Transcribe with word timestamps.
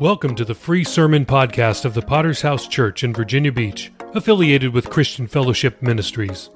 Welcome 0.00 0.34
to 0.36 0.44
the 0.44 0.54
free 0.54 0.84
sermon 0.84 1.26
podcast 1.26 1.84
of 1.84 1.92
the 1.92 2.00
Potter's 2.00 2.40
House 2.40 2.66
Church 2.66 3.04
in 3.04 3.12
Virginia 3.12 3.52
Beach, 3.52 3.92
affiliated 4.14 4.72
with 4.72 4.88
Christian 4.88 5.26
Fellowship 5.26 5.82
Ministries. 5.82 6.48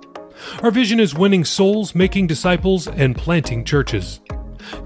Our 0.62 0.70
vision 0.70 0.98
is 0.98 1.14
winning 1.14 1.44
souls, 1.44 1.94
making 1.94 2.28
disciples, 2.28 2.88
and 2.88 3.14
planting 3.14 3.64
churches. 3.64 4.20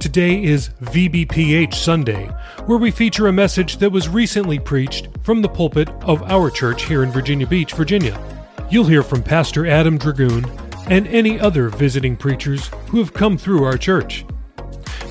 Today 0.01 0.43
is 0.43 0.71
VBPH 0.83 1.75
Sunday, 1.75 2.27
where 2.67 2.77
we 2.77 2.91
feature 2.91 3.29
a 3.29 3.33
message 3.33 3.77
that 3.79 3.93
was 3.93 4.09
recently 4.09 4.59
preached 4.59 5.09
from 5.23 5.43
the 5.43 5.49
pulpit 5.49 5.89
of 6.03 6.23
our 6.25 6.51
church 6.51 6.85
here 6.85 7.05
in 7.05 7.13
Virginia 7.13 7.47
Beach, 7.47 7.73
Virginia. 7.73 8.21
You'll 8.69 8.85
hear 8.85 9.05
from 9.05 9.23
Pastor 9.23 9.67
Adam 9.67 9.97
Dragoon 9.97 10.45
and 10.89 11.07
any 11.07 11.39
other 11.39 11.69
visiting 11.69 12.17
preachers 12.17 12.69
who 12.89 12.99
have 12.99 13.15
come 13.15 13.39
through 13.39 13.63
our 13.63 13.79
church. 13.79 14.25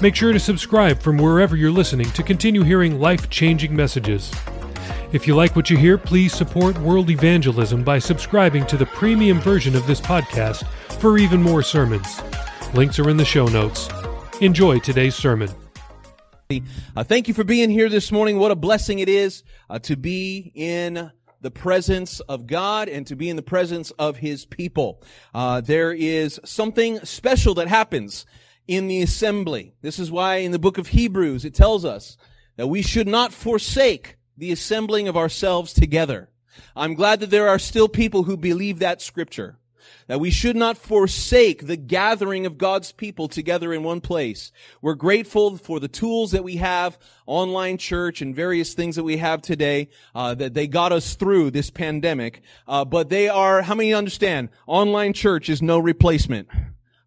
Make 0.01 0.15
sure 0.15 0.31
to 0.31 0.39
subscribe 0.39 1.01
from 1.01 1.17
wherever 1.17 1.57
you're 1.57 1.71
listening 1.71 2.09
to 2.11 2.23
continue 2.23 2.63
hearing 2.63 3.01
life 3.01 3.29
changing 3.29 3.75
messages. 3.75 4.33
If 5.11 5.27
you 5.27 5.35
like 5.35 5.57
what 5.57 5.69
you 5.69 5.75
hear, 5.75 5.97
please 5.97 6.31
support 6.33 6.77
world 6.79 7.09
evangelism 7.09 7.83
by 7.83 7.99
subscribing 7.99 8.65
to 8.67 8.77
the 8.77 8.85
premium 8.85 9.41
version 9.41 9.75
of 9.75 9.85
this 9.87 9.99
podcast 9.99 10.65
for 11.01 11.17
even 11.17 11.43
more 11.43 11.61
sermons. 11.61 12.21
Links 12.73 12.97
are 12.97 13.09
in 13.09 13.17
the 13.17 13.25
show 13.25 13.47
notes. 13.47 13.89
Enjoy 14.39 14.79
today's 14.79 15.15
sermon. 15.15 15.49
Uh, 16.49 17.03
thank 17.03 17.27
you 17.27 17.33
for 17.33 17.43
being 17.43 17.69
here 17.69 17.89
this 17.89 18.09
morning. 18.09 18.39
What 18.39 18.51
a 18.51 18.55
blessing 18.55 18.99
it 18.99 19.09
is 19.09 19.43
uh, 19.69 19.79
to 19.79 19.97
be 19.97 20.53
in 20.55 21.11
the 21.41 21.51
presence 21.51 22.21
of 22.21 22.47
God 22.47 22.87
and 22.87 23.05
to 23.07 23.17
be 23.17 23.29
in 23.29 23.35
the 23.35 23.41
presence 23.41 23.91
of 23.91 24.15
His 24.15 24.45
people. 24.45 25.03
Uh, 25.33 25.59
there 25.59 25.91
is 25.91 26.39
something 26.45 26.99
special 27.03 27.53
that 27.55 27.67
happens 27.67 28.25
in 28.69 28.87
the 28.87 29.01
assembly. 29.01 29.73
This 29.81 29.97
is 29.97 30.11
why 30.11 30.35
in 30.35 30.51
the 30.51 30.59
book 30.59 30.77
of 30.77 30.89
Hebrews 30.89 31.43
it 31.43 31.55
tells 31.55 31.83
us 31.83 32.17
that 32.55 32.67
we 32.67 32.83
should 32.83 33.07
not 33.07 33.33
forsake 33.33 34.17
the 34.37 34.51
assembling 34.51 35.07
of 35.07 35.17
ourselves 35.17 35.73
together. 35.73 36.29
I'm 36.75 36.93
glad 36.93 37.19
that 37.21 37.31
there 37.31 37.49
are 37.49 37.57
still 37.57 37.89
people 37.89 38.23
who 38.23 38.37
believe 38.37 38.77
that 38.77 39.01
scripture. 39.01 39.57
That 40.05 40.19
we 40.19 40.29
should 40.29 40.55
not 40.55 40.77
forsake 40.77 41.65
the 41.65 41.77
gathering 41.77 42.45
of 42.45 42.59
God's 42.59 42.91
people 42.91 43.27
together 43.27 43.73
in 43.73 43.81
one 43.81 44.01
place. 44.01 44.51
We're 44.83 44.93
grateful 44.93 45.57
for 45.57 45.79
the 45.79 45.87
tools 45.87 46.29
that 46.31 46.43
we 46.43 46.57
have, 46.57 46.99
online 47.25 47.79
church 47.79 48.21
and 48.21 48.35
various 48.35 48.75
things 48.75 48.95
that 48.97 49.03
we 49.03 49.17
have 49.17 49.41
today, 49.41 49.89
uh, 50.13 50.35
that 50.35 50.53
they 50.53 50.67
got 50.67 50.91
us 50.91 51.15
through 51.15 51.51
this 51.51 51.71
pandemic. 51.71 52.41
Uh, 52.67 52.85
but 52.85 53.09
they 53.09 53.29
are, 53.29 53.63
how 53.63 53.73
many 53.73 53.95
understand? 53.95 54.49
Online 54.67 55.13
church 55.13 55.49
is 55.49 55.59
no 55.59 55.79
replacement 55.79 56.49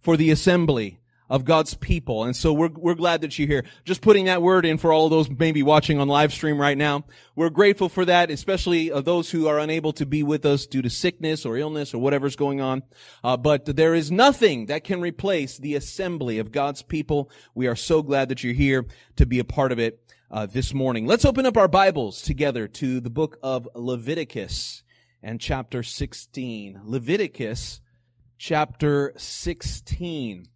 for 0.01 0.17
the 0.17 0.33
assembly 0.33 0.99
of 1.33 1.47
God's 1.47 1.73
people. 1.73 2.25
And 2.25 2.37
so 2.37 2.53
we're, 2.53 2.69
we're 2.69 2.95
glad 2.95 3.23
that 3.23 3.39
you're 3.39 3.49
here. 3.49 3.65
Just 3.87 4.03
putting 4.03 4.27
that 4.27 4.43
word 4.43 4.67
in 4.67 4.77
for 4.77 4.93
all 4.93 5.09
those 5.09 5.31
maybe 5.31 5.63
watching 5.63 5.99
on 5.99 6.07
live 6.07 6.31
stream 6.31 6.61
right 6.61 6.77
now. 6.77 7.05
We're 7.35 7.49
grateful 7.49 7.89
for 7.89 8.05
that, 8.05 8.31
especially 8.31 8.93
of 8.93 9.07
those 9.07 9.31
who 9.31 9.49
are 9.49 9.59
unable 9.59 9.95
to 9.95 10.05
be 10.05 10.23
with 10.23 10.45
us 10.45 10.67
due 10.67 10.83
to 10.83 10.91
sickness 10.91 11.47
or 11.47 11.57
illness 11.57 11.95
or 11.95 12.03
whatever's 12.03 12.37
going 12.37 12.61
on. 12.61 12.83
Uh, 13.25 13.39
but 13.39 13.65
there 13.65 13.95
is 13.95 14.11
nothing 14.11 14.67
that 14.67 14.85
can 14.85 15.01
replace 15.01 15.57
the 15.57 15.75
assembly 15.75 16.39
of 16.39 16.53
God's 16.53 16.83
people. 16.83 17.31
We 17.55 17.67
are 17.67 17.77
so 17.77 18.03
glad 18.03 18.29
that 18.29 18.45
you're 18.45 18.53
here 18.53 18.85
to 19.17 19.25
be 19.25 19.39
a 19.39 19.45
part 19.45 19.73
of 19.73 19.79
it 19.79 20.05
uh, 20.31 20.45
this 20.45 20.75
morning. 20.75 21.07
Let's 21.07 21.25
open 21.25 21.47
up 21.47 21.57
our 21.57 21.67
Bibles 21.67 22.21
together 22.21 22.69
to 22.69 23.01
the 23.01 23.09
book 23.09 23.39
of 23.43 23.67
Leviticus 23.75 24.83
and 25.23 25.41
chapter 25.41 25.83
16. 25.83 26.83
Leviticus 26.85 27.81
chapter 28.37 29.15
16. 29.17 30.49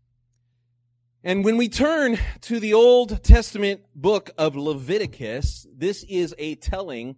And 1.26 1.44
when 1.44 1.56
we 1.56 1.68
turn 1.68 2.20
to 2.42 2.60
the 2.60 2.72
Old 2.72 3.24
Testament 3.24 3.80
book 3.96 4.30
of 4.38 4.54
Leviticus, 4.54 5.66
this 5.76 6.04
is 6.04 6.32
a 6.38 6.54
telling 6.54 7.16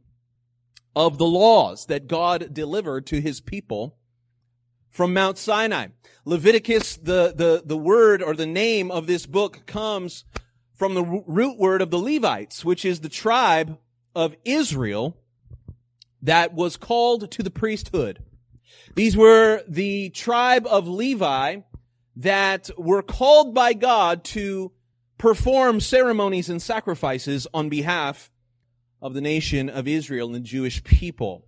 of 0.96 1.18
the 1.18 1.26
laws 1.26 1.84
that 1.88 2.06
God 2.06 2.54
delivered 2.54 3.06
to 3.08 3.20
his 3.20 3.42
people 3.42 3.98
from 4.88 5.12
Mount 5.12 5.36
Sinai. 5.36 5.88
Leviticus, 6.24 6.96
the, 6.96 7.34
the, 7.36 7.62
the 7.62 7.76
word 7.76 8.22
or 8.22 8.34
the 8.34 8.46
name 8.46 8.90
of 8.90 9.06
this 9.06 9.26
book 9.26 9.66
comes 9.66 10.24
from 10.74 10.94
the 10.94 11.04
root 11.04 11.58
word 11.58 11.82
of 11.82 11.90
the 11.90 11.98
Levites, 11.98 12.64
which 12.64 12.86
is 12.86 13.00
the 13.00 13.10
tribe 13.10 13.76
of 14.14 14.34
Israel 14.42 15.18
that 16.22 16.54
was 16.54 16.78
called 16.78 17.30
to 17.32 17.42
the 17.42 17.50
priesthood. 17.50 18.24
These 18.94 19.18
were 19.18 19.62
the 19.68 20.08
tribe 20.08 20.66
of 20.66 20.88
Levi 20.88 21.58
that 22.18 22.68
were 22.76 23.02
called 23.02 23.54
by 23.54 23.72
God 23.72 24.24
to 24.24 24.72
perform 25.18 25.80
ceremonies 25.80 26.50
and 26.50 26.60
sacrifices 26.60 27.46
on 27.54 27.68
behalf 27.68 28.30
of 29.00 29.14
the 29.14 29.20
nation 29.20 29.70
of 29.70 29.86
Israel 29.86 30.26
and 30.26 30.34
the 30.34 30.40
Jewish 30.40 30.82
people. 30.82 31.46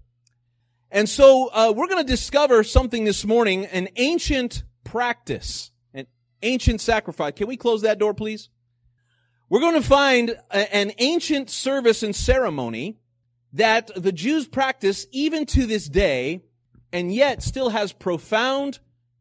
And 0.91 1.08
so 1.08 1.50
uh, 1.53 1.72
we're 1.76 1.88
going 1.88 2.04
to 2.04 2.10
discover 2.10 2.62
something 2.62 3.04
this 3.04 3.25
morning, 3.25 3.66
an 3.66 3.88
ancient 3.97 4.62
practice, 4.84 5.72
an 5.92 6.06
ancient 6.42 6.81
sacrifice. 6.81 7.32
Can 7.34 7.48
we 7.48 7.56
close 7.56 7.82
that 7.82 7.98
door, 7.98 8.14
please? 8.14 8.48
We're 9.48 9.60
going 9.60 9.81
to 9.81 9.88
find 9.88 10.37
a, 10.50 10.75
an 10.75 10.92
ancient 10.98 11.50
service 11.50 12.04
and 12.04 12.14
ceremony 12.14 12.98
that 13.52 13.91
the 13.97 14.12
Jews 14.12 14.47
practice 14.47 15.06
even 15.10 15.47
to 15.47 15.66
this 15.66 15.88
day, 15.88 16.42
and 16.92 17.12
yet 17.12 17.42
still 17.42 17.70
has 17.70 17.92
profound 17.92 18.78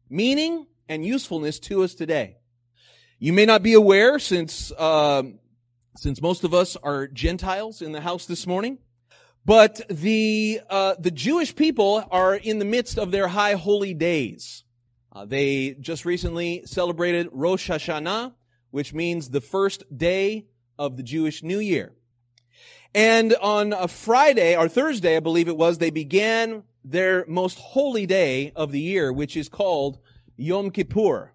meaning 0.08 0.66
and 0.90 1.06
usefulness 1.06 1.60
to 1.60 1.84
us 1.84 1.94
today. 1.94 2.36
You 3.20 3.32
may 3.32 3.46
not 3.46 3.62
be 3.62 3.74
aware, 3.74 4.18
since 4.18 4.72
uh, 4.72 5.22
since 5.96 6.20
most 6.20 6.42
of 6.44 6.52
us 6.52 6.76
are 6.76 7.06
Gentiles 7.06 7.80
in 7.80 7.92
the 7.92 8.00
house 8.00 8.26
this 8.26 8.46
morning, 8.46 8.78
but 9.44 9.80
the 9.88 10.60
uh, 10.68 10.96
the 10.98 11.12
Jewish 11.12 11.54
people 11.54 12.04
are 12.10 12.34
in 12.34 12.58
the 12.58 12.64
midst 12.64 12.98
of 12.98 13.12
their 13.12 13.28
high 13.28 13.54
holy 13.54 13.94
days. 13.94 14.64
Uh, 15.12 15.24
they 15.24 15.76
just 15.80 16.04
recently 16.04 16.62
celebrated 16.66 17.28
Rosh 17.32 17.70
Hashanah, 17.70 18.34
which 18.70 18.92
means 18.92 19.30
the 19.30 19.40
first 19.40 19.84
day 19.96 20.46
of 20.78 20.96
the 20.96 21.02
Jewish 21.02 21.42
New 21.42 21.60
Year. 21.60 21.92
And 22.94 23.34
on 23.34 23.72
a 23.72 23.86
Friday 23.86 24.56
or 24.56 24.68
Thursday, 24.68 25.16
I 25.16 25.20
believe 25.20 25.46
it 25.46 25.56
was, 25.56 25.78
they 25.78 25.90
began 25.90 26.64
their 26.84 27.24
most 27.28 27.58
holy 27.58 28.06
day 28.06 28.52
of 28.56 28.72
the 28.72 28.80
year, 28.80 29.12
which 29.12 29.36
is 29.36 29.48
called 29.48 30.00
Yom 30.40 30.70
Kippur. 30.70 31.32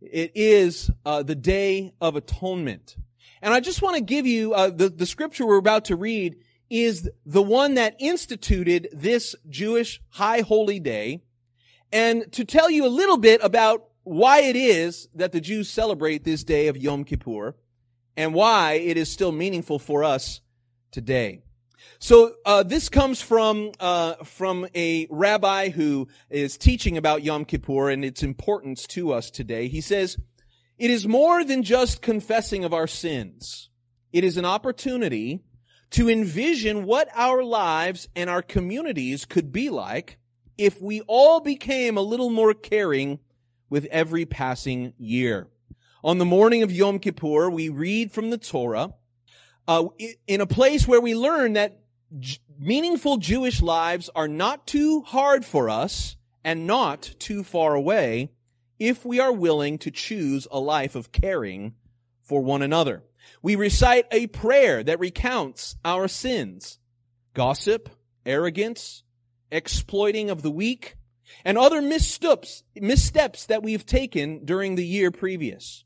It 0.00 0.32
is 0.34 0.90
uh, 1.06 1.22
the 1.22 1.36
Day 1.36 1.92
of 2.00 2.16
Atonement. 2.16 2.96
And 3.40 3.54
I 3.54 3.60
just 3.60 3.82
want 3.82 3.96
to 3.96 4.02
give 4.02 4.26
you 4.26 4.52
uh, 4.52 4.70
the, 4.70 4.88
the 4.88 5.06
scripture 5.06 5.46
we're 5.46 5.58
about 5.58 5.84
to 5.86 5.96
read 5.96 6.36
is 6.68 7.08
the 7.24 7.42
one 7.42 7.74
that 7.74 7.94
instituted 8.00 8.88
this 8.92 9.36
Jewish 9.48 10.02
high 10.10 10.40
holy 10.40 10.80
day 10.80 11.22
and 11.92 12.30
to 12.32 12.44
tell 12.44 12.68
you 12.68 12.84
a 12.84 12.88
little 12.88 13.16
bit 13.16 13.40
about 13.44 13.84
why 14.02 14.40
it 14.40 14.56
is 14.56 15.08
that 15.14 15.30
the 15.30 15.40
Jews 15.40 15.70
celebrate 15.70 16.24
this 16.24 16.42
day 16.42 16.66
of 16.66 16.76
Yom 16.76 17.04
Kippur 17.04 17.54
and 18.16 18.34
why 18.34 18.72
it 18.72 18.96
is 18.96 19.08
still 19.08 19.32
meaningful 19.32 19.78
for 19.78 20.02
us 20.02 20.40
today. 20.90 21.42
So 21.98 22.34
uh, 22.44 22.62
this 22.62 22.88
comes 22.88 23.20
from 23.20 23.72
uh, 23.80 24.14
from 24.24 24.66
a 24.74 25.06
rabbi 25.10 25.70
who 25.70 26.08
is 26.30 26.56
teaching 26.56 26.96
about 26.96 27.22
Yom 27.22 27.44
Kippur 27.44 27.90
and 27.90 28.04
its 28.04 28.22
importance 28.22 28.86
to 28.88 29.12
us 29.12 29.30
today. 29.30 29.68
He 29.68 29.80
says, 29.80 30.16
"It 30.78 30.90
is 30.90 31.06
more 31.06 31.44
than 31.44 31.62
just 31.62 32.02
confessing 32.02 32.64
of 32.64 32.74
our 32.74 32.86
sins. 32.86 33.70
It 34.12 34.24
is 34.24 34.36
an 34.36 34.44
opportunity 34.44 35.42
to 35.90 36.08
envision 36.08 36.84
what 36.84 37.08
our 37.14 37.42
lives 37.42 38.08
and 38.14 38.28
our 38.28 38.42
communities 38.42 39.24
could 39.24 39.52
be 39.52 39.70
like 39.70 40.18
if 40.56 40.80
we 40.82 41.00
all 41.02 41.40
became 41.40 41.96
a 41.96 42.02
little 42.02 42.30
more 42.30 42.54
caring 42.54 43.20
with 43.70 43.84
every 43.86 44.26
passing 44.26 44.94
year." 44.98 45.48
On 46.04 46.18
the 46.18 46.24
morning 46.24 46.62
of 46.62 46.70
Yom 46.70 47.00
Kippur, 47.00 47.50
we 47.50 47.68
read 47.68 48.12
from 48.12 48.30
the 48.30 48.38
Torah. 48.38 48.94
Uh, 49.68 49.84
in 50.26 50.40
a 50.40 50.46
place 50.46 50.88
where 50.88 51.00
we 51.00 51.14
learn 51.14 51.52
that 51.52 51.78
meaningful 52.58 53.18
Jewish 53.18 53.60
lives 53.60 54.08
are 54.14 54.26
not 54.26 54.66
too 54.66 55.02
hard 55.02 55.44
for 55.44 55.68
us 55.68 56.16
and 56.42 56.66
not 56.66 57.14
too 57.18 57.44
far 57.44 57.74
away 57.74 58.30
if 58.78 59.04
we 59.04 59.20
are 59.20 59.32
willing 59.32 59.76
to 59.76 59.90
choose 59.90 60.48
a 60.50 60.58
life 60.58 60.94
of 60.94 61.12
caring 61.12 61.74
for 62.22 62.40
one 62.42 62.62
another. 62.62 63.04
We 63.42 63.56
recite 63.56 64.06
a 64.10 64.28
prayer 64.28 64.82
that 64.82 65.00
recounts 65.00 65.76
our 65.84 66.08
sins, 66.08 66.78
gossip, 67.34 67.90
arrogance, 68.24 69.02
exploiting 69.50 70.30
of 70.30 70.40
the 70.40 70.50
weak, 70.50 70.96
and 71.44 71.58
other 71.58 71.82
missteps, 71.82 72.62
missteps 72.74 73.44
that 73.46 73.62
we've 73.62 73.84
taken 73.84 74.46
during 74.46 74.76
the 74.76 74.86
year 74.86 75.10
previous. 75.10 75.84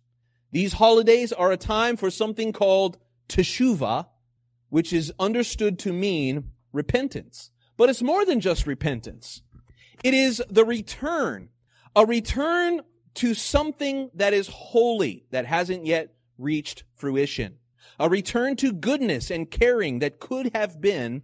These 0.53 0.75
holidays 0.75 1.33
are 1.33 1.51
a 1.51 1.57
time 1.57 1.97
for 1.97 2.13
something 2.13 2.53
called 2.53 2.99
teshuvah, 3.29 4.07
which 4.71 4.93
is 4.93 5.13
understood 5.19 5.79
to 5.81 5.93
mean 5.93 6.51
repentance. 6.73 7.51
But 7.77 7.91
it's 7.91 8.03
more 8.03 8.25
than 8.25 8.41
just 8.41 8.67
repentance. 8.67 9.43
It 10.05 10.15
is 10.15 10.43
the 10.49 10.65
return, 10.65 11.49
a 11.95 12.05
return 12.07 12.83
to 13.15 13.35
something 13.35 14.11
that 14.15 14.33
is 14.33 14.49
holy, 14.49 15.27
that 15.31 15.47
hasn't 15.47 15.87
yet 15.87 16.15
reached 16.39 16.85
fruition. 16.95 17.59
a 17.99 18.09
return 18.09 18.57
to 18.57 18.73
goodness 18.73 19.31
and 19.31 19.51
caring 19.51 20.01
that 20.01 20.19
could 20.19 20.51
have 20.55 20.81
been 20.81 21.23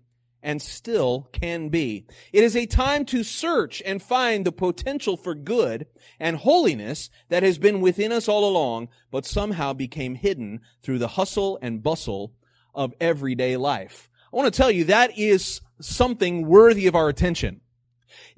and 0.49 0.63
still 0.63 1.29
can 1.31 1.69
be. 1.69 2.07
It 2.33 2.43
is 2.43 2.57
a 2.57 2.65
time 2.65 3.05
to 3.05 3.23
search 3.23 3.83
and 3.85 4.03
find 4.03 4.47
the 4.47 4.51
potential 4.51 5.19
for 5.19 5.35
good 5.35 5.87
and 6.19 6.39
holiness 6.39 7.11
that 7.29 7.43
has 7.43 7.59
been 7.59 7.83
within 7.83 8.13
us 8.13 8.29
all 8.29 8.49
along, 8.49 8.89
but 9.11 9.27
somehow 9.27 9.75
became 9.75 10.15
hidden 10.15 10.63
through 10.83 11.01
the 11.01 11.09
hustle 11.09 11.59
and 11.61 11.83
bustle 11.83 12.33
of 12.75 12.95
everyday 12.99 13.59
life. 13.59 14.09
I 14.33 14.37
want 14.37 14.51
to 14.51 14.57
tell 14.57 14.71
you 14.71 14.85
that 14.85 15.19
is 15.19 15.61
something 15.83 16.47
worthy 16.47 16.87
of 16.87 16.95
our 16.95 17.11
attention. 17.11 17.61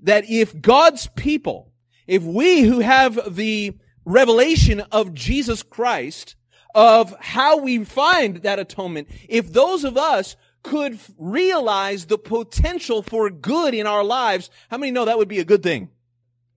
That 0.00 0.28
if 0.28 0.60
God's 0.60 1.06
people, 1.14 1.72
if 2.08 2.24
we 2.24 2.62
who 2.62 2.80
have 2.80 3.36
the 3.36 3.78
revelation 4.04 4.80
of 4.90 5.14
Jesus 5.14 5.62
Christ, 5.62 6.34
of 6.74 7.14
how 7.20 7.58
we 7.58 7.84
find 7.84 8.38
that 8.38 8.58
atonement, 8.58 9.06
if 9.28 9.52
those 9.52 9.84
of 9.84 9.96
us 9.96 10.34
could 10.62 10.98
realize 11.18 12.06
the 12.06 12.18
potential 12.18 13.02
for 13.02 13.30
good 13.30 13.74
in 13.74 13.86
our 13.86 14.04
lives, 14.04 14.50
how 14.68 14.78
many 14.78 14.92
know 14.92 15.04
that 15.04 15.18
would 15.18 15.28
be 15.28 15.38
a 15.38 15.44
good 15.44 15.62
thing? 15.62 15.90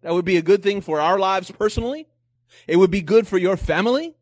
That 0.02 0.14
would 0.14 0.26
be 0.26 0.38
a 0.38 0.42
good 0.42 0.62
thing 0.62 0.82
for 0.82 1.00
our 1.00 1.18
lives 1.18 1.50
personally. 1.52 2.08
It 2.68 2.78
would 2.78 2.92
be 2.92 3.02
good 3.02 3.28
for 3.28 3.38
your 3.38 3.58
family. 3.58 4.16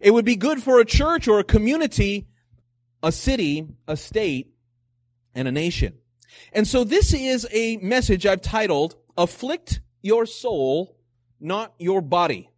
It 0.00 0.12
would 0.12 0.24
be 0.24 0.36
good 0.36 0.62
for 0.62 0.80
a 0.80 0.84
church 0.84 1.28
or 1.28 1.38
a 1.38 1.44
community, 1.44 2.26
a 3.02 3.10
city, 3.10 3.66
a 3.88 3.96
state, 3.96 4.52
and 5.34 5.48
a 5.48 5.52
nation. 5.52 5.94
And 6.52 6.66
so 6.66 6.84
this 6.84 7.14
is 7.14 7.46
a 7.50 7.78
message 7.78 8.26
I've 8.26 8.42
titled, 8.42 8.96
Afflict 9.16 9.80
Your 10.02 10.26
Soul, 10.26 10.96
Not 11.40 11.74
Your 11.78 12.00
Body. 12.02 12.50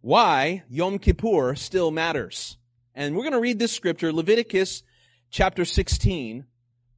Why 0.00 0.62
Yom 0.68 0.98
Kippur 0.98 1.54
still 1.54 1.90
matters. 1.90 2.58
And 2.94 3.14
we're 3.14 3.22
going 3.22 3.32
to 3.32 3.40
read 3.40 3.58
this 3.58 3.72
scripture, 3.72 4.12
Leviticus 4.12 4.82
chapter 5.32 5.64
16, 5.64 6.44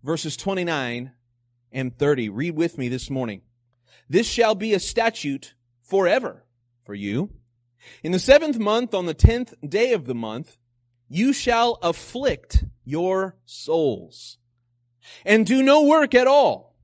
verses 0.03 0.37
29 0.37 1.13
and 1.71 1.97
30. 1.97 2.29
Read 2.31 2.57
with 2.57 2.77
me 2.77 2.89
this 2.89 3.09
morning. 3.09 3.43
This 4.09 4.27
shall 4.27 4.57
be 4.57 4.75
a 4.75 4.81
statute 4.81 5.55
forever 5.83 6.45
for 6.85 6.95
you. 6.95 7.31
In 8.03 8.11
the 8.11 8.19
seventh 8.19 8.59
month, 8.59 8.93
on 8.93 9.07
the 9.07 9.15
tenth 9.15 9.55
day 9.67 9.93
of 9.93 10.07
the 10.07 10.17
month, 10.17 10.57
you 11.09 11.33
shall 11.33 11.79
afflict 11.81 12.65
your 12.85 13.37
souls 13.45 14.39
and 15.25 15.47
do 15.47 15.63
no 15.63 15.85
work 15.85 16.13
at 16.13 16.27
all, 16.27 16.75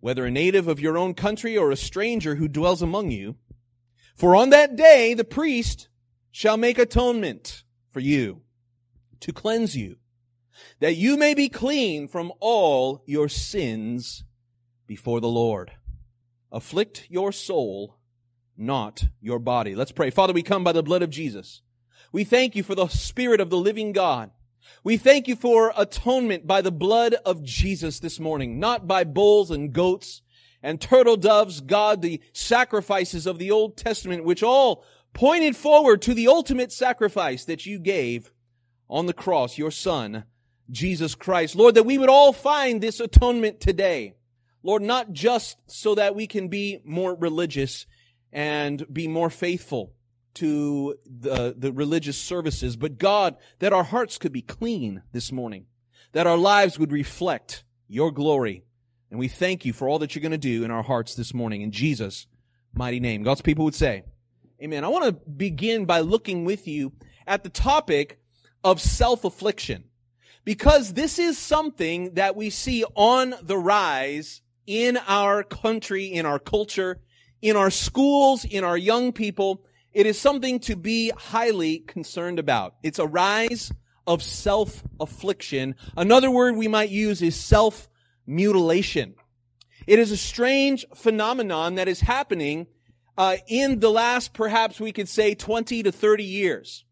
whether 0.00 0.24
a 0.24 0.30
native 0.30 0.66
of 0.66 0.80
your 0.80 0.98
own 0.98 1.14
country 1.14 1.56
or 1.56 1.70
a 1.70 1.76
stranger 1.76 2.34
who 2.34 2.48
dwells 2.48 2.82
among 2.82 3.12
you. 3.12 3.36
For 4.16 4.34
on 4.34 4.50
that 4.50 4.74
day, 4.74 5.14
the 5.14 5.24
priest 5.24 5.88
shall 6.32 6.56
make 6.56 6.78
atonement 6.78 7.62
for 7.90 8.00
you 8.00 8.40
to 9.20 9.32
cleanse 9.32 9.76
you 9.76 9.99
that 10.80 10.96
you 10.96 11.16
may 11.16 11.34
be 11.34 11.48
clean 11.48 12.08
from 12.08 12.32
all 12.40 13.02
your 13.06 13.28
sins 13.28 14.24
before 14.86 15.20
the 15.20 15.28
Lord. 15.28 15.72
Afflict 16.52 17.06
your 17.08 17.32
soul, 17.32 17.98
not 18.56 19.04
your 19.20 19.38
body. 19.38 19.74
Let's 19.74 19.92
pray. 19.92 20.10
Father, 20.10 20.32
we 20.32 20.42
come 20.42 20.64
by 20.64 20.72
the 20.72 20.82
blood 20.82 21.02
of 21.02 21.10
Jesus. 21.10 21.62
We 22.12 22.24
thank 22.24 22.56
you 22.56 22.62
for 22.62 22.74
the 22.74 22.88
Spirit 22.88 23.40
of 23.40 23.50
the 23.50 23.56
living 23.56 23.92
God. 23.92 24.30
We 24.82 24.96
thank 24.96 25.28
you 25.28 25.36
for 25.36 25.72
atonement 25.76 26.46
by 26.46 26.60
the 26.60 26.72
blood 26.72 27.14
of 27.24 27.42
Jesus 27.42 28.00
this 28.00 28.18
morning, 28.18 28.58
not 28.58 28.86
by 28.86 29.04
bulls 29.04 29.50
and 29.50 29.72
goats 29.72 30.22
and 30.62 30.80
turtle 30.80 31.16
doves, 31.16 31.60
God, 31.60 32.02
the 32.02 32.20
sacrifices 32.32 33.26
of 33.26 33.38
the 33.38 33.50
Old 33.50 33.76
Testament, 33.76 34.24
which 34.24 34.42
all 34.42 34.84
pointed 35.12 35.56
forward 35.56 36.02
to 36.02 36.14
the 36.14 36.28
ultimate 36.28 36.72
sacrifice 36.72 37.44
that 37.44 37.66
you 37.66 37.78
gave 37.78 38.32
on 38.88 39.06
the 39.06 39.12
cross, 39.12 39.56
your 39.56 39.70
son, 39.70 40.24
Jesus 40.70 41.14
Christ. 41.14 41.56
Lord, 41.56 41.74
that 41.74 41.84
we 41.84 41.98
would 41.98 42.08
all 42.08 42.32
find 42.32 42.80
this 42.80 43.00
atonement 43.00 43.60
today. 43.60 44.14
Lord, 44.62 44.82
not 44.82 45.12
just 45.12 45.56
so 45.66 45.94
that 45.94 46.14
we 46.14 46.26
can 46.26 46.48
be 46.48 46.80
more 46.84 47.14
religious 47.14 47.86
and 48.32 48.84
be 48.92 49.08
more 49.08 49.30
faithful 49.30 49.94
to 50.34 50.96
the, 51.04 51.54
the 51.56 51.72
religious 51.72 52.18
services, 52.18 52.76
but 52.76 52.98
God, 52.98 53.36
that 53.58 53.72
our 53.72 53.82
hearts 53.82 54.18
could 54.18 54.32
be 54.32 54.42
clean 54.42 55.02
this 55.12 55.32
morning, 55.32 55.66
that 56.12 56.26
our 56.26 56.36
lives 56.36 56.78
would 56.78 56.92
reflect 56.92 57.64
your 57.88 58.12
glory. 58.12 58.64
And 59.10 59.18
we 59.18 59.28
thank 59.28 59.64
you 59.64 59.72
for 59.72 59.88
all 59.88 59.98
that 59.98 60.14
you're 60.14 60.22
going 60.22 60.30
to 60.32 60.38
do 60.38 60.62
in 60.62 60.70
our 60.70 60.84
hearts 60.84 61.14
this 61.14 61.34
morning 61.34 61.62
in 61.62 61.72
Jesus' 61.72 62.26
mighty 62.72 63.00
name. 63.00 63.22
God's 63.22 63.42
people 63.42 63.64
would 63.64 63.74
say, 63.74 64.04
Amen. 64.62 64.84
I 64.84 64.88
want 64.88 65.06
to 65.06 65.30
begin 65.30 65.86
by 65.86 66.00
looking 66.00 66.44
with 66.44 66.68
you 66.68 66.92
at 67.26 67.42
the 67.42 67.48
topic 67.48 68.20
of 68.62 68.78
self-affliction 68.80 69.84
because 70.44 70.94
this 70.94 71.18
is 71.18 71.38
something 71.38 72.14
that 72.14 72.36
we 72.36 72.50
see 72.50 72.84
on 72.94 73.34
the 73.42 73.58
rise 73.58 74.42
in 74.66 74.96
our 75.08 75.42
country, 75.42 76.06
in 76.06 76.26
our 76.26 76.38
culture, 76.38 77.00
in 77.42 77.56
our 77.56 77.70
schools, 77.70 78.44
in 78.44 78.64
our 78.64 78.76
young 78.76 79.12
people. 79.12 79.64
It 79.92 80.06
is 80.06 80.18
something 80.18 80.60
to 80.60 80.76
be 80.76 81.10
highly 81.10 81.80
concerned 81.80 82.38
about. 82.38 82.76
It's 82.82 82.98
a 82.98 83.06
rise 83.06 83.72
of 84.06 84.22
self-affliction. 84.22 85.74
Another 85.96 86.30
word 86.30 86.56
we 86.56 86.68
might 86.68 86.90
use 86.90 87.22
is 87.22 87.36
self-mutilation. 87.36 89.14
It 89.86 89.98
is 89.98 90.10
a 90.10 90.16
strange 90.16 90.86
phenomenon 90.94 91.74
that 91.76 91.88
is 91.88 92.00
happening 92.00 92.66
uh, 93.18 93.36
in 93.48 93.80
the 93.80 93.90
last, 93.90 94.32
perhaps 94.32 94.80
we 94.80 94.92
could 94.92 95.08
say, 95.08 95.34
20 95.34 95.82
to 95.82 95.92
30 95.92 96.24
years. 96.24 96.84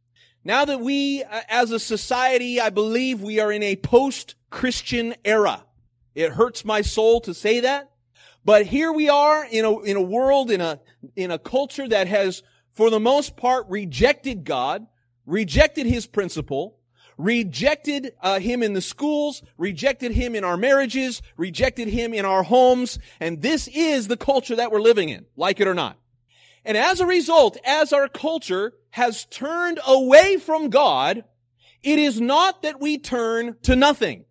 Now 0.45 0.65
that 0.65 0.81
we, 0.81 1.23
uh, 1.25 1.41
as 1.49 1.73
a 1.73 1.79
society, 1.79 2.61
I 2.61 2.71
believe 2.71 3.21
we 3.21 3.41
are 3.41 3.53
in 3.53 3.63
a 3.63 3.77
post-Christian 3.77 5.15
era. 5.25 5.65
It 6.15 6.33
hurts 6.33 6.65
my 6.65 6.83
soul 6.83 7.21
to 7.23 7.35
say 7.35 7.61
that. 7.61 7.91
But 8.45 8.67
here 8.67 8.93
we 8.93 9.09
are 9.09 9.45
in 9.45 9.65
a, 9.65 9.79
in 9.81 9.97
a 9.97 10.03
world, 10.03 10.51
in 10.51 10.61
a, 10.61 10.81
in 11.17 11.31
a 11.31 11.39
culture 11.39 11.87
that 11.89 12.09
has, 12.09 12.43
for 12.73 12.89
the 12.89 13.01
most 13.01 13.37
part, 13.37 13.67
rejected 13.69 14.45
God, 14.45 14.87
rejected 15.27 15.87
His 15.87 16.07
principle, 16.07 16.79
rejected 17.19 18.13
uh, 18.23 18.39
Him 18.39 18.63
in 18.63 18.73
the 18.73 18.81
schools, 18.81 19.43
rejected 19.59 20.13
Him 20.13 20.35
in 20.35 20.45
our 20.45 20.57
marriages, 20.57 21.21
rejected 21.37 21.89
Him 21.89 22.15
in 22.15 22.25
our 22.25 22.43
homes, 22.43 22.99
and 23.21 23.43
this 23.43 23.69
is 23.69 24.09
the 24.09 24.17
culture 24.17 24.57
that 24.57 24.73
we're 24.73 24.81
living 24.81 25.11
in, 25.11 25.27
like 25.37 25.61
it 25.61 25.67
or 25.67 25.75
not. 25.75 25.99
And 26.69 26.77
as 26.77 27.01
a 27.01 27.07
result, 27.07 27.57
as 27.65 27.95
our 27.95 28.09
culture 28.09 28.75
has 28.91 29.25
turned 29.25 29.81
away 29.87 30.37
from 30.37 30.69
God, 30.69 31.25
it 31.83 31.99
is 31.99 32.21
not 32.21 32.63
that 32.63 32.79
we 32.79 32.99
turn 32.99 33.57
to 33.63 33.75
nothing. 33.75 34.27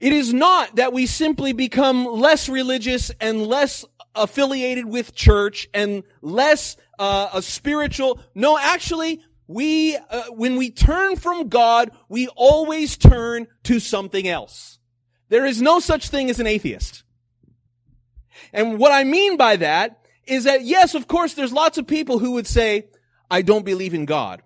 It 0.00 0.14
is 0.14 0.32
not 0.32 0.76
that 0.76 0.94
we 0.94 1.04
simply 1.04 1.52
become 1.52 2.06
less 2.06 2.48
religious 2.48 3.10
and 3.20 3.46
less 3.46 3.84
affiliated 4.14 4.86
with 4.86 5.14
church 5.14 5.68
and 5.74 6.02
less 6.22 6.78
uh, 6.98 7.28
a 7.34 7.42
spiritual. 7.42 8.18
No, 8.34 8.58
actually, 8.58 9.22
we 9.46 9.96
uh, 9.96 10.30
when 10.30 10.56
we 10.56 10.70
turn 10.70 11.16
from 11.16 11.50
God, 11.50 11.90
we 12.08 12.28
always 12.28 12.96
turn 12.96 13.48
to 13.64 13.80
something 13.80 14.26
else. 14.26 14.78
There 15.28 15.44
is 15.44 15.60
no 15.60 15.78
such 15.78 16.08
thing 16.08 16.30
as 16.30 16.40
an 16.40 16.46
atheist. 16.46 17.02
And 18.50 18.78
what 18.78 18.92
I 18.92 19.04
mean 19.04 19.36
by 19.36 19.56
that 19.56 20.00
is 20.26 20.44
that 20.44 20.62
yes, 20.62 20.94
of 20.94 21.08
course, 21.08 21.34
there's 21.34 21.52
lots 21.52 21.78
of 21.78 21.86
people 21.86 22.18
who 22.18 22.32
would 22.32 22.46
say, 22.46 22.88
I 23.30 23.42
don't 23.42 23.64
believe 23.64 23.94
in 23.94 24.04
God. 24.04 24.42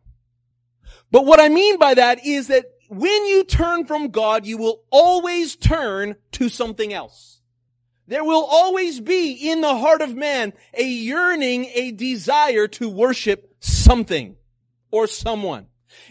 But 1.11 1.25
what 1.25 1.41
I 1.41 1.49
mean 1.49 1.79
by 1.79 1.95
that 1.95 2.25
is 2.25 2.49
that 2.49 2.67
when 2.89 3.27
you 3.27 3.45
turn 3.45 3.85
from 3.85 4.09
God, 4.09 4.47
you 4.47 4.59
will 4.59 4.83
always 4.91 5.57
turn 5.57 6.17
to 6.33 6.49
something 6.49 6.93
else. 6.93 7.41
There 8.07 8.25
will 8.25 8.45
always 8.45 9.01
be 9.01 9.33
in 9.51 9.61
the 9.61 9.77
heart 9.77 10.01
of 10.01 10.15
man 10.15 10.55
a 10.73 10.85
yearning, 10.85 11.67
a 11.75 11.93
desire 11.93 12.67
to 12.69 12.89
worship 12.89 13.55
something 13.61 14.37
or 14.91 15.07
someone. 15.07 15.67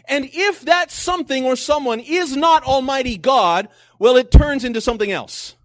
And 0.06 0.30
if 0.32 0.62
that 0.62 0.92
something 0.92 1.46
or 1.46 1.56
someone 1.56 2.00
is 2.00 2.36
not 2.36 2.64
Almighty 2.64 3.18
God, 3.18 3.70
well, 3.98 4.16
it 4.16 4.30
turns 4.30 4.64
into 4.64 4.82
something 4.82 5.12
else. 5.12 5.56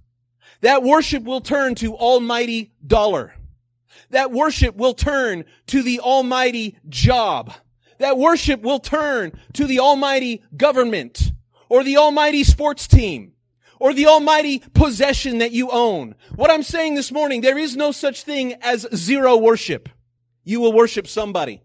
That 0.63 0.83
worship 0.83 1.25
will 1.25 1.41
turn 1.41 1.75
to 1.77 1.95
Almighty 1.97 2.73
Dollar 2.87 3.35
that 4.13 4.31
worship 4.31 4.77
will 4.77 4.95
turn 4.95 5.45
to 5.67 5.83
the 5.83 6.01
almighty 6.01 6.79
job. 6.89 7.53
That 7.99 8.17
worship 8.17 8.63
will 8.63 8.79
turn 8.79 9.33
to 9.55 9.67
the 9.67 9.81
almighty 9.81 10.43
government 10.57 11.33
or 11.69 11.83
the 11.83 11.97
almighty 11.97 12.45
sports 12.45 12.87
team 12.87 13.33
or 13.81 13.93
the 13.93 14.07
almighty 14.07 14.61
possession 14.75 15.39
that 15.39 15.53
you 15.53 15.71
own. 15.71 16.15
What 16.37 16.51
I'm 16.51 16.63
saying 16.63 16.95
this 16.95 17.11
morning, 17.11 17.41
there 17.41 17.59
is 17.59 17.77
no 17.77 17.91
such 17.91 18.23
thing 18.23 18.55
as 18.63 18.87
zero 18.95 19.37
worship. 19.37 19.89
You 20.45 20.61
will 20.61 20.73
worship 20.73 21.09
somebody. 21.09 21.63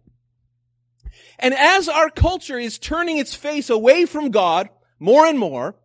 And 1.39 1.53
as 1.53 1.87
our 1.87 2.09
culture 2.09 2.57
is 2.57 2.79
turning 2.79 3.17
its 3.17 3.35
face 3.35 3.69
away 3.69 4.05
from 4.05 4.31
God 4.31 4.69
more 4.99 5.25
and 5.25 5.37
more, 5.37 5.75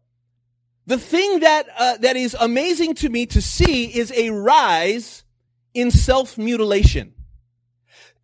the 0.86 0.98
thing 0.98 1.40
that 1.40 1.66
uh, 1.78 1.96
that 1.98 2.16
is 2.16 2.36
amazing 2.38 2.94
to 2.96 3.08
me 3.08 3.26
to 3.26 3.40
see 3.40 3.84
is 3.84 4.12
a 4.12 4.30
rise 4.30 5.24
in 5.74 5.90
self-mutilation. 5.90 7.14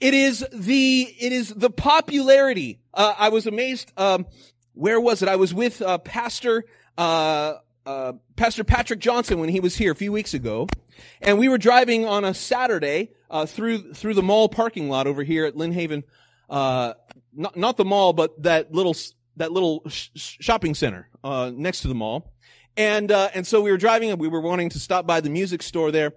It 0.00 0.14
is 0.14 0.46
the, 0.52 1.02
it 1.18 1.32
is 1.32 1.48
the 1.48 1.70
popularity 1.70 2.80
uh, 2.94 3.14
I 3.18 3.28
was 3.30 3.46
amazed. 3.46 3.92
Um, 3.96 4.26
where 4.74 5.00
was 5.00 5.22
it? 5.22 5.28
I 5.28 5.36
was 5.36 5.52
with 5.52 5.82
uh, 5.82 5.98
Pastor 5.98 6.64
uh, 6.96 7.54
uh, 7.86 8.12
Pastor 8.36 8.64
Patrick 8.64 9.00
Johnson 9.00 9.38
when 9.38 9.48
he 9.48 9.60
was 9.60 9.76
here 9.76 9.92
a 9.92 9.94
few 9.94 10.12
weeks 10.12 10.34
ago, 10.34 10.68
and 11.22 11.38
we 11.38 11.48
were 11.48 11.58
driving 11.58 12.04
on 12.04 12.24
a 12.24 12.34
Saturday 12.34 13.10
uh, 13.30 13.46
through 13.46 13.94
through 13.94 14.14
the 14.14 14.22
mall 14.22 14.48
parking 14.48 14.88
lot 14.88 15.06
over 15.06 15.22
here 15.22 15.46
at 15.46 15.54
Lynnhaven. 15.54 16.02
Uh, 16.50 16.94
not 17.32 17.56
not 17.56 17.76
the 17.76 17.84
mall, 17.84 18.12
but 18.12 18.42
that 18.42 18.72
little 18.72 18.94
that 19.36 19.52
little 19.52 19.82
sh- 19.88 20.10
shopping 20.14 20.74
center 20.74 21.08
uh, 21.24 21.50
next 21.54 21.82
to 21.82 21.88
the 21.88 21.94
mall. 21.94 22.32
And 22.76 23.10
uh, 23.10 23.30
and 23.34 23.46
so 23.46 23.60
we 23.62 23.70
were 23.70 23.78
driving 23.78 24.10
and 24.10 24.20
we 24.20 24.28
were 24.28 24.40
wanting 24.40 24.68
to 24.70 24.78
stop 24.78 25.06
by 25.06 25.20
the 25.20 25.30
music 25.30 25.62
store 25.62 25.90
there. 25.90 26.12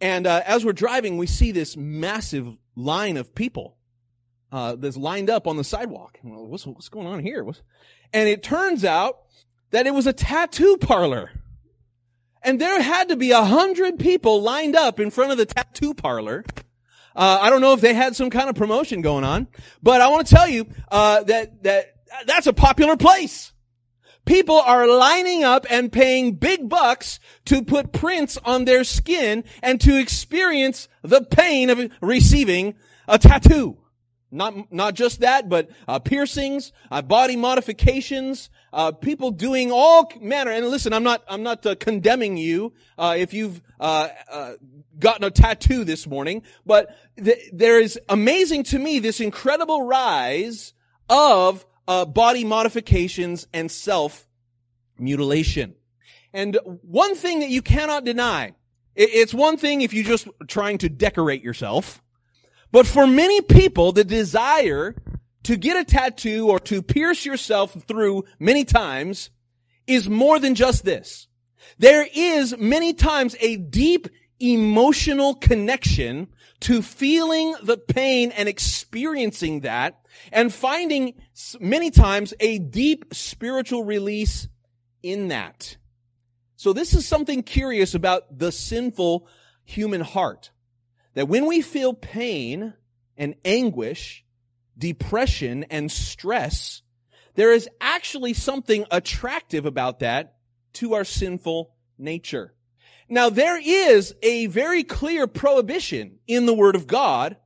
And 0.00 0.26
uh, 0.26 0.42
as 0.44 0.64
we're 0.64 0.72
driving, 0.72 1.18
we 1.18 1.26
see 1.26 1.52
this 1.52 1.76
massive 1.76 2.56
line 2.74 3.16
of 3.16 3.34
people 3.34 3.76
uh, 4.52 4.76
that's 4.76 4.96
lined 4.96 5.30
up 5.30 5.46
on 5.46 5.56
the 5.56 5.64
sidewalk. 5.64 6.18
What's 6.22 6.66
what's 6.66 6.88
going 6.88 7.06
on 7.06 7.20
here? 7.20 7.42
What's... 7.44 7.62
And 8.12 8.28
it 8.28 8.42
turns 8.42 8.84
out 8.84 9.18
that 9.70 9.86
it 9.86 9.94
was 9.94 10.06
a 10.06 10.12
tattoo 10.12 10.76
parlor. 10.78 11.30
And 12.42 12.60
there 12.60 12.80
had 12.80 13.08
to 13.08 13.16
be 13.16 13.32
a 13.32 13.42
hundred 13.42 13.98
people 13.98 14.40
lined 14.40 14.76
up 14.76 15.00
in 15.00 15.10
front 15.10 15.32
of 15.32 15.38
the 15.38 15.46
tattoo 15.46 15.94
parlor. 15.94 16.44
Uh, 17.16 17.38
I 17.40 17.50
don't 17.50 17.60
know 17.60 17.72
if 17.72 17.80
they 17.80 17.94
had 17.94 18.14
some 18.14 18.30
kind 18.30 18.48
of 18.48 18.54
promotion 18.54 19.00
going 19.00 19.24
on, 19.24 19.48
but 19.82 20.00
I 20.00 20.08
want 20.08 20.26
to 20.26 20.34
tell 20.34 20.46
you 20.46 20.68
uh, 20.90 21.22
that 21.24 21.62
that 21.64 21.96
that's 22.26 22.46
a 22.46 22.52
popular 22.52 22.96
place. 22.96 23.52
People 24.26 24.60
are 24.60 24.88
lining 24.88 25.44
up 25.44 25.66
and 25.70 25.90
paying 25.90 26.34
big 26.34 26.68
bucks 26.68 27.20
to 27.46 27.62
put 27.62 27.92
prints 27.92 28.36
on 28.44 28.64
their 28.64 28.82
skin 28.84 29.44
and 29.62 29.80
to 29.80 29.96
experience 29.96 30.88
the 31.02 31.22
pain 31.22 31.70
of 31.70 31.90
receiving 32.00 32.74
a 33.08 33.18
tattoo. 33.18 33.78
Not, 34.32 34.72
not 34.72 34.94
just 34.94 35.20
that, 35.20 35.48
but 35.48 35.70
uh, 35.86 36.00
piercings, 36.00 36.72
uh, 36.90 37.00
body 37.02 37.36
modifications, 37.36 38.50
uh, 38.72 38.90
people 38.90 39.30
doing 39.30 39.70
all 39.70 40.10
manner. 40.20 40.50
And 40.50 40.66
listen, 40.66 40.92
I'm 40.92 41.04
not, 41.04 41.22
I'm 41.28 41.44
not 41.44 41.64
uh, 41.64 41.76
condemning 41.76 42.36
you 42.36 42.72
uh, 42.98 43.14
if 43.16 43.32
you've 43.32 43.62
uh, 43.78 44.08
gotten 44.98 45.22
a 45.22 45.30
tattoo 45.30 45.84
this 45.84 46.04
morning, 46.06 46.42
but 46.66 46.96
th- 47.16 47.50
there 47.52 47.80
is 47.80 47.98
amazing 48.08 48.64
to 48.64 48.78
me 48.80 48.98
this 48.98 49.20
incredible 49.20 49.86
rise 49.86 50.74
of 51.08 51.64
uh, 51.88 52.04
body 52.04 52.44
modifications 52.44 53.46
and 53.52 53.70
self 53.70 54.26
mutilation. 54.98 55.74
And 56.32 56.58
one 56.82 57.14
thing 57.14 57.40
that 57.40 57.48
you 57.50 57.62
cannot 57.62 58.04
deny, 58.04 58.54
it's 58.94 59.34
one 59.34 59.56
thing 59.56 59.80
if 59.80 59.92
you're 59.94 60.04
just 60.04 60.28
trying 60.48 60.78
to 60.78 60.88
decorate 60.88 61.42
yourself, 61.42 62.02
but 62.72 62.86
for 62.86 63.06
many 63.06 63.40
people, 63.40 63.92
the 63.92 64.04
desire 64.04 64.94
to 65.44 65.56
get 65.56 65.76
a 65.76 65.84
tattoo 65.84 66.48
or 66.48 66.58
to 66.60 66.82
pierce 66.82 67.24
yourself 67.24 67.72
through 67.86 68.24
many 68.38 68.64
times 68.64 69.30
is 69.86 70.08
more 70.08 70.38
than 70.38 70.54
just 70.54 70.84
this. 70.84 71.28
There 71.78 72.06
is 72.14 72.56
many 72.58 72.92
times 72.92 73.36
a 73.40 73.56
deep 73.56 74.08
emotional 74.40 75.34
connection 75.34 76.28
to 76.60 76.82
feeling 76.82 77.54
the 77.62 77.76
pain 77.76 78.32
and 78.32 78.48
experiencing 78.48 79.60
that 79.60 80.00
and 80.32 80.52
finding 80.52 81.14
many 81.60 81.90
times 81.90 82.32
a 82.40 82.58
deep 82.58 83.14
spiritual 83.14 83.84
release 83.84 84.48
in 85.02 85.28
that. 85.28 85.76
So 86.56 86.72
this 86.72 86.94
is 86.94 87.06
something 87.06 87.42
curious 87.42 87.94
about 87.94 88.38
the 88.38 88.50
sinful 88.50 89.28
human 89.64 90.00
heart. 90.00 90.50
That 91.14 91.28
when 91.28 91.46
we 91.46 91.60
feel 91.60 91.92
pain 91.92 92.74
and 93.16 93.34
anguish, 93.44 94.24
depression 94.78 95.64
and 95.70 95.92
stress, 95.92 96.82
there 97.34 97.52
is 97.52 97.68
actually 97.80 98.32
something 98.32 98.86
attractive 98.90 99.66
about 99.66 100.00
that 100.00 100.36
to 100.74 100.94
our 100.94 101.04
sinful 101.04 101.74
nature. 101.98 102.55
Now 103.08 103.30
there 103.30 103.60
is 103.60 104.14
a 104.22 104.46
very 104.46 104.82
clear 104.82 105.26
prohibition 105.26 106.18
in 106.26 106.46
the 106.46 106.54
Word 106.54 106.74
of 106.74 106.86
God 106.86 107.36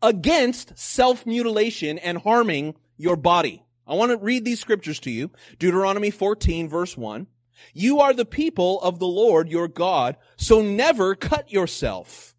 against 0.00 0.78
self-mutilation 0.78 1.98
and 1.98 2.18
harming 2.18 2.74
your 2.96 3.16
body. 3.16 3.64
I 3.86 3.94
want 3.94 4.10
to 4.10 4.16
read 4.16 4.44
these 4.44 4.60
scriptures 4.60 5.00
to 5.00 5.10
you. 5.10 5.30
Deuteronomy 5.58 6.10
14 6.10 6.68
verse 6.68 6.96
1. 6.96 7.26
You 7.74 8.00
are 8.00 8.14
the 8.14 8.24
people 8.24 8.80
of 8.80 8.98
the 8.98 9.06
Lord 9.06 9.48
your 9.48 9.68
God, 9.68 10.16
so 10.36 10.62
never 10.62 11.14
cut 11.14 11.52
yourself. 11.52 12.34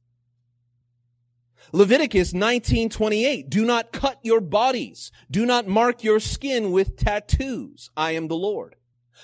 Leviticus 1.71 2.33
19:28 2.33 3.49
Do 3.49 3.65
not 3.65 3.91
cut 3.91 4.19
your 4.21 4.41
bodies. 4.41 5.11
Do 5.31 5.45
not 5.45 5.67
mark 5.67 6.03
your 6.03 6.19
skin 6.19 6.71
with 6.71 6.97
tattoos. 6.97 7.89
I 7.97 8.11
am 8.11 8.27
the 8.27 8.35
Lord. 8.35 8.75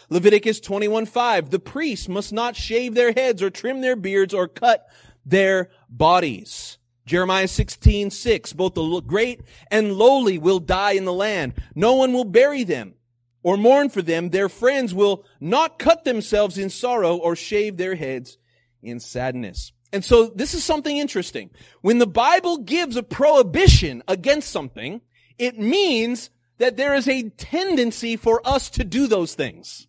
Leviticus 0.10 0.60
21:5 0.60 1.50
The 1.50 1.60
priests 1.60 2.08
must 2.08 2.34
not 2.34 2.56
shave 2.56 2.96
their 2.96 3.12
heads 3.12 3.42
or 3.42 3.50
trim 3.50 3.82
their 3.82 3.96
beards 3.96 4.34
or 4.34 4.48
cut 4.48 4.88
their 5.26 5.70
bodies. 5.90 6.78
Jeremiah 7.06 7.48
16:6 7.48 8.14
6, 8.14 8.54
both 8.54 8.76
the 8.76 9.02
great 9.02 9.42
and 9.72 9.94
lowly 9.94 10.38
will 10.38 10.60
die 10.60 10.92
in 10.92 11.06
the 11.06 11.14
land. 11.14 11.54
No 11.74 11.96
one 11.96 12.14
will 12.14 12.26
bury 12.26 12.64
them 12.64 12.94
or 13.42 13.58
mourn 13.58 13.90
for 13.90 14.02
them. 14.02 14.30
Their 14.30 14.50
friends 14.50 14.94
will 14.94 15.26
not 15.40 15.80
cut 15.80 16.04
themselves 16.04 16.58
in 16.58 16.70
sorrow 16.70 17.16
or 17.18 17.36
shave 17.36 17.78
their 17.78 17.96
heads 17.96 18.38
in 18.84 19.00
sadness. 19.00 19.72
And 19.92 20.06
so 20.06 20.28
this 20.28 20.54
is 20.54 20.64
something 20.64 20.98
interesting. 20.98 21.50
When 21.82 21.98
the 21.98 22.08
Bible 22.08 22.60
gives 22.60 22.96
a 22.96 23.04
prohibition 23.04 24.04
against 24.08 24.52
something, 24.52 25.02
it 25.40 25.58
means 25.58 26.30
that 26.60 26.78
there 26.78 26.94
is 26.94 27.08
a 27.08 27.30
tendency 27.30 28.16
for 28.16 28.42
us 28.48 28.70
to 28.72 28.84
do 28.84 29.08
those 29.08 29.34
things. 29.34 29.88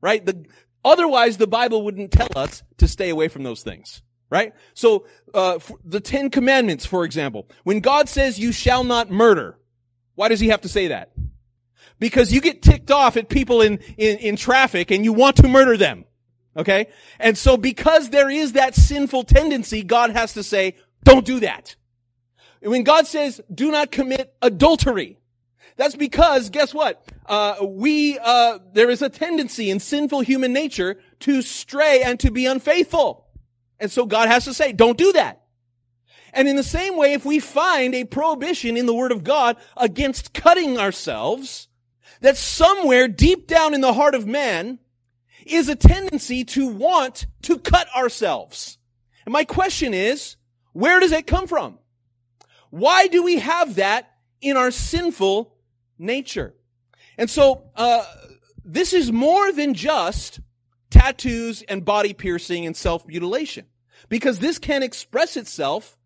Right? 0.00 0.24
The, 0.24 0.44
otherwise 0.84 1.36
the 1.36 1.46
Bible 1.46 1.84
wouldn't 1.84 2.10
tell 2.10 2.30
us 2.34 2.62
to 2.78 2.88
stay 2.88 3.10
away 3.10 3.28
from 3.28 3.42
those 3.42 3.62
things 3.62 4.02
right? 4.32 4.54
So, 4.72 5.04
uh, 5.34 5.58
the 5.84 6.00
Ten 6.00 6.30
Commandments, 6.30 6.86
for 6.86 7.04
example, 7.04 7.46
when 7.64 7.80
God 7.80 8.08
says 8.08 8.38
you 8.38 8.50
shall 8.50 8.82
not 8.82 9.10
murder, 9.10 9.58
why 10.14 10.28
does 10.28 10.40
he 10.40 10.48
have 10.48 10.62
to 10.62 10.70
say 10.70 10.88
that? 10.88 11.12
Because 11.98 12.32
you 12.32 12.40
get 12.40 12.62
ticked 12.62 12.90
off 12.90 13.18
at 13.18 13.28
people 13.28 13.60
in, 13.60 13.78
in, 13.98 14.16
in 14.18 14.36
traffic 14.36 14.90
and 14.90 15.04
you 15.04 15.12
want 15.12 15.36
to 15.36 15.48
murder 15.48 15.76
them. 15.76 16.06
Okay? 16.56 16.88
And 17.20 17.36
so 17.36 17.58
because 17.58 18.08
there 18.08 18.30
is 18.30 18.52
that 18.52 18.74
sinful 18.74 19.24
tendency, 19.24 19.82
God 19.82 20.10
has 20.10 20.32
to 20.32 20.42
say, 20.42 20.76
don't 21.04 21.26
do 21.26 21.40
that. 21.40 21.76
When 22.62 22.84
God 22.84 23.06
says, 23.06 23.38
do 23.54 23.70
not 23.70 23.90
commit 23.92 24.34
adultery, 24.40 25.18
that's 25.76 25.96
because, 25.96 26.50
guess 26.50 26.74
what? 26.74 27.02
Uh, 27.26 27.56
we, 27.62 28.18
uh, 28.18 28.58
there 28.72 28.90
is 28.90 29.02
a 29.02 29.08
tendency 29.08 29.70
in 29.70 29.80
sinful 29.80 30.20
human 30.20 30.52
nature 30.52 31.00
to 31.20 31.42
stray 31.42 32.02
and 32.02 32.20
to 32.20 32.30
be 32.30 32.46
unfaithful. 32.46 33.26
And 33.80 33.90
so 33.90 34.06
God 34.06 34.28
has 34.28 34.44
to 34.44 34.54
say, 34.54 34.72
don't 34.72 34.98
do 34.98 35.12
that. 35.12 35.42
And 36.32 36.48
in 36.48 36.56
the 36.56 36.62
same 36.62 36.96
way, 36.96 37.12
if 37.12 37.24
we 37.24 37.40
find 37.40 37.94
a 37.94 38.04
prohibition 38.04 38.76
in 38.76 38.86
the 38.86 38.94
Word 38.94 39.12
of 39.12 39.24
God 39.24 39.56
against 39.76 40.32
cutting 40.32 40.78
ourselves, 40.78 41.68
that 42.20 42.36
somewhere 42.36 43.08
deep 43.08 43.46
down 43.46 43.74
in 43.74 43.80
the 43.80 43.92
heart 43.92 44.14
of 44.14 44.26
man 44.26 44.78
is 45.44 45.68
a 45.68 45.76
tendency 45.76 46.44
to 46.44 46.68
want 46.68 47.26
to 47.42 47.58
cut 47.58 47.88
ourselves. 47.94 48.78
And 49.26 49.32
my 49.32 49.44
question 49.44 49.92
is, 49.92 50.36
where 50.72 51.00
does 51.00 51.12
it 51.12 51.26
come 51.26 51.46
from? 51.46 51.78
Why 52.70 53.08
do 53.08 53.22
we 53.22 53.40
have 53.40 53.74
that 53.74 54.10
in 54.40 54.56
our 54.56 54.70
sinful 54.70 55.54
nature? 55.98 56.54
And 57.18 57.28
so, 57.28 57.70
uh, 57.76 58.04
this 58.64 58.92
is 58.92 59.12
more 59.12 59.52
than 59.52 59.74
just 59.74 60.40
tattoos 60.90 61.62
and 61.62 61.84
body 61.84 62.12
piercing 62.12 62.66
and 62.66 62.76
self-mutilation 62.76 63.66
because 64.08 64.38
this 64.38 64.58
can 64.58 64.82
express 64.82 65.36
itself 65.36 65.96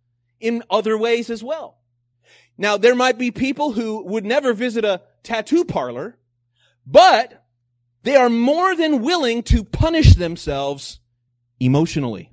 in 0.41 0.63
other 0.71 0.97
ways 0.97 1.31
as 1.31 1.43
well. 1.43 1.79
Now, 2.59 2.77
there 2.77 2.95
might 2.95 3.19
be 3.19 3.31
people 3.31 3.73
who 3.73 4.03
would 4.05 4.25
never 4.25 4.53
visit 4.53 4.85
a 4.85 5.03
tattoo 5.23 5.65
parlor, 5.65 6.17
but 6.87 7.45
they 8.03 8.17
are 8.17 8.31
more 8.31 8.75
than 8.75 9.03
willing 9.03 9.43
to 9.45 9.65
punish 9.65 10.15
themselves 10.15 11.01
emotionally. 11.61 12.31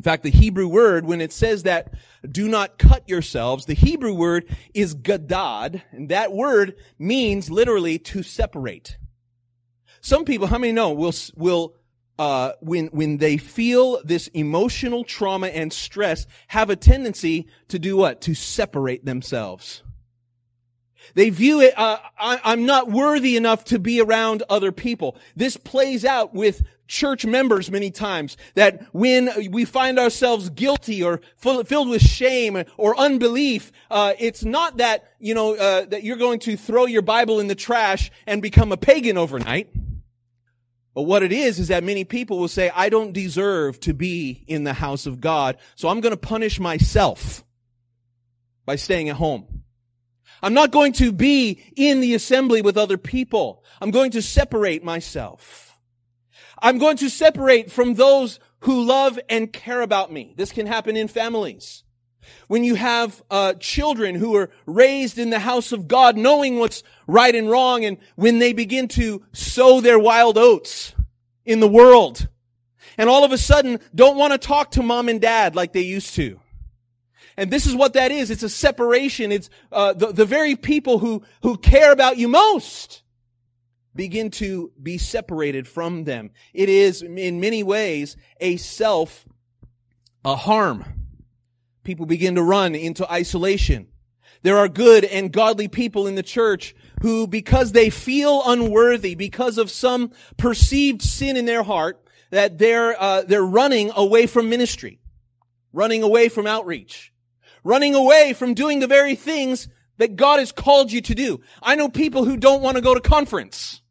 In 0.00 0.02
fact, 0.02 0.22
the 0.22 0.30
Hebrew 0.30 0.66
word, 0.66 1.04
when 1.04 1.20
it 1.20 1.30
says 1.30 1.64
that 1.64 1.92
do 2.26 2.48
not 2.48 2.78
cut 2.78 3.06
yourselves, 3.06 3.66
the 3.66 3.74
Hebrew 3.74 4.14
word 4.14 4.46
is 4.72 4.94
gadad, 4.94 5.82
and 5.90 6.08
that 6.08 6.32
word 6.32 6.76
means 6.98 7.50
literally 7.50 7.98
to 7.98 8.22
separate. 8.22 8.96
Some 10.00 10.24
people, 10.24 10.46
how 10.46 10.56
many 10.56 10.72
know, 10.72 10.92
will, 10.92 11.12
will 11.36 11.74
uh, 12.18 12.52
when 12.60 12.86
when 12.86 13.18
they 13.18 13.36
feel 13.36 14.00
this 14.02 14.28
emotional 14.28 15.04
trauma 15.04 15.48
and 15.48 15.70
stress, 15.70 16.26
have 16.46 16.70
a 16.70 16.76
tendency 16.76 17.46
to 17.68 17.78
do 17.78 17.98
what? 17.98 18.22
To 18.22 18.34
separate 18.34 19.04
themselves. 19.04 19.82
They 21.14 21.30
view 21.30 21.60
it, 21.60 21.78
uh, 21.78 21.98
I, 22.18 22.40
I'm 22.44 22.66
not 22.66 22.90
worthy 22.90 23.36
enough 23.36 23.64
to 23.66 23.78
be 23.78 24.00
around 24.00 24.42
other 24.48 24.72
people. 24.72 25.16
This 25.36 25.56
plays 25.56 26.04
out 26.04 26.34
with 26.34 26.62
church 26.90 27.24
members 27.24 27.70
many 27.70 27.90
times 27.90 28.36
that 28.54 28.82
when 28.92 29.30
we 29.52 29.64
find 29.64 29.98
ourselves 29.98 30.50
guilty 30.50 31.02
or 31.02 31.20
full, 31.36 31.62
filled 31.62 31.88
with 31.88 32.02
shame 32.02 32.64
or 32.76 32.98
unbelief, 32.98 33.70
uh, 33.90 34.12
it's 34.18 34.44
not 34.44 34.78
that 34.78 35.08
you 35.20 35.32
know 35.32 35.54
uh, 35.54 35.86
that 35.86 36.02
you're 36.02 36.16
going 36.16 36.40
to 36.40 36.56
throw 36.56 36.86
your 36.86 37.02
Bible 37.02 37.38
in 37.38 37.46
the 37.46 37.54
trash 37.54 38.10
and 38.26 38.42
become 38.42 38.72
a 38.72 38.76
pagan 38.76 39.16
overnight. 39.16 39.70
But 40.92 41.02
what 41.02 41.22
it 41.22 41.30
is 41.30 41.60
is 41.60 41.68
that 41.68 41.84
many 41.84 42.04
people 42.04 42.40
will 42.40 42.48
say, 42.48 42.70
"I 42.74 42.88
don't 42.88 43.12
deserve 43.12 43.78
to 43.80 43.94
be 43.94 44.44
in 44.48 44.64
the 44.64 44.72
house 44.72 45.06
of 45.06 45.20
God, 45.20 45.56
so 45.76 45.88
I'm 45.88 46.00
going 46.00 46.12
to 46.12 46.16
punish 46.16 46.58
myself 46.58 47.44
by 48.66 48.74
staying 48.74 49.08
at 49.08 49.16
home." 49.16 49.62
I'm 50.42 50.54
not 50.54 50.70
going 50.70 50.92
to 50.94 51.12
be 51.12 51.62
in 51.76 52.00
the 52.00 52.14
assembly 52.14 52.62
with 52.62 52.76
other 52.76 52.98
people. 52.98 53.64
I'm 53.80 53.90
going 53.90 54.12
to 54.12 54.22
separate 54.22 54.82
myself. 54.82 55.78
I'm 56.62 56.78
going 56.78 56.96
to 56.98 57.08
separate 57.08 57.70
from 57.70 57.94
those 57.94 58.38
who 58.60 58.84
love 58.84 59.18
and 59.28 59.52
care 59.52 59.80
about 59.80 60.12
me. 60.12 60.34
This 60.36 60.52
can 60.52 60.66
happen 60.66 60.96
in 60.96 61.08
families. 61.08 61.84
When 62.48 62.64
you 62.64 62.74
have 62.74 63.22
uh, 63.30 63.54
children 63.54 64.14
who 64.14 64.36
are 64.36 64.50
raised 64.66 65.18
in 65.18 65.30
the 65.30 65.38
house 65.38 65.72
of 65.72 65.88
God, 65.88 66.16
knowing 66.16 66.58
what's 66.58 66.82
right 67.06 67.34
and 67.34 67.50
wrong, 67.50 67.84
and 67.84 67.96
when 68.16 68.38
they 68.38 68.52
begin 68.52 68.88
to 68.88 69.24
sow 69.32 69.80
their 69.80 69.98
wild 69.98 70.36
oats 70.36 70.94
in 71.44 71.60
the 71.60 71.68
world, 71.68 72.28
and 72.98 73.08
all 73.08 73.24
of 73.24 73.32
a 73.32 73.38
sudden 73.38 73.80
don't 73.94 74.18
want 74.18 74.32
to 74.32 74.38
talk 74.38 74.72
to 74.72 74.82
mom 74.82 75.08
and 75.08 75.20
dad 75.20 75.56
like 75.56 75.72
they 75.72 75.80
used 75.80 76.14
to. 76.16 76.38
And 77.40 77.50
this 77.50 77.64
is 77.64 77.74
what 77.74 77.94
that 77.94 78.12
is. 78.12 78.30
It's 78.30 78.42
a 78.42 78.50
separation. 78.50 79.32
It's 79.32 79.48
uh, 79.72 79.94
the, 79.94 80.12
the 80.12 80.26
very 80.26 80.56
people 80.56 80.98
who, 80.98 81.22
who 81.42 81.56
care 81.56 81.90
about 81.90 82.18
you 82.18 82.28
most 82.28 83.02
begin 83.94 84.30
to 84.32 84.70
be 84.80 84.98
separated 84.98 85.66
from 85.66 86.04
them. 86.04 86.32
It 86.52 86.68
is 86.68 87.00
in 87.00 87.40
many 87.40 87.62
ways 87.62 88.18
a 88.42 88.58
self, 88.58 89.26
a 90.22 90.36
harm. 90.36 90.84
People 91.82 92.04
begin 92.04 92.34
to 92.34 92.42
run 92.42 92.74
into 92.74 93.10
isolation. 93.10 93.86
There 94.42 94.58
are 94.58 94.68
good 94.68 95.06
and 95.06 95.32
godly 95.32 95.66
people 95.66 96.06
in 96.06 96.16
the 96.16 96.22
church 96.22 96.74
who, 97.00 97.26
because 97.26 97.72
they 97.72 97.88
feel 97.88 98.42
unworthy, 98.44 99.14
because 99.14 99.56
of 99.56 99.70
some 99.70 100.12
perceived 100.36 101.00
sin 101.00 101.38
in 101.38 101.46
their 101.46 101.62
heart, 101.62 102.06
that 102.32 102.58
they're, 102.58 103.00
uh, 103.00 103.22
they're 103.22 103.42
running 103.42 103.90
away 103.96 104.26
from 104.26 104.50
ministry, 104.50 105.00
running 105.72 106.02
away 106.02 106.28
from 106.28 106.46
outreach, 106.46 107.09
running 107.64 107.94
away 107.94 108.32
from 108.32 108.54
doing 108.54 108.80
the 108.80 108.86
very 108.86 109.14
things 109.14 109.68
that 109.98 110.16
God 110.16 110.38
has 110.38 110.52
called 110.52 110.90
you 110.90 111.00
to 111.02 111.14
do. 111.14 111.40
I 111.62 111.76
know 111.76 111.88
people 111.88 112.24
who 112.24 112.36
don't 112.36 112.62
want 112.62 112.76
to 112.76 112.82
go 112.82 112.94
to 112.94 113.00
conference 113.00 113.82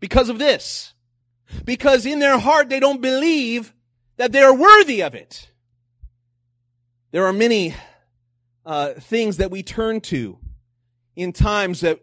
because 0.00 0.28
of 0.28 0.38
this. 0.38 0.94
Because 1.64 2.04
in 2.04 2.18
their 2.18 2.38
heart 2.38 2.68
they 2.68 2.80
don't 2.80 3.00
believe 3.00 3.72
that 4.16 4.32
they 4.32 4.42
are 4.42 4.54
worthy 4.54 5.02
of 5.02 5.14
it. 5.14 5.50
There 7.12 7.26
are 7.26 7.32
many 7.32 7.74
uh, 8.66 8.94
things 8.94 9.36
that 9.36 9.50
we 9.50 9.62
turn 9.62 10.00
to 10.02 10.38
in 11.16 11.32
times 11.32 11.80
that 11.80 12.00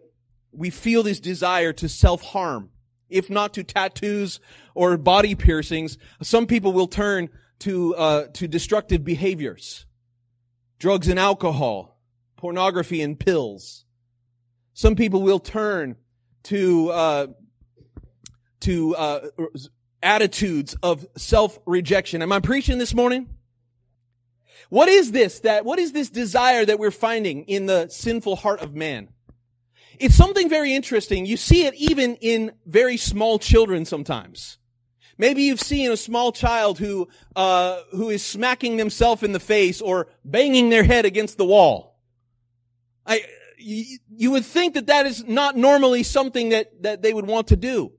we 0.52 0.70
feel 0.70 1.04
this 1.04 1.20
desire 1.20 1.74
to 1.74 1.90
self-harm. 1.90 2.70
If 3.10 3.30
not 3.30 3.54
to 3.56 3.64
tattoos 3.64 4.40
or 4.74 4.98
body 4.98 5.36
piercings, 5.36 5.98
some 6.22 6.48
people 6.48 6.72
will 6.72 6.88
turn 6.88 7.30
to 7.60 7.96
uh, 7.96 8.28
to 8.34 8.48
destructive 8.48 9.04
behaviors, 9.04 9.86
drugs 10.82 11.08
and 11.08 11.20
alcohol, 11.20 11.96
pornography 12.38 13.04
and 13.04 13.20
pills. 13.20 13.86
Some 14.74 14.96
people 14.96 15.22
will 15.22 15.38
turn 15.38 15.96
to 16.46 16.90
uh, 16.90 17.28
to 18.62 18.96
uh, 18.96 19.20
attitudes 20.02 20.76
of 20.82 21.06
self-rejection. 21.16 22.24
Am 22.24 22.32
I 22.32 22.40
preaching 22.40 22.80
this 22.80 22.96
morning? 22.96 23.30
What 24.70 24.90
is 24.90 25.12
this 25.12 25.42
that, 25.42 25.66
what 25.66 25.78
is 25.78 25.92
this 25.92 26.10
desire 26.10 26.66
that 26.66 26.80
we're 26.80 26.90
finding 26.90 27.44
in 27.44 27.68
the 27.68 27.88
sinful 27.90 28.38
heart 28.38 28.62
of 28.62 28.74
man? 28.74 29.10
It's 30.00 30.16
something 30.16 30.50
very 30.50 30.74
interesting. 30.74 31.28
You 31.28 31.38
see 31.38 31.68
it 31.68 31.76
even 31.76 32.16
in 32.16 32.54
very 32.66 32.98
small 32.98 33.38
children 33.38 33.86
sometimes. 33.86 34.58
Maybe 35.18 35.44
you've 35.44 35.62
seen 35.62 35.92
a 35.92 35.98
small 35.98 36.32
child 36.32 36.80
who, 36.80 37.08
uh, 37.36 37.82
who 37.92 38.10
is 38.10 38.24
smacking 38.24 38.78
themselves 38.78 39.24
in 39.24 39.32
the 39.32 39.40
face 39.40 39.82
or 39.82 40.08
banging 40.26 40.70
their 40.70 40.84
head 40.84 41.06
against 41.06 41.38
the 41.38 41.46
wall. 41.46 42.00
I, 43.06 43.24
you, 43.58 43.98
you 44.16 44.32
would 44.32 44.46
think 44.46 44.74
that 44.74 44.88
that 44.88 45.06
is 45.06 45.24
not 45.26 45.56
normally 45.56 46.04
something 46.04 46.50
that, 46.50 46.84
that 46.84 47.02
they 47.02 47.14
would 47.14 47.28
want 47.28 47.48
to 47.48 47.56
do. 47.56 47.92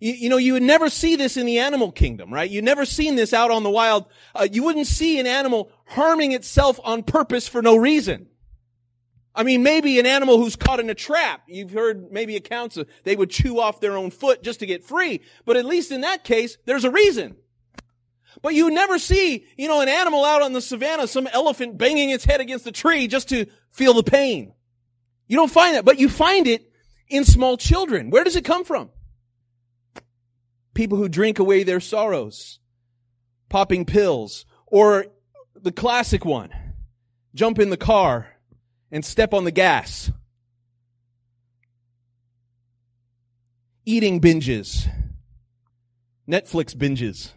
You, 0.00 0.12
you, 0.12 0.28
know, 0.30 0.38
you 0.38 0.54
would 0.54 0.62
never 0.62 0.88
see 0.88 1.16
this 1.16 1.36
in 1.36 1.44
the 1.44 1.58
animal 1.58 1.92
kingdom, 1.92 2.32
right? 2.32 2.50
You 2.50 2.62
never 2.62 2.86
seen 2.86 3.16
this 3.16 3.34
out 3.34 3.50
on 3.50 3.62
the 3.62 3.70
wild. 3.70 4.06
Uh, 4.34 4.48
you 4.50 4.62
wouldn't 4.62 4.86
see 4.86 5.20
an 5.20 5.26
animal 5.26 5.70
harming 5.86 6.32
itself 6.32 6.80
on 6.82 7.02
purpose 7.02 7.46
for 7.46 7.60
no 7.60 7.76
reason. 7.76 8.29
I 9.34 9.44
mean, 9.44 9.62
maybe 9.62 9.98
an 10.00 10.06
animal 10.06 10.38
who's 10.38 10.56
caught 10.56 10.80
in 10.80 10.90
a 10.90 10.94
trap. 10.94 11.42
You've 11.46 11.70
heard 11.70 12.10
maybe 12.10 12.36
accounts 12.36 12.76
of 12.76 12.88
they 13.04 13.14
would 13.14 13.30
chew 13.30 13.60
off 13.60 13.80
their 13.80 13.96
own 13.96 14.10
foot 14.10 14.42
just 14.42 14.60
to 14.60 14.66
get 14.66 14.84
free. 14.84 15.20
But 15.44 15.56
at 15.56 15.64
least 15.64 15.92
in 15.92 16.00
that 16.00 16.24
case, 16.24 16.58
there's 16.64 16.84
a 16.84 16.90
reason. 16.90 17.36
But 18.42 18.54
you 18.54 18.70
never 18.70 18.98
see, 18.98 19.44
you 19.56 19.68
know, 19.68 19.80
an 19.80 19.88
animal 19.88 20.24
out 20.24 20.42
on 20.42 20.52
the 20.52 20.60
savannah, 20.60 21.06
some 21.06 21.26
elephant 21.28 21.78
banging 21.78 22.10
its 22.10 22.24
head 22.24 22.40
against 22.40 22.66
a 22.66 22.72
tree 22.72 23.06
just 23.06 23.28
to 23.28 23.46
feel 23.70 23.94
the 23.94 24.02
pain. 24.02 24.52
You 25.28 25.36
don't 25.36 25.50
find 25.50 25.76
that, 25.76 25.84
but 25.84 25.98
you 25.98 26.08
find 26.08 26.46
it 26.46 26.70
in 27.08 27.24
small 27.24 27.56
children. 27.56 28.10
Where 28.10 28.24
does 28.24 28.36
it 28.36 28.44
come 28.44 28.64
from? 28.64 28.90
people 30.80 30.98
who 30.98 31.08
drink 31.08 31.38
away 31.38 31.62
their 31.62 31.80
sorrows, 31.80 32.58
popping 33.48 33.84
pills, 33.84 34.46
or 34.66 35.06
the 35.54 35.72
classic 35.72 36.24
one, 36.24 36.50
jump 37.34 37.58
in 37.58 37.70
the 37.70 37.76
car 37.76 38.28
and 38.92 39.04
step 39.04 39.32
on 39.32 39.44
the 39.44 39.50
gas. 39.50 40.10
Eating 43.84 44.20
binges, 44.20 44.88
Netflix 46.28 46.74
binges. 46.74 47.30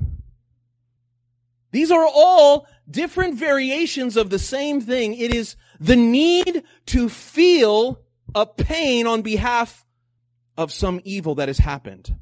These 1.72 1.90
are 1.90 2.06
all 2.06 2.68
different 2.90 3.36
variations 3.36 4.16
of 4.16 4.30
the 4.30 4.38
same 4.38 4.80
thing. 4.80 5.16
It 5.16 5.34
is 5.34 5.56
the 5.80 5.96
need 5.96 6.64
to 6.88 7.10
feel 7.10 8.02
a 8.36 8.46
pain 8.46 9.08
on 9.08 9.24
behalf 9.24 9.84
of 10.56 10.72
some 10.72 11.02
evil 11.04 11.36
that 11.36 11.50
has 11.50 11.58
happened. 11.58 12.16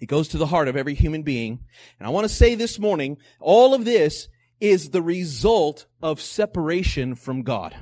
It 0.00 0.06
goes 0.06 0.28
to 0.28 0.38
the 0.38 0.46
heart 0.46 0.68
of 0.68 0.76
every 0.76 0.94
human 0.94 1.22
being. 1.22 1.60
And 1.98 2.06
I 2.06 2.10
want 2.10 2.24
to 2.24 2.34
say 2.34 2.56
this 2.56 2.78
morning, 2.78 3.16
all 3.40 3.74
of 3.74 3.84
this 3.84 4.28
is 4.64 4.90
the 4.90 5.02
result 5.02 5.84
of 6.00 6.22
separation 6.22 7.14
from 7.14 7.42
God. 7.42 7.76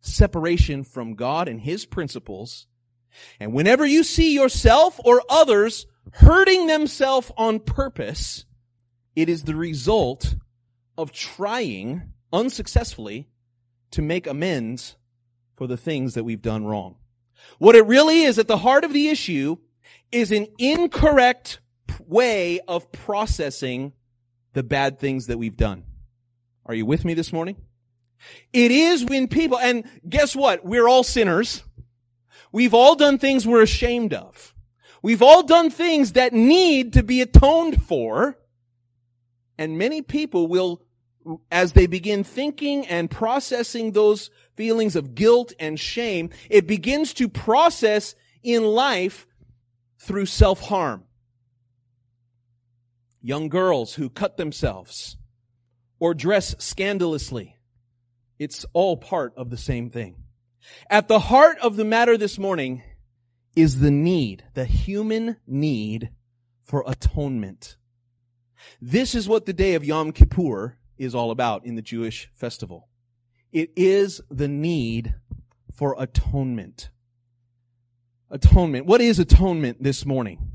Separation 0.00 0.84
from 0.84 1.16
God 1.16 1.48
and 1.48 1.60
His 1.60 1.84
principles. 1.84 2.68
And 3.40 3.52
whenever 3.52 3.84
you 3.84 4.04
see 4.04 4.34
yourself 4.34 5.00
or 5.04 5.20
others 5.28 5.86
hurting 6.12 6.68
themselves 6.68 7.32
on 7.36 7.58
purpose, 7.58 8.44
it 9.16 9.28
is 9.28 9.42
the 9.42 9.56
result 9.56 10.36
of 10.96 11.10
trying 11.10 12.12
unsuccessfully 12.32 13.28
to 13.90 14.00
make 14.00 14.28
amends 14.28 14.94
for 15.56 15.66
the 15.66 15.76
things 15.76 16.14
that 16.14 16.24
we've 16.24 16.42
done 16.42 16.64
wrong. 16.64 16.94
What 17.58 17.74
it 17.74 17.86
really 17.86 18.22
is 18.22 18.38
at 18.38 18.46
the 18.46 18.58
heart 18.58 18.84
of 18.84 18.92
the 18.92 19.08
issue 19.08 19.56
is 20.12 20.30
an 20.30 20.46
incorrect 20.56 21.58
way 22.06 22.60
of 22.68 22.92
processing 22.92 23.92
the 24.54 24.62
bad 24.62 24.98
things 24.98 25.26
that 25.26 25.38
we've 25.38 25.56
done. 25.56 25.84
Are 26.66 26.74
you 26.74 26.86
with 26.86 27.04
me 27.04 27.14
this 27.14 27.32
morning? 27.32 27.56
It 28.52 28.70
is 28.70 29.04
when 29.04 29.28
people, 29.28 29.58
and 29.58 29.84
guess 30.08 30.34
what? 30.34 30.64
We're 30.64 30.88
all 30.88 31.02
sinners. 31.02 31.62
We've 32.52 32.72
all 32.72 32.94
done 32.94 33.18
things 33.18 33.46
we're 33.46 33.62
ashamed 33.62 34.14
of. 34.14 34.54
We've 35.02 35.22
all 35.22 35.42
done 35.42 35.68
things 35.70 36.12
that 36.12 36.32
need 36.32 36.94
to 36.94 37.02
be 37.02 37.20
atoned 37.20 37.82
for. 37.82 38.38
And 39.58 39.76
many 39.76 40.00
people 40.00 40.46
will, 40.46 40.82
as 41.50 41.72
they 41.72 41.86
begin 41.86 42.24
thinking 42.24 42.86
and 42.86 43.10
processing 43.10 43.92
those 43.92 44.30
feelings 44.56 44.96
of 44.96 45.14
guilt 45.14 45.52
and 45.58 45.78
shame, 45.78 46.30
it 46.48 46.66
begins 46.66 47.12
to 47.14 47.28
process 47.28 48.14
in 48.42 48.64
life 48.64 49.26
through 49.98 50.26
self-harm. 50.26 51.04
Young 53.26 53.48
girls 53.48 53.94
who 53.94 54.10
cut 54.10 54.36
themselves 54.36 55.16
or 55.98 56.12
dress 56.12 56.54
scandalously. 56.58 57.56
It's 58.38 58.66
all 58.74 58.98
part 58.98 59.32
of 59.34 59.48
the 59.48 59.56
same 59.56 59.88
thing. 59.88 60.16
At 60.90 61.08
the 61.08 61.20
heart 61.20 61.56
of 61.62 61.76
the 61.76 61.86
matter 61.86 62.18
this 62.18 62.38
morning 62.38 62.82
is 63.56 63.80
the 63.80 63.90
need, 63.90 64.44
the 64.52 64.66
human 64.66 65.38
need 65.46 66.10
for 66.62 66.84
atonement. 66.86 67.78
This 68.78 69.14
is 69.14 69.26
what 69.26 69.46
the 69.46 69.54
day 69.54 69.72
of 69.72 69.86
Yom 69.86 70.12
Kippur 70.12 70.76
is 70.98 71.14
all 71.14 71.30
about 71.30 71.64
in 71.64 71.76
the 71.76 71.82
Jewish 71.82 72.28
festival. 72.34 72.88
It 73.52 73.70
is 73.74 74.20
the 74.30 74.48
need 74.48 75.14
for 75.72 75.96
atonement. 75.98 76.90
Atonement. 78.30 78.84
What 78.84 79.00
is 79.00 79.18
atonement 79.18 79.82
this 79.82 80.04
morning? 80.04 80.53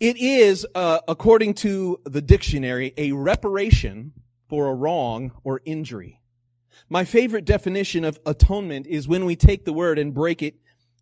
It 0.00 0.16
is, 0.16 0.66
uh, 0.74 1.00
according 1.06 1.54
to 1.54 2.00
the 2.04 2.22
dictionary, 2.22 2.94
a 2.96 3.12
reparation 3.12 4.14
for 4.48 4.68
a 4.68 4.74
wrong 4.74 5.32
or 5.44 5.60
injury. 5.66 6.22
My 6.88 7.04
favorite 7.04 7.44
definition 7.44 8.06
of 8.06 8.18
atonement 8.24 8.86
is 8.86 9.06
when 9.06 9.26
we 9.26 9.36
take 9.36 9.66
the 9.66 9.74
word 9.74 9.98
and 9.98 10.14
break 10.14 10.42
it 10.42 10.54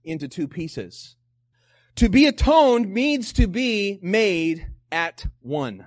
into 0.02 0.26
two 0.26 0.48
pieces. 0.48 1.14
To 1.94 2.08
be 2.08 2.26
atoned 2.26 2.92
means 2.92 3.32
to 3.34 3.46
be 3.46 4.00
made 4.02 4.66
at 4.90 5.26
one. 5.42 5.86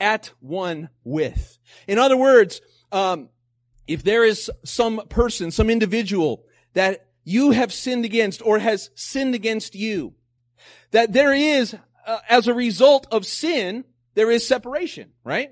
At 0.00 0.32
one 0.40 0.88
with. 1.04 1.58
In 1.86 1.98
other 2.00 2.16
words, 2.16 2.60
um, 2.90 3.28
if 3.86 4.02
there 4.02 4.24
is 4.24 4.50
some 4.64 5.00
person, 5.08 5.52
some 5.52 5.70
individual 5.70 6.44
that 6.72 7.06
you 7.22 7.52
have 7.52 7.72
sinned 7.72 8.04
against 8.04 8.42
or 8.44 8.58
has 8.58 8.90
sinned 8.96 9.36
against 9.36 9.76
you, 9.76 10.14
that 10.90 11.12
there 11.12 11.32
is, 11.32 11.76
uh, 12.06 12.18
as 12.28 12.48
a 12.48 12.54
result 12.54 13.06
of 13.10 13.26
sin, 13.26 13.84
there 14.14 14.30
is 14.30 14.46
separation, 14.46 15.10
right? 15.24 15.50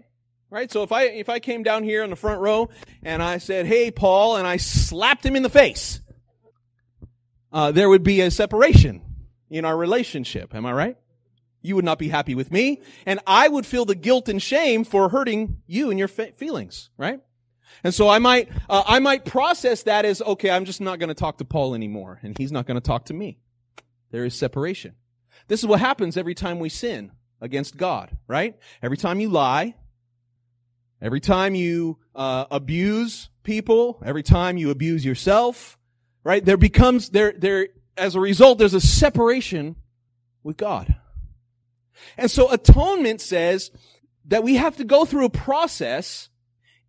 Right? 0.51 0.71
So 0.71 0.83
if 0.85 0.93
I, 0.93 1.05
if 1.05 1.29
I 1.29 1.41
came 1.41 1.63
down 1.65 1.83
here 1.83 2.05
in 2.05 2.11
the 2.11 2.17
front 2.17 2.41
row 2.41 2.71
and 3.03 3.23
I 3.23 3.39
said, 3.39 3.67
hey, 3.67 3.91
Paul, 3.91 4.37
and 4.37 4.47
I 4.47 4.57
slapped 4.57 5.27
him 5.27 5.35
in 5.37 5.43
the 5.43 5.51
face, 5.51 6.01
uh, 7.53 7.73
there 7.73 7.89
would 7.89 8.05
be 8.05 8.21
a 8.21 8.31
separation 8.31 9.03
in 9.51 9.65
our 9.65 9.77
relationship. 9.77 10.55
Am 10.55 10.65
I 10.65 10.73
right? 10.73 10.97
You 11.61 11.77
would 11.77 11.85
not 11.85 11.99
be 11.99 12.09
happy 12.09 12.35
with 12.35 12.53
me, 12.53 12.83
and 13.07 13.21
I 13.27 13.49
would 13.49 13.65
feel 13.65 13.85
the 13.85 13.95
guilt 13.95 14.29
and 14.29 14.41
shame 14.41 14.85
for 14.85 15.09
hurting 15.09 15.63
you 15.67 15.91
and 15.91 15.99
your 15.99 16.09
fe- 16.09 16.33
feelings, 16.37 16.91
right? 16.99 17.21
And 17.83 17.95
so 17.95 18.09
I 18.09 18.19
might, 18.19 18.51
uh, 18.69 18.83
I 18.87 18.99
might 18.99 19.25
process 19.25 19.85
that 19.85 20.05
as, 20.05 20.21
okay, 20.21 20.51
I'm 20.51 20.67
just 20.67 20.81
not 20.81 20.99
going 20.99 21.09
to 21.09 21.15
talk 21.15 21.39
to 21.39 21.45
Paul 21.45 21.75
anymore, 21.75 22.21
and 22.23 22.37
he's 22.37 22.53
not 22.53 22.67
going 22.67 22.77
to 22.77 22.87
talk 22.87 23.07
to 23.07 23.15
me. 23.15 23.39
There 24.11 24.25
is 24.25 24.35
separation. 24.35 24.95
This 25.49 25.61
is 25.61 25.67
what 25.67 25.81
happens 25.81 26.17
every 26.17 26.35
time 26.35 26.59
we 26.59 26.69
sin 26.69 27.13
against 27.41 27.77
God, 27.77 28.17
right? 28.27 28.57
Every 28.83 28.97
time 28.97 29.21
you 29.21 29.29
lie, 29.29 29.75
every 31.01 31.21
time 31.21 31.55
you 31.55 31.99
uh, 32.15 32.47
abuse 32.51 33.29
people, 33.43 34.01
every 34.05 34.23
time 34.23 34.57
you 34.57 34.71
abuse 34.71 35.05
yourself, 35.05 35.79
right? 36.25 36.45
There 36.45 36.57
becomes 36.57 37.11
there 37.11 37.35
there 37.37 37.69
as 37.97 38.15
a 38.15 38.21
result 38.21 38.59
there's 38.59 38.75
a 38.75 38.81
separation 38.81 39.77
with 40.43 40.57
God. 40.57 40.95
And 42.17 42.31
so 42.31 42.51
atonement 42.51 43.21
says 43.21 43.71
that 44.27 44.43
we 44.43 44.57
have 44.57 44.77
to 44.79 44.85
go 44.85 45.05
through 45.05 45.27
a 45.27 45.31
process 45.31 46.29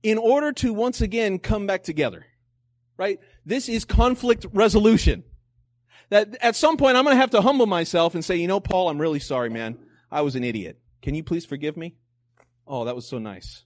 in 0.02 0.18
order 0.18 0.52
to 0.54 0.74
once 0.74 1.02
again 1.02 1.40
come 1.40 1.68
back 1.68 1.84
together. 1.84 2.26
Right? 2.98 3.20
This 3.46 3.68
is 3.68 3.84
conflict 3.84 4.46
resolution. 4.54 5.24
That 6.10 6.38
at 6.42 6.56
some 6.56 6.78
point 6.78 6.98
I'm 6.98 7.04
going 7.04 7.16
to 7.16 7.22
have 7.22 7.32
to 7.32 7.42
humble 7.42 7.66
myself 7.66 8.16
and 8.16 8.24
say, 8.24 8.36
you 8.36 8.48
know, 8.48 8.60
Paul, 8.60 8.90
I'm 8.90 9.00
really 9.00 9.20
sorry, 9.20 9.50
man. 9.50 9.78
I 10.12 10.22
was 10.22 10.36
an 10.36 10.44
idiot. 10.44 10.80
Can 11.02 11.16
you 11.16 11.24
please 11.24 11.46
forgive 11.46 11.78
me? 11.78 11.96
Oh, 12.68 12.86
that 12.86 12.96
was 12.96 13.08
so 13.08 13.18
nice. 13.18 13.64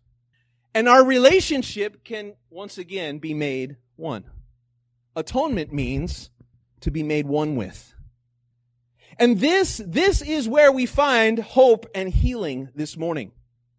And 0.73 0.88
our 0.88 1.04
relationship 1.04 2.04
can 2.04 2.34
once 2.49 2.78
again 2.78 3.19
be 3.19 3.34
made 3.34 3.78
one. 3.95 4.25
Atonement 5.15 5.73
means 5.73 6.30
to 6.82 6.91
be 6.91 7.04
made 7.04 7.25
one 7.25 7.56
with. 7.56 7.93
And 9.17 9.39
this, 9.39 9.82
this 9.86 10.21
is 10.21 10.47
where 10.47 10.71
we 10.71 10.86
find 10.86 11.39
hope 11.39 11.86
and 11.93 12.10
healing 12.10 12.69
this 12.73 12.95
morning. 12.95 13.34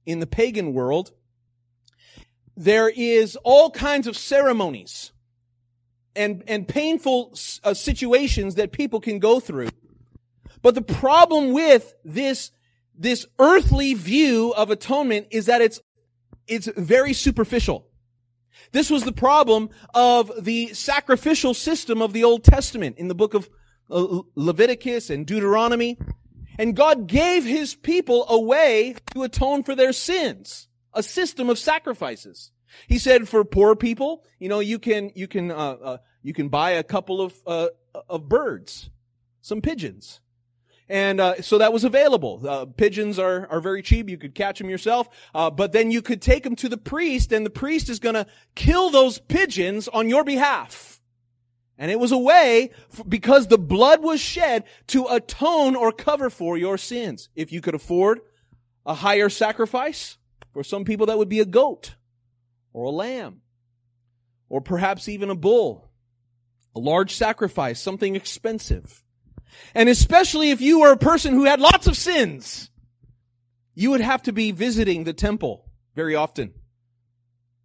In 0.04 0.20
the 0.20 0.26
pagan 0.26 0.74
world, 0.74 1.12
there 2.56 2.90
is 2.90 3.36
all 3.36 3.70
kinds 3.70 4.06
of 4.06 4.16
ceremonies 4.16 5.12
and, 6.16 6.42
and 6.46 6.66
painful 6.66 7.36
uh, 7.64 7.74
situations 7.74 8.56
that 8.56 8.72
people 8.72 9.00
can 9.00 9.18
go 9.18 9.40
through. 9.40 9.68
But 10.62 10.74
the 10.74 10.82
problem 10.82 11.52
with 11.52 11.94
this, 12.04 12.50
this 12.96 13.26
earthly 13.38 13.94
view 13.94 14.52
of 14.56 14.70
atonement 14.70 15.28
is 15.30 15.46
that 15.46 15.60
it's, 15.60 15.80
it's 16.46 16.66
very 16.76 17.12
superficial. 17.12 17.86
This 18.72 18.90
was 18.90 19.04
the 19.04 19.12
problem 19.12 19.70
of 19.94 20.30
the 20.44 20.74
sacrificial 20.74 21.54
system 21.54 22.02
of 22.02 22.12
the 22.12 22.24
Old 22.24 22.44
Testament 22.44 22.98
in 22.98 23.08
the 23.08 23.14
book 23.14 23.34
of 23.34 23.48
uh, 23.90 24.20
Leviticus 24.34 25.10
and 25.10 25.26
Deuteronomy. 25.26 25.98
And 26.58 26.76
God 26.76 27.06
gave 27.06 27.44
his 27.44 27.74
people 27.74 28.26
a 28.28 28.38
way 28.38 28.96
to 29.14 29.22
atone 29.22 29.62
for 29.62 29.74
their 29.74 29.92
sins 29.92 30.68
a 30.92 31.02
system 31.02 31.48
of 31.48 31.58
sacrifices. 31.58 32.50
He 32.86 32.98
said 32.98 33.28
for 33.28 33.44
poor 33.44 33.76
people, 33.76 34.24
you 34.38 34.48
know, 34.48 34.60
you 34.60 34.78
can, 34.78 35.10
you 35.14 35.28
can, 35.28 35.50
uh, 35.50 35.54
uh, 35.54 35.96
you 36.22 36.32
can 36.32 36.48
buy 36.48 36.72
a 36.72 36.82
couple 36.82 37.20
of, 37.20 37.34
uh, 37.46 37.68
of 38.08 38.28
birds, 38.28 38.90
some 39.40 39.60
pigeons. 39.60 40.20
And 40.88 41.20
uh, 41.20 41.40
so 41.40 41.58
that 41.58 41.72
was 41.72 41.84
available. 41.84 42.42
Uh, 42.44 42.66
pigeons 42.66 43.18
are, 43.18 43.46
are 43.48 43.60
very 43.60 43.80
cheap. 43.80 44.10
You 44.10 44.18
could 44.18 44.34
catch 44.34 44.58
them 44.58 44.68
yourself. 44.68 45.08
Uh, 45.32 45.48
but 45.48 45.70
then 45.70 45.92
you 45.92 46.02
could 46.02 46.20
take 46.20 46.42
them 46.42 46.56
to 46.56 46.68
the 46.68 46.76
priest, 46.76 47.30
and 47.30 47.46
the 47.46 47.50
priest 47.50 47.88
is 47.88 48.00
going 48.00 48.16
to 48.16 48.26
kill 48.56 48.90
those 48.90 49.20
pigeons 49.20 49.86
on 49.86 50.08
your 50.08 50.24
behalf. 50.24 51.00
And 51.78 51.92
it 51.92 52.00
was 52.00 52.10
a 52.10 52.18
way, 52.18 52.72
because 53.08 53.46
the 53.46 53.56
blood 53.56 54.02
was 54.02 54.20
shed, 54.20 54.64
to 54.88 55.06
atone 55.06 55.76
or 55.76 55.92
cover 55.92 56.28
for 56.28 56.58
your 56.58 56.76
sins. 56.76 57.28
If 57.36 57.52
you 57.52 57.60
could 57.60 57.76
afford 57.76 58.20
a 58.84 58.94
higher 58.94 59.28
sacrifice, 59.28 60.18
for 60.52 60.64
some 60.64 60.84
people, 60.84 61.06
that 61.06 61.18
would 61.18 61.28
be 61.28 61.40
a 61.40 61.44
goat 61.44 61.94
or 62.72 62.84
a 62.84 62.90
lamb 62.90 63.40
or 64.48 64.60
perhaps 64.60 65.08
even 65.08 65.30
a 65.30 65.34
bull, 65.34 65.90
a 66.74 66.78
large 66.78 67.14
sacrifice, 67.14 67.80
something 67.80 68.16
expensive. 68.16 69.02
And 69.74 69.88
especially 69.88 70.50
if 70.50 70.60
you 70.60 70.80
were 70.80 70.92
a 70.92 70.96
person 70.96 71.34
who 71.34 71.44
had 71.44 71.60
lots 71.60 71.86
of 71.86 71.96
sins, 71.96 72.70
you 73.74 73.90
would 73.90 74.00
have 74.00 74.22
to 74.24 74.32
be 74.32 74.52
visiting 74.52 75.04
the 75.04 75.12
temple 75.12 75.70
very 75.94 76.14
often 76.14 76.52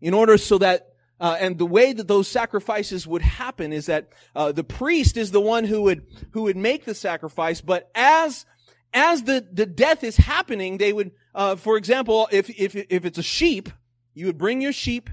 in 0.02 0.14
order 0.14 0.38
so 0.38 0.58
that 0.58 0.90
uh, 1.18 1.38
and 1.40 1.58
the 1.58 1.66
way 1.66 1.94
that 1.94 2.10
those 2.10 2.28
sacrifices 2.28 3.08
would 3.08 3.22
happen 3.22 3.72
is 3.72 3.86
that 3.86 4.10
uh, 4.36 4.52
the 4.52 4.66
priest 4.66 5.16
is 5.16 5.32
the 5.32 5.40
one 5.40 5.64
who 5.64 5.84
would 5.84 6.06
who 6.32 6.44
would 6.44 6.58
make 6.58 6.84
the 6.84 6.94
sacrifice 6.94 7.62
but 7.62 7.90
as 7.96 8.46
as 8.94 9.24
the, 9.24 9.46
the 9.52 9.66
death 9.66 10.04
is 10.04 10.18
happening 10.18 10.78
they 10.78 10.92
would 10.92 11.12
uh, 11.36 11.58
for 11.58 11.76
example, 11.76 12.30
if, 12.32 12.50
if, 12.50 12.76
if 12.76 13.04
it's 13.04 13.18
a 13.18 13.24
sheep, 13.24 13.70
you 14.16 14.26
would 14.26 14.38
bring 14.38 14.62
your 14.62 14.74
sheep 14.74 15.10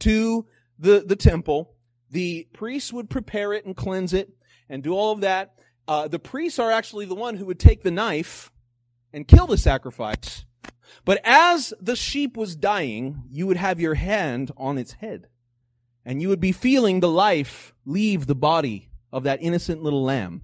to 0.00 0.46
the, 0.78 1.02
the 1.04 1.16
temple. 1.16 1.74
The 2.10 2.46
priests 2.52 2.92
would 2.92 3.10
prepare 3.10 3.52
it 3.52 3.64
and 3.64 3.74
cleanse 3.74 4.12
it 4.12 4.30
and 4.68 4.82
do 4.82 4.92
all 4.92 5.12
of 5.12 5.22
that. 5.22 5.54
Uh, 5.88 6.06
the 6.06 6.18
priests 6.18 6.58
are 6.58 6.70
actually 6.70 7.06
the 7.06 7.14
one 7.14 7.36
who 7.36 7.46
would 7.46 7.58
take 7.58 7.82
the 7.82 7.90
knife 7.90 8.52
and 9.12 9.26
kill 9.26 9.46
the 9.46 9.58
sacrifice. 9.58 10.44
But 11.04 11.20
as 11.24 11.74
the 11.80 11.96
sheep 11.96 12.36
was 12.36 12.54
dying, 12.54 13.24
you 13.30 13.46
would 13.46 13.56
have 13.56 13.80
your 13.80 13.94
hand 13.94 14.52
on 14.56 14.78
its 14.78 14.92
head. 14.92 15.28
And 16.04 16.20
you 16.22 16.28
would 16.28 16.40
be 16.40 16.52
feeling 16.52 17.00
the 17.00 17.08
life 17.08 17.74
leave 17.84 18.26
the 18.26 18.34
body 18.34 18.90
of 19.12 19.24
that 19.24 19.42
innocent 19.42 19.82
little 19.82 20.04
lamb. 20.04 20.42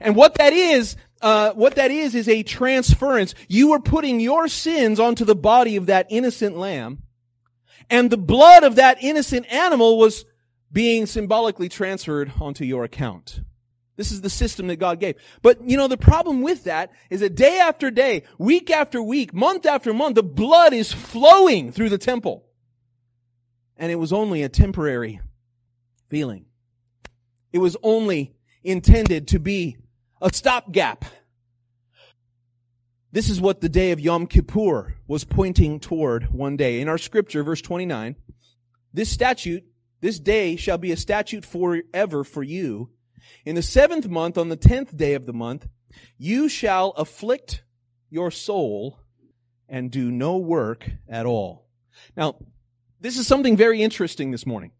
And 0.00 0.16
what 0.16 0.34
that 0.36 0.52
is, 0.52 0.96
uh, 1.20 1.52
what 1.52 1.76
that 1.76 1.90
is, 1.90 2.14
is 2.14 2.28
a 2.28 2.42
transference. 2.42 3.34
You 3.48 3.72
are 3.72 3.80
putting 3.80 4.20
your 4.20 4.48
sins 4.48 4.98
onto 4.98 5.24
the 5.24 5.36
body 5.36 5.76
of 5.76 5.86
that 5.86 6.06
innocent 6.10 6.56
lamb, 6.56 7.02
and 7.90 8.10
the 8.10 8.16
blood 8.16 8.64
of 8.64 8.76
that 8.76 9.02
innocent 9.02 9.52
animal 9.52 9.98
was 9.98 10.24
being 10.72 11.06
symbolically 11.06 11.68
transferred 11.68 12.32
onto 12.40 12.64
your 12.64 12.84
account. 12.84 13.40
This 13.96 14.10
is 14.10 14.22
the 14.22 14.30
system 14.30 14.68
that 14.68 14.76
God 14.76 15.00
gave. 15.00 15.16
But, 15.42 15.68
you 15.68 15.76
know, 15.76 15.86
the 15.86 15.98
problem 15.98 16.40
with 16.40 16.64
that 16.64 16.90
is 17.10 17.20
that 17.20 17.34
day 17.34 17.58
after 17.58 17.90
day, 17.90 18.22
week 18.38 18.70
after 18.70 19.02
week, 19.02 19.34
month 19.34 19.66
after 19.66 19.92
month, 19.92 20.14
the 20.14 20.22
blood 20.22 20.72
is 20.72 20.92
flowing 20.92 21.72
through 21.72 21.90
the 21.90 21.98
temple. 21.98 22.46
And 23.76 23.92
it 23.92 23.96
was 23.96 24.12
only 24.12 24.42
a 24.42 24.48
temporary 24.48 25.20
feeling. 26.08 26.46
It 27.52 27.58
was 27.58 27.76
only 27.82 28.34
intended 28.62 29.28
to 29.28 29.38
be 29.38 29.76
a 30.20 30.32
stopgap. 30.32 31.04
This 33.10 33.28
is 33.28 33.40
what 33.40 33.60
the 33.60 33.68
day 33.68 33.90
of 33.90 34.00
Yom 34.00 34.26
Kippur 34.26 34.94
was 35.06 35.24
pointing 35.24 35.80
toward 35.80 36.32
one 36.32 36.56
day. 36.56 36.80
In 36.80 36.88
our 36.88 36.98
scripture, 36.98 37.42
verse 37.42 37.60
29, 37.60 38.16
this 38.94 39.10
statute, 39.10 39.64
this 40.00 40.18
day 40.18 40.56
shall 40.56 40.78
be 40.78 40.92
a 40.92 40.96
statute 40.96 41.44
forever 41.44 42.24
for 42.24 42.42
you. 42.42 42.90
In 43.44 43.54
the 43.54 43.62
seventh 43.62 44.08
month, 44.08 44.38
on 44.38 44.48
the 44.48 44.56
tenth 44.56 44.96
day 44.96 45.14
of 45.14 45.26
the 45.26 45.32
month, 45.32 45.68
you 46.16 46.48
shall 46.48 46.90
afflict 46.90 47.62
your 48.08 48.30
soul 48.30 48.98
and 49.68 49.90
do 49.90 50.10
no 50.10 50.38
work 50.38 50.90
at 51.08 51.26
all. 51.26 51.66
Now, 52.16 52.36
this 53.00 53.18
is 53.18 53.26
something 53.26 53.56
very 53.56 53.82
interesting 53.82 54.30
this 54.30 54.46
morning. 54.46 54.72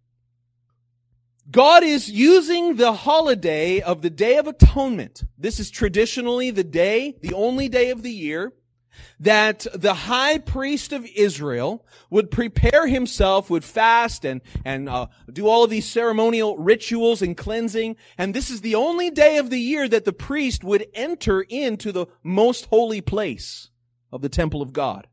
God 1.50 1.82
is 1.82 2.10
using 2.10 2.76
the 2.76 2.92
holiday 2.92 3.80
of 3.80 4.00
the 4.02 4.10
Day 4.10 4.36
of 4.36 4.46
Atonement. 4.46 5.24
This 5.36 5.58
is 5.58 5.70
traditionally 5.70 6.50
the 6.50 6.64
day, 6.64 7.16
the 7.20 7.34
only 7.34 7.68
day 7.68 7.90
of 7.90 8.02
the 8.02 8.12
year, 8.12 8.52
that 9.18 9.66
the 9.74 9.94
high 9.94 10.38
priest 10.38 10.92
of 10.92 11.06
Israel 11.16 11.84
would 12.10 12.30
prepare 12.30 12.86
himself, 12.86 13.50
would 13.50 13.64
fast 13.64 14.24
and, 14.24 14.40
and 14.64 14.88
uh, 14.88 15.08
do 15.32 15.48
all 15.48 15.64
of 15.64 15.70
these 15.70 15.86
ceremonial 15.86 16.56
rituals 16.58 17.22
and 17.22 17.36
cleansing. 17.36 17.96
And 18.16 18.34
this 18.34 18.50
is 18.50 18.60
the 18.60 18.76
only 18.76 19.10
day 19.10 19.38
of 19.38 19.50
the 19.50 19.60
year 19.60 19.88
that 19.88 20.04
the 20.04 20.12
priest 20.12 20.62
would 20.62 20.86
enter 20.94 21.42
into 21.42 21.90
the 21.90 22.06
most 22.22 22.66
holy 22.66 23.00
place 23.00 23.70
of 24.12 24.22
the 24.22 24.28
temple 24.28 24.62
of 24.62 24.72
God. 24.72 25.08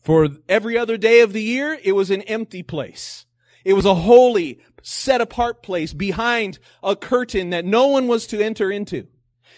For 0.00 0.28
every 0.48 0.78
other 0.78 0.96
day 0.96 1.20
of 1.20 1.32
the 1.32 1.42
year, 1.42 1.78
it 1.82 1.92
was 1.92 2.10
an 2.10 2.22
empty 2.22 2.62
place. 2.62 3.26
It 3.64 3.74
was 3.74 3.84
a 3.84 3.94
holy, 3.94 4.60
set 4.82 5.20
apart 5.20 5.62
place 5.62 5.92
behind 5.92 6.58
a 6.82 6.96
curtain 6.96 7.50
that 7.50 7.64
no 7.64 7.86
one 7.88 8.08
was 8.08 8.26
to 8.28 8.42
enter 8.42 8.70
into. 8.70 9.06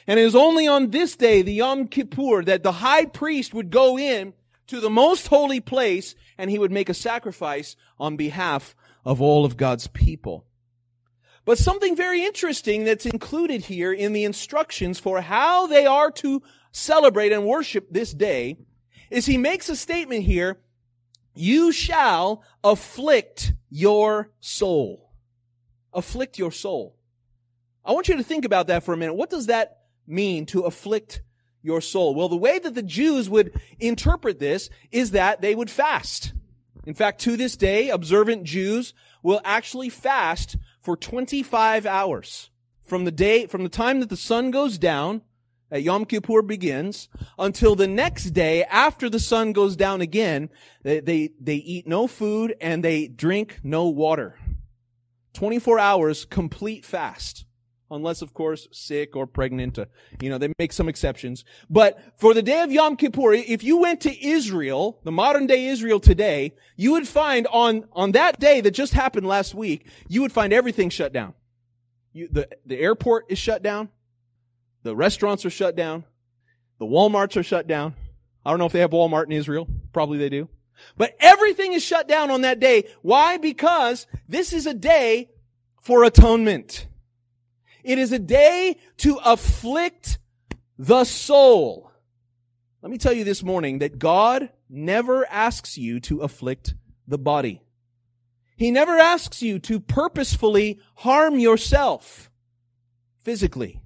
And 0.06 0.18
it 0.18 0.24
was 0.24 0.35
only 0.35 0.66
on 0.66 0.90
this 0.90 1.16
day, 1.16 1.42
the 1.42 1.52
Yom 1.52 1.87
Kippur, 1.87 2.42
that 2.44 2.62
the 2.62 2.72
high 2.72 3.04
priest 3.04 3.54
would 3.54 3.70
go 3.70 3.98
in 3.98 4.33
to 4.68 4.80
the 4.80 4.90
most 4.90 5.28
holy 5.28 5.61
place 5.61 6.14
and 6.38 6.50
he 6.50 6.59
would 6.59 6.72
make 6.72 6.88
a 6.88 6.94
sacrifice 6.94 7.76
on 7.98 8.16
behalf 8.16 8.74
of 9.04 9.20
all 9.20 9.44
of 9.44 9.56
God's 9.56 9.87
people. 9.88 10.46
But 11.44 11.59
something 11.59 11.96
very 11.96 12.24
interesting 12.24 12.85
that's 12.85 13.06
included 13.06 13.64
here 13.64 13.92
in 13.92 14.12
the 14.12 14.24
instructions 14.24 14.98
for 14.98 15.20
how 15.20 15.66
they 15.66 15.87
are 15.87 16.11
to 16.12 16.42
celebrate 16.72 17.33
and 17.33 17.44
worship 17.44 17.88
this 17.90 18.12
day 18.12 18.59
is 19.11 19.26
he 19.26 19.38
makes 19.38 19.68
a 19.68 19.76
statement 19.76 20.24
here, 20.24 20.61
you 21.35 21.72
shall 21.72 22.44
afflict 22.62 23.52
your 23.70 24.30
soul. 24.40 25.10
Afflict 25.92 26.38
your 26.38 26.53
soul. 26.53 26.96
I 27.85 27.92
want 27.92 28.09
you 28.09 28.16
to 28.16 28.22
think 28.22 28.44
about 28.44 28.66
that 28.68 28.85
for 28.85 28.92
a 28.92 28.96
minute. 28.96 29.14
What 29.14 29.31
does 29.31 29.46
that 29.46 29.79
mean 30.07 30.46
to 30.46 30.62
afflict 30.62 31.22
your 31.62 31.81
soul? 31.81 32.14
Well, 32.14 32.29
the 32.29 32.37
way 32.37 32.59
that 32.59 32.74
the 32.74 32.83
Jews 32.83 33.29
would 33.29 33.59
interpret 33.79 34.38
this 34.38 34.70
is 34.90 35.12
that 35.12 35.40
they 35.40 35.55
would 35.55 35.70
fast. 35.70 36.33
In 36.87 36.94
fact, 36.94 37.20
to 37.22 37.37
this 37.37 37.57
day, 37.57 37.90
observant 37.90 38.44
Jews 38.44 38.94
will 39.22 39.40
actually 39.44 39.88
fast 39.88 40.57
for 40.81 40.96
25 40.96 41.87
hours 41.87 42.50
from 42.85 43.05
the 43.05 43.12
day, 43.12 43.46
from 43.46 43.62
the 43.62 43.68
time 43.68 44.00
that 44.00 44.09
the 44.09 44.16
sun 44.16 44.50
goes 44.50 44.79
down 44.79 45.22
at 45.70 45.83
Yom 45.83 46.05
Kippur 46.05 46.42
begins 46.42 47.09
until 47.38 47.76
the 47.76 47.87
next 47.87 48.31
day 48.31 48.64
after 48.64 49.09
the 49.09 49.20
sun 49.20 49.53
goes 49.53 49.76
down 49.76 50.00
again, 50.00 50.50
they, 50.83 50.98
they, 50.98 51.31
they 51.40 51.55
eat 51.55 51.87
no 51.87 52.09
food 52.09 52.57
and 52.61 52.83
they 52.83 53.07
drink 53.07 53.61
no 53.62 53.87
water. 53.87 54.39
24 55.35 55.79
hours 55.79 56.25
complete 56.25 56.85
fast. 56.85 57.45
Unless, 57.93 58.23
of 58.23 58.33
course, 58.33 58.69
sick 58.71 59.16
or 59.16 59.27
pregnant. 59.27 59.77
Uh, 59.77 59.87
you 60.23 60.31
know, 60.31 60.38
they 60.38 60.53
make 60.61 60.73
some 60.73 60.88
exceptions. 60.88 61.45
But 61.69 62.01
for 62.19 62.35
the 62.35 62.43
day 62.43 62.62
of 62.62 62.71
Yom 62.71 62.97
Kippur, 62.97 63.33
if 63.33 63.64
you 63.64 63.79
went 63.79 64.01
to 64.03 64.25
Israel, 64.25 65.01
the 65.03 65.11
modern 65.11 65.49
day 65.49 65.66
Israel 65.66 65.99
today, 65.99 66.55
you 66.77 66.93
would 66.93 67.09
find 67.09 67.49
on, 67.49 67.87
on 67.93 68.12
that 68.12 68.38
day 68.38 68.61
that 68.61 68.71
just 68.71 68.93
happened 68.93 69.27
last 69.27 69.57
week, 69.57 69.88
you 70.09 70.23
would 70.23 70.31
find 70.31 70.53
everything 70.53 70.88
shut 70.88 71.12
down. 71.12 71.35
You, 72.12 72.29
the, 72.31 72.49
the 72.64 72.79
airport 72.79 73.27
is 73.29 73.38
shut 73.38 73.61
down. 73.61 73.88
The 74.85 74.95
restaurants 74.95 75.45
are 75.45 75.51
shut 75.51 75.75
down. 75.75 76.05
The 76.79 76.87
Walmarts 76.87 77.37
are 77.37 77.43
shut 77.43 77.66
down. 77.66 77.95
I 78.45 78.51
don't 78.51 78.59
know 78.59 78.66
if 78.66 78.73
they 78.73 78.81
have 78.81 78.90
Walmart 78.90 79.27
in 79.27 79.33
Israel. 79.33 79.69
Probably 79.93 80.16
they 80.16 80.29
do. 80.29 80.49
But 80.97 81.16
everything 81.21 81.73
is 81.73 81.83
shut 81.83 82.09
down 82.09 82.31
on 82.31 82.43
that 82.43 82.61
day. 82.61 82.85
Why? 83.03 83.37
Because 83.37 84.07
this 84.29 84.53
is 84.53 84.66
a 84.66 84.75
day 84.75 85.31
for 85.81 86.05
atonement. 86.05 86.87
It 87.83 87.99
is 87.99 88.12
a 88.12 88.19
day 88.19 88.77
to 88.99 89.19
afflict 89.25 90.19
the 90.79 91.05
soul. 91.05 91.90
Let 92.83 92.90
me 92.90 92.99
tell 92.99 93.12
you 93.12 93.25
this 93.25 93.43
morning 93.43 93.79
that 93.79 93.99
God 93.99 94.51
never 94.69 95.27
asks 95.31 95.77
you 95.77 96.01
to 96.01 96.21
afflict 96.21 96.75
the 97.07 97.19
body. 97.19 97.62
He 98.57 98.71
never 98.71 98.99
asks 98.99 99.43
you 99.43 99.59
to 99.61 99.81
purposefully 99.81 100.81
harm 100.97 101.38
yourself 101.38 102.31
physically. 103.23 103.81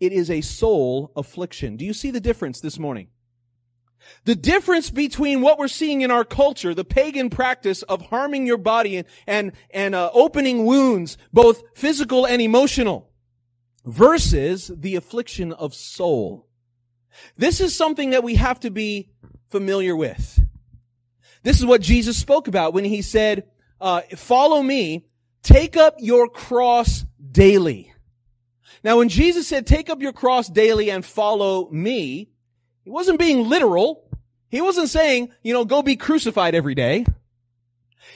It 0.00 0.12
is 0.12 0.30
a 0.30 0.42
soul 0.42 1.10
affliction. 1.16 1.76
Do 1.76 1.84
you 1.84 1.92
see 1.92 2.10
the 2.10 2.20
difference 2.20 2.60
this 2.60 2.78
morning? 2.78 3.08
The 4.24 4.34
difference 4.34 4.90
between 4.90 5.40
what 5.40 5.58
we're 5.58 5.68
seeing 5.68 6.02
in 6.02 6.10
our 6.10 6.24
culture, 6.24 6.74
the 6.74 6.84
pagan 6.84 7.30
practice 7.30 7.82
of 7.82 8.06
harming 8.06 8.46
your 8.46 8.58
body 8.58 8.96
and, 8.96 9.06
and, 9.26 9.52
and 9.70 9.94
uh, 9.94 10.10
opening 10.12 10.64
wounds, 10.64 11.18
both 11.32 11.62
physical 11.74 12.26
and 12.26 12.40
emotional, 12.42 13.10
versus 13.84 14.70
the 14.74 14.96
affliction 14.96 15.52
of 15.52 15.74
soul. 15.74 16.46
This 17.36 17.60
is 17.60 17.74
something 17.74 18.10
that 18.10 18.24
we 18.24 18.34
have 18.36 18.60
to 18.60 18.70
be 18.70 19.10
familiar 19.50 19.96
with. 19.96 20.40
This 21.42 21.58
is 21.58 21.66
what 21.66 21.80
Jesus 21.80 22.16
spoke 22.16 22.48
about 22.48 22.74
when 22.74 22.84
he 22.84 23.02
said, 23.02 23.44
uh, 23.80 24.02
follow 24.16 24.62
me, 24.62 25.06
take 25.42 25.76
up 25.76 25.96
your 25.98 26.28
cross 26.28 27.04
daily. 27.30 27.92
Now, 28.84 28.98
when 28.98 29.08
Jesus 29.08 29.48
said, 29.48 29.66
take 29.66 29.88
up 29.88 30.02
your 30.02 30.12
cross 30.12 30.48
daily 30.48 30.90
and 30.90 31.04
follow 31.04 31.68
me, 31.70 32.28
he 32.88 32.92
wasn't 32.92 33.18
being 33.18 33.50
literal. 33.50 34.08
He 34.48 34.62
wasn't 34.62 34.88
saying, 34.88 35.28
you 35.42 35.52
know, 35.52 35.66
go 35.66 35.82
be 35.82 35.94
crucified 35.94 36.54
every 36.54 36.74
day. 36.74 37.04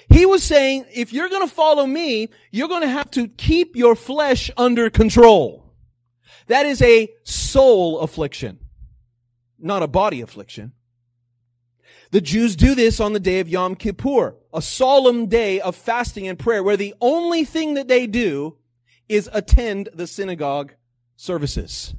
He 0.09 0.25
was 0.25 0.43
saying, 0.43 0.87
if 0.95 1.13
you're 1.13 1.29
going 1.29 1.47
to 1.47 1.55
follow 1.55 1.85
me, 1.85 2.31
you're 2.51 2.69
going 2.69 2.81
to 2.81 2.89
have 2.89 3.11
to 3.11 3.29
keep 3.29 3.77
your 3.77 3.95
flesh 3.95 4.51
under 4.57 4.89
control. 4.89 5.71
That 6.47 6.65
is 6.65 6.81
a 6.81 7.11
soul 7.23 7.99
affliction, 7.99 8.61
not 9.59 9.83
a 9.83 9.87
body 9.87 10.23
affliction. 10.23 10.73
The 12.11 12.23
Jews 12.23 12.57
do 12.57 12.75
this 12.75 12.99
on 12.99 13.13
the 13.13 13.21
day 13.21 13.41
of 13.41 13.51
Yom 13.51 13.75
Kippur, 13.75 14.37
a 14.55 14.63
solemn 14.63 15.27
day 15.27 15.61
of 15.61 15.77
fasting 15.77 16.27
and 16.27 16.39
prayer 16.39 16.63
where 16.63 16.79
the 16.79 16.95
only 16.99 17.45
thing 17.45 17.75
that 17.75 17.89
they 17.89 18.07
do 18.07 18.57
is 19.07 19.29
attend 19.35 19.91
the 19.93 20.07
synagogue 20.07 20.73
services. 21.15 21.95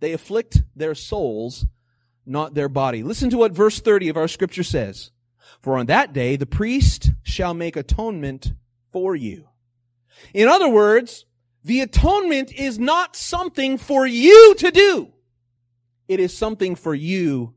They 0.00 0.12
afflict 0.12 0.62
their 0.76 0.94
souls, 0.94 1.64
not 2.24 2.54
their 2.54 2.68
body. 2.68 3.02
Listen 3.02 3.30
to 3.30 3.38
what 3.38 3.52
verse 3.52 3.80
30 3.80 4.08
of 4.08 4.16
our 4.16 4.28
scripture 4.28 4.62
says. 4.62 5.10
For 5.60 5.78
on 5.78 5.86
that 5.86 6.12
day, 6.12 6.36
the 6.36 6.46
priest 6.46 7.10
shall 7.22 7.54
make 7.54 7.76
atonement 7.76 8.52
for 8.90 9.14
you. 9.14 9.48
In 10.34 10.48
other 10.48 10.68
words, 10.68 11.24
the 11.64 11.80
atonement 11.80 12.52
is 12.52 12.78
not 12.78 13.16
something 13.16 13.78
for 13.78 14.06
you 14.06 14.54
to 14.58 14.70
do. 14.70 15.12
It 16.08 16.20
is 16.20 16.36
something 16.36 16.74
for 16.74 16.94
you 16.94 17.54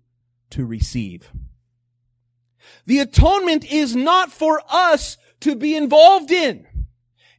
to 0.52 0.66
receive. 0.66 1.30
The 2.86 3.00
atonement 3.00 3.66
is 3.72 3.96
not 3.96 4.32
for 4.32 4.62
us 4.70 5.18
to 5.42 5.56
be 5.56 5.76
involved 5.76 6.32
in. 6.32 6.68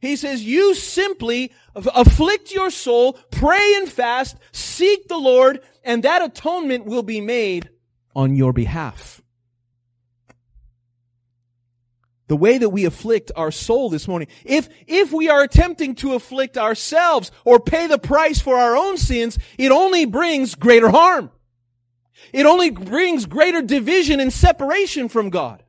He 0.01 0.15
says, 0.15 0.43
you 0.43 0.75
simply 0.75 1.51
afflict 1.73 2.51
your 2.51 2.69
soul, 2.69 3.13
pray 3.31 3.75
and 3.77 3.89
fast, 3.89 4.37
seek 4.51 5.07
the 5.07 5.17
Lord, 5.17 5.61
and 5.87 6.03
that 6.03 6.21
atonement 6.21 6.85
will 6.85 7.01
be 7.01 7.21
made 7.21 7.69
on 8.13 8.35
your 8.35 8.51
behalf. 8.51 9.21
The 12.27 12.35
way 12.35 12.57
that 12.57 12.69
we 12.69 12.83
afflict 12.83 13.31
our 13.37 13.51
soul 13.51 13.89
this 13.89 14.05
morning, 14.05 14.27
if, 14.43 14.67
if 14.85 15.13
we 15.13 15.29
are 15.29 15.41
attempting 15.41 15.95
to 15.95 16.13
afflict 16.13 16.57
ourselves 16.57 17.31
or 17.45 17.61
pay 17.61 17.87
the 17.87 17.97
price 17.97 18.41
for 18.41 18.57
our 18.57 18.75
own 18.75 18.97
sins, 18.97 19.39
it 19.57 19.71
only 19.71 20.03
brings 20.03 20.55
greater 20.55 20.89
harm. 20.89 21.31
It 22.33 22.45
only 22.45 22.69
brings 22.69 23.25
greater 23.25 23.61
division 23.61 24.19
and 24.19 24.33
separation 24.33 25.07
from 25.07 25.29
God. 25.29 25.63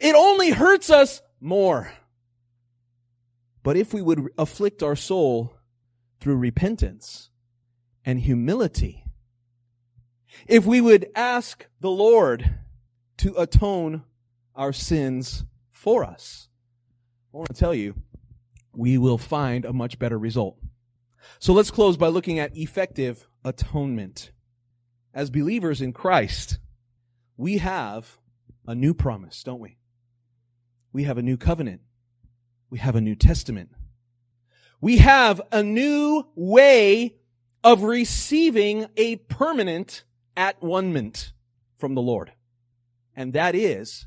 It 0.00 0.16
only 0.16 0.50
hurts 0.50 0.90
us 0.90 1.22
more. 1.40 1.92
But 3.62 3.76
if 3.76 3.94
we 3.94 4.02
would 4.02 4.28
afflict 4.36 4.82
our 4.82 4.96
soul 4.96 5.54
through 6.18 6.38
repentance 6.38 7.30
and 8.04 8.18
humility, 8.18 9.01
if 10.46 10.66
we 10.66 10.80
would 10.80 11.10
ask 11.14 11.66
the 11.80 11.90
Lord 11.90 12.54
to 13.18 13.34
atone 13.40 14.04
our 14.54 14.72
sins 14.72 15.44
for 15.70 16.04
us, 16.04 16.48
I 17.32 17.38
want 17.38 17.48
to 17.48 17.54
tell 17.54 17.74
you, 17.74 17.94
we 18.72 18.98
will 18.98 19.18
find 19.18 19.64
a 19.64 19.72
much 19.72 19.98
better 19.98 20.18
result. 20.18 20.58
So 21.38 21.52
let's 21.52 21.70
close 21.70 21.96
by 21.96 22.08
looking 22.08 22.38
at 22.38 22.56
effective 22.56 23.26
atonement. 23.44 24.30
As 25.14 25.30
believers 25.30 25.80
in 25.80 25.92
Christ, 25.92 26.58
we 27.36 27.58
have 27.58 28.18
a 28.66 28.74
new 28.74 28.94
promise, 28.94 29.42
don't 29.42 29.60
we? 29.60 29.76
We 30.92 31.04
have 31.04 31.18
a 31.18 31.22
new 31.22 31.36
covenant 31.36 31.80
we 32.72 32.78
have 32.78 32.96
a 32.96 33.02
New 33.02 33.14
Testament. 33.14 33.68
We 34.80 34.96
have 34.96 35.42
a 35.52 35.62
new 35.62 36.24
way 36.34 37.16
of 37.62 37.82
receiving 37.82 38.86
a 38.96 39.16
permanent 39.16 40.04
at-one-ment 40.36 41.32
from 41.76 41.94
the 41.94 42.02
Lord. 42.02 42.32
And 43.14 43.32
that 43.32 43.54
is 43.54 44.06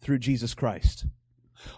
through 0.00 0.18
Jesus 0.18 0.54
Christ. 0.54 1.06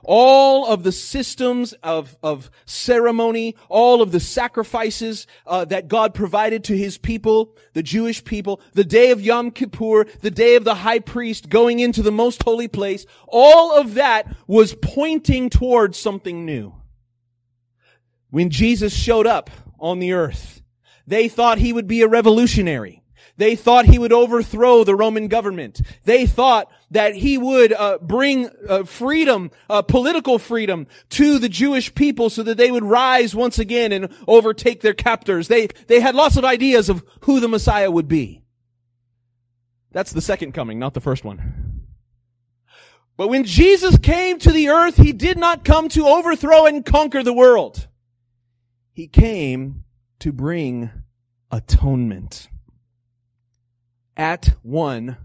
All 0.02 0.66
of 0.66 0.82
the 0.82 0.90
systems 0.90 1.72
of, 1.74 2.16
of 2.20 2.50
ceremony, 2.64 3.54
all 3.68 4.02
of 4.02 4.10
the 4.10 4.18
sacrifices 4.18 5.28
uh, 5.46 5.64
that 5.66 5.86
God 5.86 6.12
provided 6.12 6.64
to 6.64 6.76
his 6.76 6.98
people, 6.98 7.54
the 7.72 7.84
Jewish 7.84 8.24
people, 8.24 8.60
the 8.72 8.82
day 8.82 9.12
of 9.12 9.20
Yom 9.20 9.52
Kippur, 9.52 10.06
the 10.22 10.30
day 10.32 10.56
of 10.56 10.64
the 10.64 10.74
high 10.74 10.98
priest 10.98 11.48
going 11.48 11.78
into 11.78 12.02
the 12.02 12.10
most 12.10 12.42
holy 12.42 12.66
place, 12.66 13.06
all 13.28 13.78
of 13.78 13.94
that 13.94 14.34
was 14.48 14.74
pointing 14.74 15.50
towards 15.50 15.96
something 15.96 16.44
new. 16.44 16.74
When 18.30 18.50
Jesus 18.50 18.92
showed 18.92 19.28
up 19.28 19.50
on 19.78 20.00
the 20.00 20.14
earth, 20.14 20.62
they 21.06 21.28
thought 21.28 21.58
he 21.58 21.72
would 21.72 21.86
be 21.86 22.02
a 22.02 22.08
revolutionary. 22.08 23.04
They 23.38 23.54
thought 23.54 23.84
he 23.84 23.98
would 23.98 24.12
overthrow 24.12 24.82
the 24.82 24.94
Roman 24.94 25.28
government. 25.28 25.82
They 26.04 26.26
thought 26.26 26.70
that 26.90 27.14
he 27.14 27.36
would 27.36 27.72
uh, 27.72 27.98
bring 28.00 28.48
uh, 28.66 28.84
freedom, 28.84 29.50
uh, 29.68 29.82
political 29.82 30.38
freedom 30.38 30.86
to 31.10 31.38
the 31.38 31.48
Jewish 31.48 31.94
people 31.94 32.30
so 32.30 32.42
that 32.42 32.56
they 32.56 32.70
would 32.70 32.84
rise 32.84 33.34
once 33.34 33.58
again 33.58 33.92
and 33.92 34.08
overtake 34.26 34.80
their 34.80 34.94
captors. 34.94 35.48
They, 35.48 35.66
they 35.86 36.00
had 36.00 36.14
lots 36.14 36.36
of 36.36 36.44
ideas 36.44 36.88
of 36.88 37.04
who 37.22 37.40
the 37.40 37.48
Messiah 37.48 37.90
would 37.90 38.08
be. 38.08 38.42
That's 39.92 40.12
the 40.12 40.22
second 40.22 40.52
coming, 40.52 40.78
not 40.78 40.94
the 40.94 41.00
first 41.00 41.24
one. 41.24 41.82
But 43.18 43.28
when 43.28 43.44
Jesus 43.44 43.98
came 43.98 44.38
to 44.40 44.52
the 44.52 44.68
earth, 44.68 44.96
he 44.96 45.12
did 45.12 45.38
not 45.38 45.64
come 45.64 45.88
to 45.90 46.06
overthrow 46.06 46.66
and 46.66 46.84
conquer 46.84 47.22
the 47.22 47.32
world. 47.32 47.88
He 48.92 49.08
came 49.08 49.84
to 50.20 50.32
bring 50.32 50.90
atonement 51.50 52.48
at 54.16 54.54
one 54.62 55.16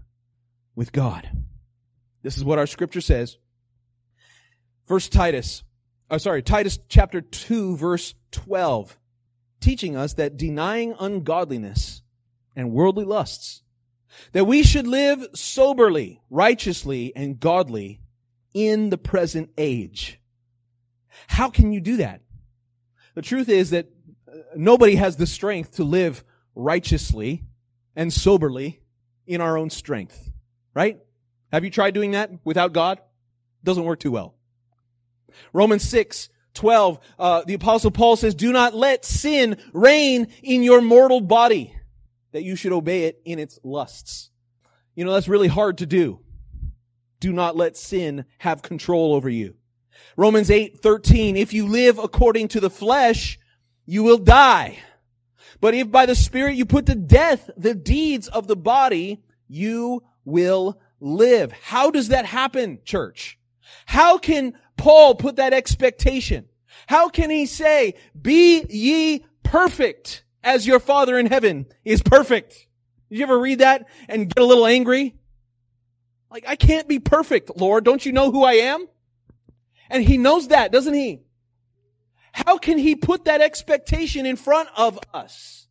with 0.74 0.92
God. 0.92 1.28
This 2.22 2.36
is 2.36 2.44
what 2.44 2.58
our 2.58 2.66
scripture 2.66 3.00
says. 3.00 3.38
First 4.86 5.12
Titus, 5.12 5.62
oh 6.10 6.18
sorry, 6.18 6.42
Titus 6.42 6.78
chapter 6.88 7.20
2 7.20 7.76
verse 7.76 8.14
12, 8.32 8.98
teaching 9.60 9.96
us 9.96 10.14
that 10.14 10.36
denying 10.36 10.94
ungodliness 10.98 12.02
and 12.54 12.72
worldly 12.72 13.04
lusts, 13.04 13.62
that 14.32 14.44
we 14.44 14.62
should 14.62 14.86
live 14.86 15.26
soberly, 15.34 16.20
righteously, 16.28 17.12
and 17.16 17.40
godly 17.40 18.00
in 18.52 18.90
the 18.90 18.98
present 18.98 19.50
age. 19.56 20.20
How 21.28 21.48
can 21.48 21.72
you 21.72 21.80
do 21.80 21.96
that? 21.98 22.20
The 23.14 23.22
truth 23.22 23.48
is 23.48 23.70
that 23.70 23.88
uh, 24.28 24.36
nobody 24.56 24.96
has 24.96 25.16
the 25.16 25.26
strength 25.26 25.76
to 25.76 25.84
live 25.84 26.24
righteously 26.54 27.44
and 27.96 28.12
soberly 28.12 28.81
in 29.32 29.40
our 29.40 29.56
own 29.58 29.70
strength. 29.70 30.30
Right? 30.74 30.98
Have 31.52 31.64
you 31.64 31.70
tried 31.70 31.94
doing 31.94 32.12
that 32.12 32.30
without 32.44 32.72
God? 32.72 32.98
Doesn't 33.64 33.84
work 33.84 34.00
too 34.00 34.10
well. 34.10 34.34
Romans 35.52 35.82
6, 35.84 36.28
12, 36.54 36.98
uh, 37.18 37.42
the 37.46 37.54
apostle 37.54 37.90
Paul 37.90 38.16
says, 38.16 38.34
do 38.34 38.52
not 38.52 38.74
let 38.74 39.04
sin 39.04 39.56
reign 39.72 40.28
in 40.42 40.62
your 40.62 40.80
mortal 40.80 41.20
body, 41.20 41.74
that 42.32 42.42
you 42.42 42.56
should 42.56 42.72
obey 42.72 43.04
it 43.04 43.20
in 43.24 43.38
its 43.38 43.58
lusts. 43.62 44.30
You 44.94 45.04
know, 45.04 45.12
that's 45.12 45.28
really 45.28 45.48
hard 45.48 45.78
to 45.78 45.86
do. 45.86 46.20
Do 47.20 47.32
not 47.32 47.56
let 47.56 47.76
sin 47.76 48.24
have 48.38 48.62
control 48.62 49.14
over 49.14 49.28
you. 49.28 49.54
Romans 50.16 50.50
8, 50.50 50.80
13, 50.80 51.36
if 51.36 51.52
you 51.52 51.66
live 51.66 51.98
according 51.98 52.48
to 52.48 52.60
the 52.60 52.70
flesh, 52.70 53.38
you 53.86 54.02
will 54.02 54.18
die. 54.18 54.78
But 55.60 55.74
if 55.74 55.90
by 55.90 56.06
the 56.06 56.14
Spirit 56.14 56.56
you 56.56 56.64
put 56.64 56.86
to 56.86 56.94
death 56.94 57.50
the 57.56 57.74
deeds 57.74 58.28
of 58.28 58.46
the 58.46 58.56
body, 58.56 59.22
you 59.48 60.02
will 60.24 60.80
live. 61.00 61.52
How 61.52 61.90
does 61.90 62.08
that 62.08 62.24
happen, 62.26 62.78
church? 62.84 63.38
How 63.86 64.18
can 64.18 64.54
Paul 64.76 65.14
put 65.14 65.36
that 65.36 65.52
expectation? 65.52 66.46
How 66.86 67.08
can 67.08 67.30
he 67.30 67.46
say, 67.46 67.94
be 68.20 68.64
ye 68.68 69.24
perfect 69.42 70.24
as 70.42 70.66
your 70.66 70.80
Father 70.80 71.18
in 71.18 71.26
heaven 71.26 71.66
is 71.84 72.02
perfect? 72.02 72.66
Did 73.10 73.18
you 73.18 73.24
ever 73.24 73.38
read 73.38 73.58
that 73.58 73.88
and 74.08 74.28
get 74.28 74.42
a 74.42 74.46
little 74.46 74.66
angry? 74.66 75.14
Like, 76.30 76.44
I 76.48 76.56
can't 76.56 76.88
be 76.88 76.98
perfect, 76.98 77.56
Lord. 77.56 77.84
Don't 77.84 78.04
you 78.06 78.12
know 78.12 78.30
who 78.30 78.42
I 78.42 78.54
am? 78.54 78.86
And 79.90 80.02
he 80.02 80.16
knows 80.16 80.48
that, 80.48 80.72
doesn't 80.72 80.94
he? 80.94 81.21
How 82.32 82.58
can 82.58 82.78
he 82.78 82.96
put 82.96 83.26
that 83.26 83.40
expectation 83.40 84.26
in 84.26 84.36
front 84.36 84.68
of 84.76 84.98
us? 85.12 85.68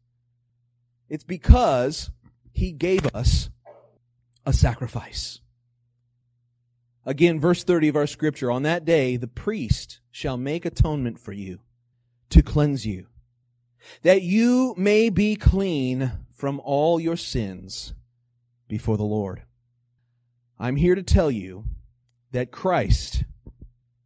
It's 1.09 1.23
because 1.23 2.11
he 2.53 2.71
gave 2.71 3.05
us 3.15 3.49
a 4.45 4.53
sacrifice. 4.53 5.39
Again, 7.05 7.39
verse 7.39 7.63
30 7.63 7.89
of 7.89 7.95
our 7.95 8.07
scripture, 8.07 8.51
on 8.51 8.63
that 8.63 8.85
day, 8.85 9.17
the 9.17 9.27
priest 9.27 9.99
shall 10.11 10.37
make 10.37 10.65
atonement 10.65 11.19
for 11.19 11.33
you 11.33 11.59
to 12.29 12.43
cleanse 12.43 12.85
you, 12.85 13.07
that 14.03 14.21
you 14.21 14.75
may 14.77 15.09
be 15.09 15.35
clean 15.35 16.11
from 16.31 16.61
all 16.63 16.99
your 16.99 17.17
sins 17.17 17.93
before 18.67 18.97
the 18.97 19.03
Lord. 19.03 19.41
I'm 20.59 20.75
here 20.75 20.95
to 20.95 21.03
tell 21.03 21.31
you 21.31 21.65
that 22.31 22.51
Christ 22.51 23.23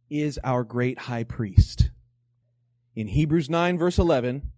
is 0.08 0.40
our 0.42 0.64
great 0.64 1.00
high 1.00 1.24
priest 1.24 1.90
in 2.96 3.06
Hebrews 3.06 3.48
9 3.48 3.78
verse 3.78 3.98
11, 3.98 4.50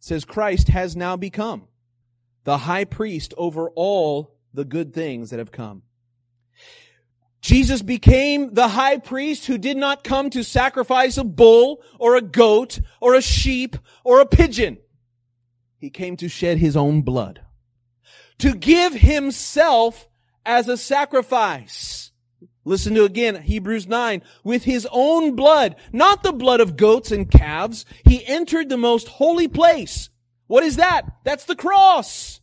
says 0.00 0.24
Christ 0.24 0.68
has 0.68 0.94
now 0.94 1.16
become 1.16 1.68
the 2.44 2.58
high 2.58 2.84
priest 2.84 3.32
over 3.36 3.70
all 3.70 4.36
the 4.52 4.64
good 4.64 4.92
things 4.92 5.30
that 5.30 5.38
have 5.38 5.52
come. 5.52 5.82
Jesus 7.40 7.80
became 7.80 8.54
the 8.54 8.68
high 8.68 8.98
priest 8.98 9.46
who 9.46 9.56
did 9.56 9.76
not 9.76 10.02
come 10.02 10.30
to 10.30 10.42
sacrifice 10.42 11.16
a 11.16 11.24
bull 11.24 11.82
or 11.98 12.16
a 12.16 12.22
goat 12.22 12.80
or 13.00 13.14
a 13.14 13.22
sheep 13.22 13.76
or 14.02 14.20
a 14.20 14.26
pigeon. 14.26 14.78
He 15.78 15.90
came 15.90 16.16
to 16.16 16.28
shed 16.28 16.58
his 16.58 16.76
own 16.76 17.02
blood. 17.02 17.40
To 18.38 18.54
give 18.54 18.94
himself 18.94 20.08
as 20.44 20.68
a 20.68 20.76
sacrifice. 20.76 22.10
Listen 22.66 22.96
to 22.96 23.04
again, 23.04 23.42
Hebrews 23.42 23.86
9. 23.86 24.22
With 24.42 24.64
his 24.64 24.88
own 24.90 25.36
blood, 25.36 25.76
not 25.92 26.24
the 26.24 26.32
blood 26.32 26.60
of 26.60 26.76
goats 26.76 27.12
and 27.12 27.30
calves, 27.30 27.86
he 28.04 28.26
entered 28.26 28.68
the 28.68 28.76
most 28.76 29.06
holy 29.06 29.46
place. 29.46 30.10
What 30.48 30.64
is 30.64 30.74
that? 30.74 31.02
That's 31.22 31.44
the 31.44 31.54
cross. 31.54 32.40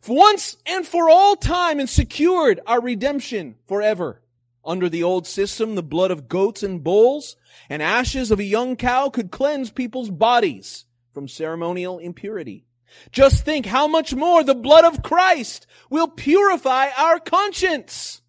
For 0.00 0.16
Once 0.16 0.56
and 0.66 0.84
for 0.84 1.08
all 1.08 1.36
time 1.36 1.78
and 1.78 1.88
secured 1.88 2.60
our 2.66 2.80
redemption 2.80 3.54
forever. 3.68 4.22
Under 4.64 4.88
the 4.88 5.04
old 5.04 5.28
system, 5.28 5.76
the 5.76 5.84
blood 5.84 6.10
of 6.10 6.28
goats 6.28 6.64
and 6.64 6.82
bulls 6.82 7.36
and 7.70 7.80
ashes 7.80 8.32
of 8.32 8.40
a 8.40 8.44
young 8.44 8.74
cow 8.74 9.08
could 9.08 9.30
cleanse 9.30 9.70
people's 9.70 10.10
bodies 10.10 10.84
from 11.14 11.28
ceremonial 11.28 12.00
impurity. 12.00 12.64
Just 13.12 13.44
think 13.44 13.66
how 13.66 13.86
much 13.86 14.14
more 14.14 14.42
the 14.42 14.54
blood 14.54 14.84
of 14.84 15.04
Christ 15.04 15.68
will 15.90 16.08
purify 16.08 16.88
our 16.98 17.20
conscience 17.20 18.21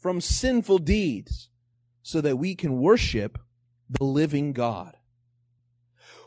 from 0.00 0.20
sinful 0.20 0.78
deeds 0.78 1.50
so 2.02 2.20
that 2.20 2.38
we 2.38 2.56
can 2.56 2.80
worship 2.80 3.38
the 3.88 4.04
living 4.04 4.52
God. 4.52 4.96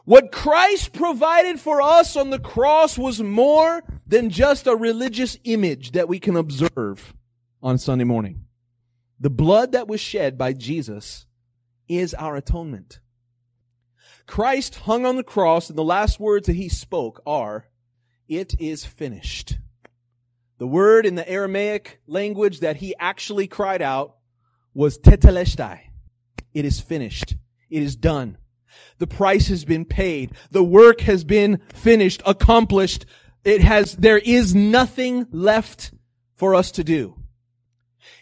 What 0.05 0.31
Christ 0.31 0.93
provided 0.93 1.59
for 1.59 1.81
us 1.81 2.15
on 2.15 2.29
the 2.29 2.39
cross 2.39 2.97
was 2.97 3.21
more 3.21 3.83
than 4.05 4.29
just 4.29 4.67
a 4.67 4.75
religious 4.75 5.37
image 5.43 5.91
that 5.91 6.07
we 6.07 6.19
can 6.19 6.35
observe 6.35 7.13
on 7.61 7.77
Sunday 7.77 8.03
morning. 8.03 8.45
The 9.19 9.29
blood 9.29 9.71
that 9.71 9.87
was 9.87 10.01
shed 10.01 10.37
by 10.37 10.53
Jesus 10.53 11.25
is 11.87 12.13
our 12.13 12.35
atonement. 12.35 12.99
Christ 14.27 14.75
hung 14.75 15.05
on 15.05 15.15
the 15.15 15.23
cross 15.23 15.69
and 15.69 15.77
the 15.77 15.83
last 15.83 16.19
words 16.19 16.47
that 16.47 16.55
he 16.55 16.69
spoke 16.69 17.21
are, 17.25 17.67
it 18.27 18.59
is 18.59 18.85
finished. 18.85 19.57
The 20.63 20.67
word 20.67 21.05
in 21.05 21.15
the 21.15 21.29
Aramaic 21.29 21.99
language 22.07 22.61
that 22.61 22.77
he 22.77 22.95
actually 22.97 23.47
cried 23.47 23.81
out 23.81 24.15
was 24.73 24.97
tetelestai. 24.97 25.81
It 26.53 26.63
is 26.63 26.79
finished. 26.79 27.35
It 27.69 27.83
is 27.83 27.97
done. 27.97 28.37
The 28.97 29.05
price 29.05 29.49
has 29.49 29.65
been 29.65 29.83
paid. 29.83 30.31
The 30.51 30.63
work 30.63 31.01
has 31.01 31.25
been 31.25 31.59
finished, 31.73 32.21
accomplished. 32.25 33.05
It 33.43 33.61
has, 33.61 33.97
there 33.97 34.17
is 34.17 34.55
nothing 34.55 35.27
left 35.31 35.91
for 36.35 36.55
us 36.55 36.71
to 36.71 36.83
do. 36.85 37.19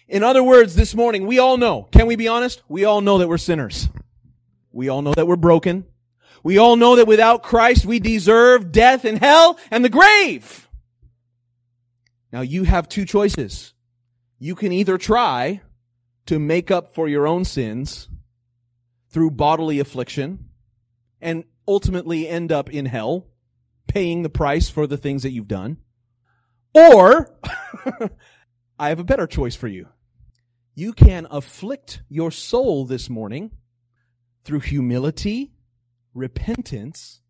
In 0.08 0.24
other 0.24 0.44
words, 0.44 0.74
this 0.74 0.96
morning, 0.96 1.28
we 1.28 1.38
all 1.38 1.58
know, 1.58 1.90
can 1.92 2.08
we 2.08 2.16
be 2.16 2.28
honest? 2.28 2.64
We 2.68 2.86
all 2.86 3.02
know 3.02 3.20
that 3.20 3.30
we're 3.30 3.38
sinners. 3.38 3.88
We 4.72 4.90
all 4.90 5.04
know 5.04 5.14
that 5.14 5.28
we're 5.28 5.36
broken. 5.36 5.86
We 6.42 6.58
all 6.58 6.76
know 6.76 6.96
that 6.96 7.06
without 7.06 7.44
Christ, 7.44 7.86
we 7.86 8.00
deserve 8.00 8.72
death 8.72 9.06
and 9.06 9.20
hell 9.20 9.60
and 9.70 9.86
the 9.86 9.90
grave. 9.90 10.61
Now 12.32 12.42
you 12.42 12.64
have 12.64 12.88
two 12.88 13.06
choices. 13.06 13.74
You 14.40 14.56
can 14.56 14.72
either 14.72 14.98
try 14.98 15.62
to 16.26 16.40
make 16.40 16.72
up 16.72 16.94
for 16.94 17.08
your 17.08 17.28
own 17.28 17.46
sins 17.46 18.10
through 19.10 19.32
bodily 19.32 19.80
affliction 19.80 20.50
and 21.20 21.44
ultimately 21.68 22.28
end 22.28 22.52
up 22.52 22.70
in 22.70 22.86
hell, 22.86 23.28
paying 23.88 24.24
the 24.24 24.30
price 24.30 24.70
for 24.70 24.88
the 24.88 24.98
things 24.98 25.24
that 25.24 25.32
you've 25.32 25.48
done. 25.48 25.78
Or, 26.74 27.38
I 28.80 28.90
have 28.90 29.00
a 29.00 29.04
better 29.04 29.28
choice 29.28 29.56
for 29.56 29.68
you. 29.68 29.90
you 30.74 30.94
can 30.94 31.28
afflict 31.30 32.02
your 32.10 32.32
soul 32.32 32.86
this 32.86 33.10
morning 33.10 33.52
through 34.44 34.62
humility, 34.62 35.52
repentance, 36.14 37.21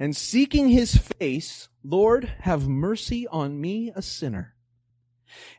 and 0.00 0.16
seeking 0.16 0.70
his 0.70 0.96
face, 0.96 1.68
Lord, 1.84 2.24
have 2.40 2.66
mercy 2.66 3.28
on 3.28 3.60
me, 3.60 3.92
a 3.94 4.00
sinner. 4.00 4.54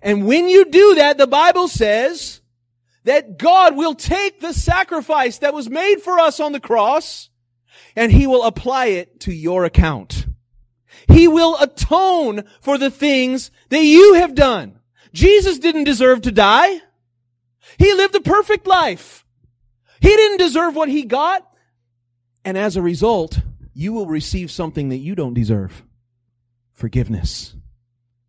And 0.01 0.25
when 0.25 0.49
you 0.49 0.65
do 0.65 0.95
that, 0.95 1.19
the 1.19 1.27
Bible 1.27 1.67
says 1.67 2.41
that 3.03 3.37
God 3.37 3.77
will 3.77 3.93
take 3.93 4.41
the 4.41 4.51
sacrifice 4.51 5.37
that 5.37 5.53
was 5.53 5.69
made 5.69 6.01
for 6.01 6.19
us 6.19 6.39
on 6.39 6.53
the 6.53 6.59
cross 6.59 7.29
and 7.95 8.11
he 8.11 8.25
will 8.25 8.43
apply 8.43 8.87
it 8.87 9.19
to 9.21 9.33
your 9.33 9.63
account. 9.63 10.25
He 11.07 11.27
will 11.27 11.55
atone 11.59 12.43
for 12.61 12.77
the 12.77 12.91
things 12.91 13.51
that 13.69 13.83
you 13.83 14.15
have 14.15 14.33
done. 14.33 14.79
Jesus 15.13 15.59
didn't 15.59 15.83
deserve 15.83 16.21
to 16.21 16.31
die. 16.31 16.79
He 17.77 17.93
lived 17.93 18.15
a 18.15 18.21
perfect 18.21 18.65
life. 18.65 19.23
He 19.99 20.09
didn't 20.09 20.37
deserve 20.37 20.75
what 20.75 20.89
he 20.89 21.03
got. 21.03 21.47
And 22.43 22.57
as 22.57 22.75
a 22.75 22.81
result, 22.81 23.39
you 23.73 23.93
will 23.93 24.07
receive 24.07 24.51
something 24.51 24.89
that 24.89 24.97
you 24.97 25.15
don't 25.15 25.33
deserve. 25.33 25.83
Forgiveness. 26.73 27.55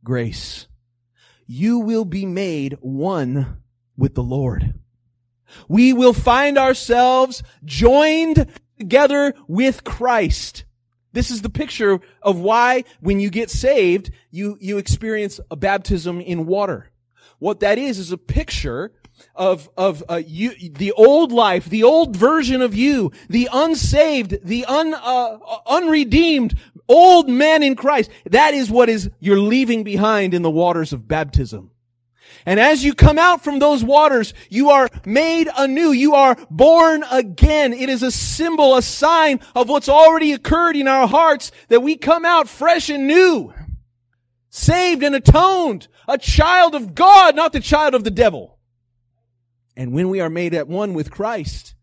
Grace. 0.04 0.66
You 1.46 1.78
will 1.78 2.04
be 2.04 2.26
made 2.26 2.78
one 2.80 3.62
with 3.96 4.14
the 4.14 4.22
Lord. 4.22 4.74
We 5.68 5.92
will 5.92 6.12
find 6.12 6.56
ourselves 6.56 7.42
joined 7.64 8.46
together 8.78 9.34
with 9.46 9.84
Christ. 9.84 10.64
This 11.12 11.30
is 11.30 11.42
the 11.42 11.50
picture 11.50 12.00
of 12.22 12.38
why 12.38 12.84
when 13.00 13.20
you 13.20 13.28
get 13.28 13.50
saved, 13.50 14.10
you, 14.30 14.56
you 14.60 14.78
experience 14.78 15.40
a 15.50 15.56
baptism 15.56 16.20
in 16.20 16.46
water. 16.46 16.90
What 17.38 17.60
that 17.60 17.76
is, 17.76 17.98
is 17.98 18.12
a 18.12 18.18
picture 18.18 18.92
of, 19.34 19.68
of, 19.76 20.02
uh, 20.08 20.22
you, 20.24 20.52
the 20.70 20.92
old 20.92 21.32
life, 21.32 21.66
the 21.66 21.82
old 21.82 22.16
version 22.16 22.62
of 22.62 22.74
you, 22.74 23.12
the 23.28 23.48
unsaved, 23.52 24.38
the 24.44 24.64
un, 24.66 24.94
uh, 24.94 25.38
unredeemed 25.66 26.54
old 26.88 27.28
man 27.28 27.62
in 27.62 27.74
Christ. 27.76 28.10
That 28.30 28.54
is 28.54 28.70
what 28.70 28.88
is, 28.88 29.10
you're 29.20 29.38
leaving 29.38 29.84
behind 29.84 30.34
in 30.34 30.42
the 30.42 30.50
waters 30.50 30.92
of 30.92 31.08
baptism. 31.08 31.70
And 32.44 32.58
as 32.58 32.84
you 32.84 32.94
come 32.94 33.18
out 33.18 33.44
from 33.44 33.58
those 33.58 33.84
waters, 33.84 34.34
you 34.48 34.70
are 34.70 34.88
made 35.06 35.48
anew. 35.56 35.92
You 35.92 36.14
are 36.14 36.36
born 36.50 37.04
again. 37.10 37.72
It 37.72 37.88
is 37.88 38.02
a 38.02 38.10
symbol, 38.10 38.76
a 38.76 38.82
sign 38.82 39.40
of 39.54 39.68
what's 39.68 39.88
already 39.88 40.32
occurred 40.32 40.76
in 40.76 40.88
our 40.88 41.06
hearts 41.06 41.52
that 41.68 41.82
we 41.82 41.96
come 41.96 42.24
out 42.24 42.48
fresh 42.48 42.88
and 42.90 43.06
new. 43.06 43.52
Saved 44.50 45.02
and 45.02 45.14
atoned. 45.14 45.88
A 46.08 46.18
child 46.18 46.74
of 46.74 46.94
God, 46.94 47.36
not 47.36 47.52
the 47.52 47.60
child 47.60 47.94
of 47.94 48.02
the 48.02 48.10
devil. 48.10 48.51
And 49.76 49.92
when 49.92 50.08
we 50.08 50.20
are 50.20 50.30
made 50.30 50.54
at 50.54 50.68
one 50.68 50.94
with 50.94 51.10
Christ, 51.10 51.74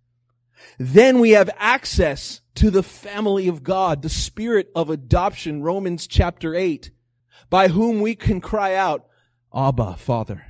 then 0.77 1.19
we 1.19 1.31
have 1.31 1.49
access 1.57 2.41
to 2.55 2.69
the 2.69 2.83
family 2.83 3.47
of 3.47 3.63
God, 3.63 4.01
the 4.01 4.09
spirit 4.09 4.69
of 4.75 4.89
adoption, 4.89 5.61
Romans 5.61 6.05
chapter 6.07 6.53
8, 6.53 6.91
by 7.49 7.69
whom 7.69 8.01
we 8.01 8.15
can 8.15 8.41
cry 8.41 8.75
out, 8.75 9.05
Abba, 9.53 9.95
Father. 9.95 10.45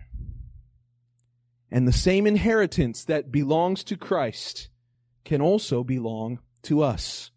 And 1.72 1.88
the 1.88 1.94
same 1.94 2.26
inheritance 2.26 3.06
that 3.06 3.32
belongs 3.32 3.84
to 3.86 3.96
Christ 3.96 4.70
can 5.24 5.42
also 5.42 5.84
belong 5.84 6.40
to 6.64 6.82
us. 6.82 7.32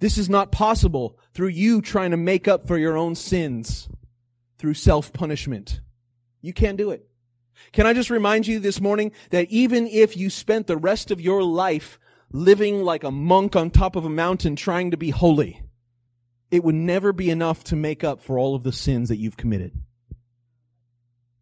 This 0.00 0.16
is 0.16 0.28
not 0.28 0.52
possible 0.52 1.18
through 1.34 1.48
you 1.48 1.82
trying 1.82 2.12
to 2.12 2.16
make 2.16 2.48
up 2.48 2.66
for 2.66 2.78
your 2.78 2.96
own 2.96 3.14
sins 3.14 3.88
through 4.58 4.74
self-punishment. 4.74 5.80
You 6.40 6.52
can't 6.52 6.78
do 6.78 6.90
it. 6.90 7.07
Can 7.72 7.86
I 7.86 7.92
just 7.92 8.10
remind 8.10 8.46
you 8.46 8.58
this 8.58 8.80
morning 8.80 9.12
that 9.30 9.50
even 9.50 9.86
if 9.86 10.16
you 10.16 10.30
spent 10.30 10.66
the 10.66 10.76
rest 10.76 11.10
of 11.10 11.20
your 11.20 11.42
life 11.42 11.98
living 12.32 12.82
like 12.82 13.04
a 13.04 13.10
monk 13.10 13.56
on 13.56 13.70
top 13.70 13.96
of 13.96 14.04
a 14.04 14.10
mountain 14.10 14.56
trying 14.56 14.90
to 14.90 14.96
be 14.96 15.10
holy, 15.10 15.62
it 16.50 16.64
would 16.64 16.74
never 16.74 17.12
be 17.12 17.30
enough 17.30 17.64
to 17.64 17.76
make 17.76 18.02
up 18.02 18.20
for 18.20 18.38
all 18.38 18.54
of 18.54 18.62
the 18.62 18.72
sins 18.72 19.08
that 19.08 19.18
you've 19.18 19.36
committed. 19.36 19.72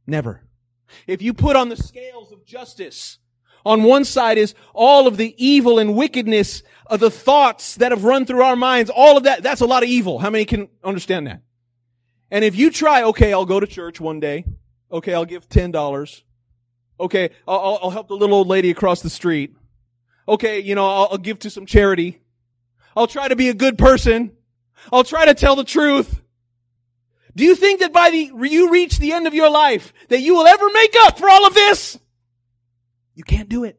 Never. 0.06 0.42
If 1.06 1.22
you 1.22 1.34
put 1.34 1.56
on 1.56 1.68
the 1.68 1.76
scales 1.76 2.32
of 2.32 2.44
justice, 2.44 3.18
on 3.64 3.82
one 3.82 4.04
side 4.04 4.38
is 4.38 4.54
all 4.72 5.08
of 5.08 5.16
the 5.16 5.34
evil 5.44 5.78
and 5.78 5.96
wickedness 5.96 6.62
of 6.86 7.00
the 7.00 7.10
thoughts 7.10 7.74
that 7.76 7.90
have 7.90 8.04
run 8.04 8.24
through 8.24 8.42
our 8.42 8.54
minds, 8.54 8.90
all 8.94 9.16
of 9.16 9.24
that, 9.24 9.42
that's 9.42 9.60
a 9.60 9.66
lot 9.66 9.82
of 9.82 9.88
evil. 9.88 10.20
How 10.20 10.30
many 10.30 10.44
can 10.44 10.68
understand 10.84 11.26
that? 11.26 11.42
And 12.30 12.44
if 12.44 12.56
you 12.56 12.70
try, 12.70 13.02
okay, 13.02 13.32
I'll 13.32 13.44
go 13.44 13.58
to 13.58 13.66
church 13.66 14.00
one 14.00 14.20
day. 14.20 14.44
Okay, 14.90 15.14
I'll 15.14 15.24
give 15.24 15.48
$10. 15.48 16.22
Okay, 16.98 17.30
I'll, 17.46 17.78
I'll 17.82 17.90
help 17.90 18.08
the 18.08 18.14
little 18.14 18.36
old 18.36 18.46
lady 18.46 18.70
across 18.70 19.02
the 19.02 19.10
street. 19.10 19.54
Okay, 20.28 20.60
you 20.60 20.74
know, 20.74 20.86
I'll, 20.86 21.08
I'll 21.12 21.18
give 21.18 21.38
to 21.40 21.50
some 21.50 21.66
charity. 21.66 22.20
I'll 22.96 23.06
try 23.06 23.28
to 23.28 23.36
be 23.36 23.48
a 23.48 23.54
good 23.54 23.76
person. 23.76 24.32
I'll 24.92 25.04
try 25.04 25.26
to 25.26 25.34
tell 25.34 25.56
the 25.56 25.64
truth. 25.64 26.20
Do 27.34 27.44
you 27.44 27.54
think 27.54 27.80
that 27.80 27.92
by 27.92 28.10
the, 28.10 28.32
you 28.48 28.70
reach 28.70 28.98
the 28.98 29.12
end 29.12 29.26
of 29.26 29.34
your 29.34 29.50
life 29.50 29.92
that 30.08 30.20
you 30.20 30.34
will 30.34 30.46
ever 30.46 30.70
make 30.72 30.94
up 31.00 31.18
for 31.18 31.28
all 31.28 31.46
of 31.46 31.54
this? 31.54 31.98
You 33.14 33.24
can't 33.24 33.48
do 33.48 33.64
it. 33.64 33.78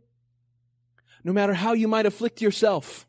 No 1.24 1.34
matter 1.34 1.54
how 1.54 1.74
you 1.74 1.88
might 1.88 2.06
afflict 2.06 2.42
yourself. 2.42 3.08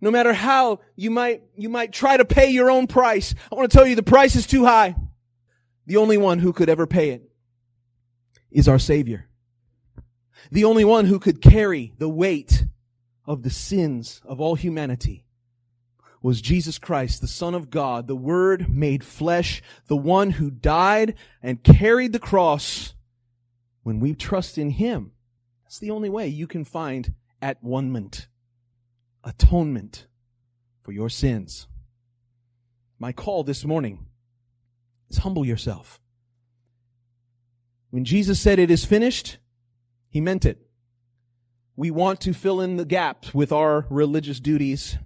No 0.00 0.10
matter 0.10 0.32
how 0.32 0.80
you 0.96 1.10
might, 1.10 1.42
you 1.56 1.68
might 1.68 1.92
try 1.92 2.16
to 2.16 2.24
pay 2.24 2.50
your 2.50 2.70
own 2.70 2.86
price. 2.86 3.34
I 3.50 3.54
want 3.54 3.70
to 3.70 3.76
tell 3.76 3.86
you 3.86 3.96
the 3.96 4.02
price 4.02 4.36
is 4.36 4.46
too 4.46 4.64
high. 4.64 4.94
The 5.88 5.96
only 5.96 6.18
one 6.18 6.38
who 6.40 6.52
could 6.52 6.68
ever 6.68 6.86
pay 6.86 7.10
it 7.10 7.22
is 8.50 8.68
our 8.68 8.78
Savior. 8.78 9.26
The 10.52 10.64
only 10.64 10.84
one 10.84 11.06
who 11.06 11.18
could 11.18 11.40
carry 11.40 11.94
the 11.96 12.10
weight 12.10 12.66
of 13.24 13.42
the 13.42 13.48
sins 13.48 14.20
of 14.26 14.38
all 14.38 14.54
humanity 14.54 15.24
was 16.20 16.42
Jesus 16.42 16.78
Christ, 16.78 17.22
the 17.22 17.26
Son 17.26 17.54
of 17.54 17.70
God, 17.70 18.06
the 18.06 18.14
Word 18.14 18.68
made 18.68 19.02
flesh, 19.02 19.62
the 19.86 19.96
one 19.96 20.32
who 20.32 20.50
died 20.50 21.14
and 21.42 21.64
carried 21.64 22.12
the 22.12 22.18
cross. 22.18 22.92
When 23.82 23.98
we 23.98 24.14
trust 24.14 24.58
in 24.58 24.68
Him, 24.68 25.12
that's 25.64 25.78
the 25.78 25.90
only 25.90 26.10
way 26.10 26.28
you 26.28 26.46
can 26.46 26.66
find 26.66 27.14
at 27.40 27.64
one 27.64 28.10
atonement 29.24 30.06
for 30.82 30.92
your 30.92 31.08
sins. 31.08 31.66
My 32.98 33.12
call 33.12 33.42
this 33.42 33.64
morning 33.64 34.07
is 35.10 35.18
humble 35.18 35.44
yourself. 35.44 36.00
When 37.90 38.04
Jesus 38.04 38.40
said 38.40 38.58
it 38.58 38.70
is 38.70 38.84
finished, 38.84 39.38
He 40.10 40.20
meant 40.20 40.44
it. 40.44 40.58
We 41.76 41.90
want 41.90 42.20
to 42.22 42.32
fill 42.32 42.60
in 42.60 42.76
the 42.76 42.84
gaps 42.84 43.32
with 43.32 43.52
our 43.52 43.86
religious 43.88 44.40
duties 44.40 44.98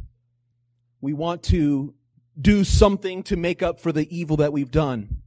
we 1.02 1.12
want 1.12 1.42
to 1.42 1.94
do 2.40 2.64
something 2.64 3.24
to 3.24 3.36
make 3.36 3.62
up 3.62 3.80
for 3.80 3.92
the 3.92 4.16
evil 4.16 4.38
that 4.38 4.54
we've 4.54 4.70
done. 4.70 5.18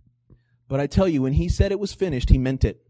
But 0.68 0.80
I 0.80 0.88
tell 0.88 1.08
you, 1.08 1.22
when 1.22 1.34
he 1.34 1.50
said 1.50 1.72
it 1.72 1.80
was 1.80 1.94
finished, 1.94 2.30
he 2.30 2.40
meant 2.40 2.64
it. 2.64 2.82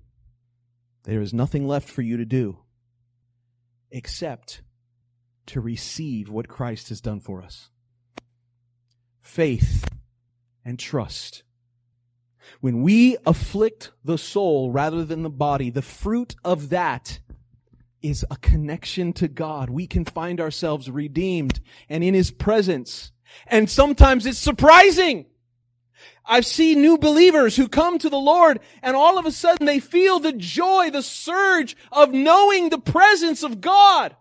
There 1.03 1.19
is 1.19 1.33
nothing 1.33 1.67
left 1.67 1.89
for 1.89 2.01
you 2.03 2.15
to 2.17 2.25
do 2.25 2.59
except 3.91 4.61
to 5.47 5.59
receive 5.59 6.29
what 6.29 6.47
Christ 6.47 6.89
has 6.89 7.01
done 7.01 7.19
for 7.19 7.41
us. 7.41 7.69
Faith 9.21 9.89
and 10.63 10.79
trust. 10.79 11.43
When 12.61 12.81
we 12.81 13.17
afflict 13.25 13.91
the 14.03 14.17
soul 14.17 14.71
rather 14.71 15.03
than 15.03 15.23
the 15.23 15.29
body, 15.29 15.69
the 15.69 15.81
fruit 15.81 16.35
of 16.43 16.69
that 16.69 17.19
is 18.01 18.25
a 18.29 18.37
connection 18.37 19.13
to 19.13 19.27
God. 19.27 19.69
We 19.69 19.87
can 19.87 20.05
find 20.05 20.39
ourselves 20.39 20.89
redeemed 20.89 21.59
and 21.89 22.03
in 22.03 22.13
His 22.13 22.31
presence. 22.31 23.11
And 23.47 23.69
sometimes 23.69 24.25
it's 24.25 24.37
surprising. 24.37 25.25
I've 26.25 26.45
seen 26.45 26.81
new 26.81 26.97
believers 26.97 27.55
who 27.55 27.67
come 27.67 27.99
to 27.99 28.09
the 28.09 28.17
Lord 28.17 28.59
and 28.81 28.95
all 28.95 29.17
of 29.17 29.25
a 29.25 29.31
sudden 29.31 29.65
they 29.65 29.79
feel 29.79 30.19
the 30.19 30.33
joy, 30.33 30.89
the 30.89 31.03
surge 31.03 31.75
of 31.91 32.13
knowing 32.13 32.69
the 32.69 32.79
presence 32.79 33.43
of 33.43 33.61
God. 33.61 34.15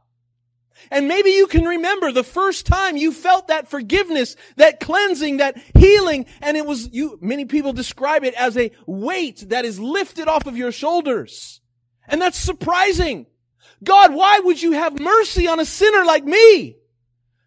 And 0.90 1.08
maybe 1.08 1.30
you 1.30 1.46
can 1.46 1.64
remember 1.64 2.12
the 2.12 2.24
first 2.24 2.66
time 2.66 2.96
you 2.96 3.12
felt 3.12 3.48
that 3.48 3.68
forgiveness, 3.68 4.36
that 4.56 4.80
cleansing, 4.80 5.38
that 5.38 5.56
healing, 5.76 6.26
and 6.42 6.56
it 6.56 6.66
was 6.66 6.90
you, 6.92 7.18
many 7.20 7.44
people 7.44 7.72
describe 7.72 8.24
it 8.24 8.34
as 8.34 8.56
a 8.56 8.70
weight 8.86 9.44
that 9.48 9.64
is 9.64 9.78
lifted 9.78 10.28
off 10.28 10.46
of 10.46 10.56
your 10.56 10.72
shoulders. 10.72 11.60
And 12.08 12.20
that's 12.20 12.38
surprising. 12.38 13.26
God, 13.82 14.14
why 14.14 14.40
would 14.40 14.60
you 14.60 14.72
have 14.72 15.00
mercy 15.00 15.46
on 15.46 15.60
a 15.60 15.64
sinner 15.64 16.04
like 16.04 16.24
me? 16.24 16.76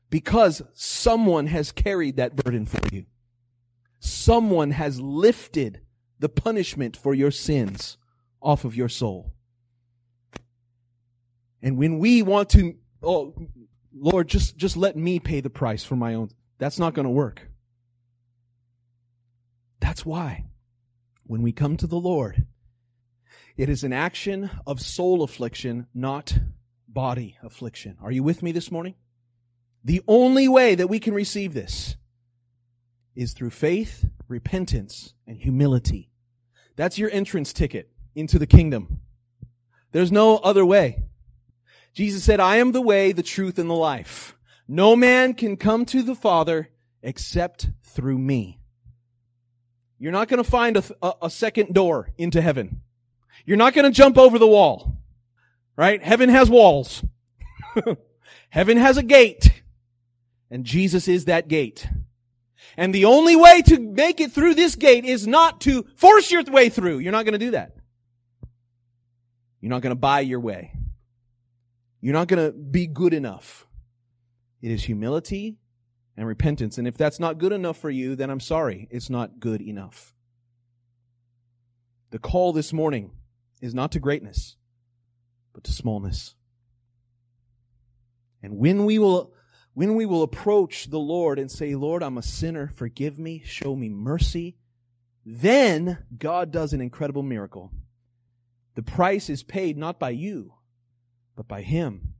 Because 0.09 0.61
someone 0.73 1.47
has 1.47 1.71
carried 1.71 2.17
that 2.17 2.35
burden 2.35 2.65
for 2.65 2.79
you. 2.91 3.05
Someone 3.99 4.71
has 4.71 5.01
lifted 5.01 5.81
the 6.19 6.29
punishment 6.29 6.95
for 6.95 7.13
your 7.13 7.31
sins 7.31 7.97
off 8.41 8.65
of 8.65 8.75
your 8.75 8.89
soul. 8.89 9.33
And 11.61 11.77
when 11.77 11.99
we 11.99 12.21
want 12.21 12.49
to, 12.51 12.75
oh, 13.03 13.33
Lord, 13.93 14.27
just, 14.27 14.57
just 14.57 14.77
let 14.77 14.95
me 14.95 15.19
pay 15.19 15.41
the 15.41 15.49
price 15.49 15.83
for 15.83 15.95
my 15.95 16.13
own, 16.13 16.29
that's 16.57 16.79
not 16.79 16.93
going 16.93 17.05
to 17.05 17.09
work. 17.09 17.47
That's 19.79 20.05
why 20.05 20.45
when 21.23 21.41
we 21.41 21.51
come 21.51 21.77
to 21.77 21.87
the 21.87 21.99
Lord, 21.99 22.45
It 23.57 23.69
is 23.69 23.83
an 23.83 23.91
action 23.91 24.51
of 24.67 24.79
soul 24.79 25.23
affliction, 25.23 25.87
not 25.93 26.37
body 26.87 27.37
affliction. 27.41 27.97
Are 28.01 28.11
you 28.11 28.21
with 28.21 28.43
me 28.43 28.51
this 28.51 28.71
morning? 28.71 28.93
The 29.83 30.03
only 30.07 30.47
way 30.47 30.75
that 30.75 30.87
we 30.87 30.99
can 30.99 31.15
receive 31.15 31.55
this 31.55 31.95
is 33.15 33.33
through 33.33 33.49
faith, 33.49 34.05
repentance, 34.27 35.15
and 35.25 35.37
humility. 35.37 36.11
That's 36.75 36.99
your 36.99 37.09
entrance 37.09 37.51
ticket 37.51 37.89
into 38.13 38.37
the 38.37 38.45
kingdom. 38.45 38.99
There's 39.91 40.11
no 40.11 40.37
other 40.37 40.65
way. 40.65 41.05
Jesus 41.97 42.23
said, 42.23 42.39
I 42.39 42.57
am 42.57 42.73
the 42.73 42.81
way, 42.81 43.11
the 43.11 43.23
truth, 43.23 43.57
and 43.57 43.67
the 43.67 43.73
life. 43.73 44.37
No 44.67 44.95
man 44.95 45.33
can 45.33 45.57
come 45.57 45.83
to 45.87 46.03
the 46.03 46.13
Father 46.13 46.69
except 47.01 47.69
through 47.81 48.19
me. 48.19 48.59
You're 49.97 50.11
not 50.11 50.27
going 50.27 50.43
to 50.43 50.47
find 50.47 50.77
a, 50.77 50.83
a, 51.01 51.13
a, 51.23 51.29
second 51.31 51.73
door 51.73 52.11
into 52.15 52.39
heaven. 52.39 52.81
You're 53.47 53.57
not 53.57 53.73
going 53.73 53.91
to 53.91 53.91
jump 53.91 54.15
over 54.15 54.37
the 54.37 54.45
wall. 54.45 54.95
Right? 55.75 55.99
Heaven 56.03 56.29
has 56.29 56.51
walls. 56.51 57.03
heaven 58.51 58.77
has 58.77 58.97
a 58.97 59.03
gate. 59.03 59.63
And 60.51 60.65
Jesus 60.65 61.07
is 61.07 61.25
that 61.25 61.47
gate. 61.47 61.87
And 62.77 62.93
the 62.93 63.05
only 63.05 63.35
way 63.35 63.63
to 63.63 63.79
make 63.79 64.21
it 64.21 64.33
through 64.33 64.53
this 64.53 64.75
gate 64.75 65.03
is 65.03 65.25
not 65.25 65.61
to 65.61 65.87
force 65.95 66.29
your 66.29 66.43
way 66.43 66.69
through. 66.69 66.99
You're 66.99 67.11
not 67.11 67.25
going 67.25 67.33
to 67.33 67.39
do 67.39 67.51
that. 67.51 67.75
You're 69.61 69.71
not 69.71 69.81
going 69.81 69.95
to 69.95 69.99
buy 69.99 70.19
your 70.19 70.39
way. 70.39 70.73
You're 72.01 72.13
not 72.13 72.27
going 72.27 72.45
to 72.45 72.51
be 72.51 72.87
good 72.87 73.13
enough. 73.13 73.67
It 74.61 74.71
is 74.71 74.83
humility 74.83 75.57
and 76.15 76.27
repentance. 76.27 76.77
And 76.77 76.87
if 76.87 76.97
that's 76.97 77.19
not 77.19 77.37
good 77.37 77.51
enough 77.51 77.77
for 77.77 77.89
you, 77.89 78.15
then 78.15 78.29
I'm 78.29 78.39
sorry. 78.39 78.87
It's 78.91 79.09
not 79.09 79.39
good 79.39 79.61
enough. 79.61 80.13
The 82.11 82.19
call 82.19 82.53
this 82.53 82.71
morning 82.71 83.11
is 83.61 83.73
not 83.73 83.91
to 83.91 83.99
greatness, 83.99 84.55
but 85.53 85.63
to 85.65 85.71
smallness. 85.71 86.35
And 88.41 88.57
when 88.57 88.85
we 88.85 88.99
will 88.99 89.33
when 89.73 89.93
we 89.93 90.07
will 90.07 90.23
approach 90.23 90.89
the 90.89 90.97
Lord 90.97 91.37
and 91.37 91.51
say, 91.51 91.75
Lord, 91.75 92.01
I'm 92.01 92.17
a 92.17 92.23
sinner, 92.23 92.71
forgive 92.73 93.19
me, 93.19 93.43
show 93.45 93.75
me 93.75 93.89
mercy, 93.89 94.57
then 95.23 95.99
God 96.17 96.49
does 96.49 96.73
an 96.73 96.81
incredible 96.81 97.21
miracle. 97.21 97.71
The 98.73 98.81
price 98.81 99.29
is 99.29 99.43
paid 99.43 99.77
not 99.77 99.99
by 99.99 100.09
you, 100.11 100.53
but 101.37 101.47
by 101.47 101.61
Him. 101.61 102.15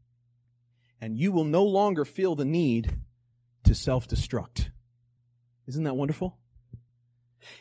And 1.02 1.18
you 1.18 1.34
will 1.34 1.44
no 1.44 1.66
longer 1.66 2.06
feel 2.06 2.36
the 2.36 2.46
need 2.46 2.96
to 3.66 3.76
self 3.76 4.08
destruct. 4.08 4.70
Isn't 5.68 5.84
that 5.84 5.98
wonderful? 5.98 6.38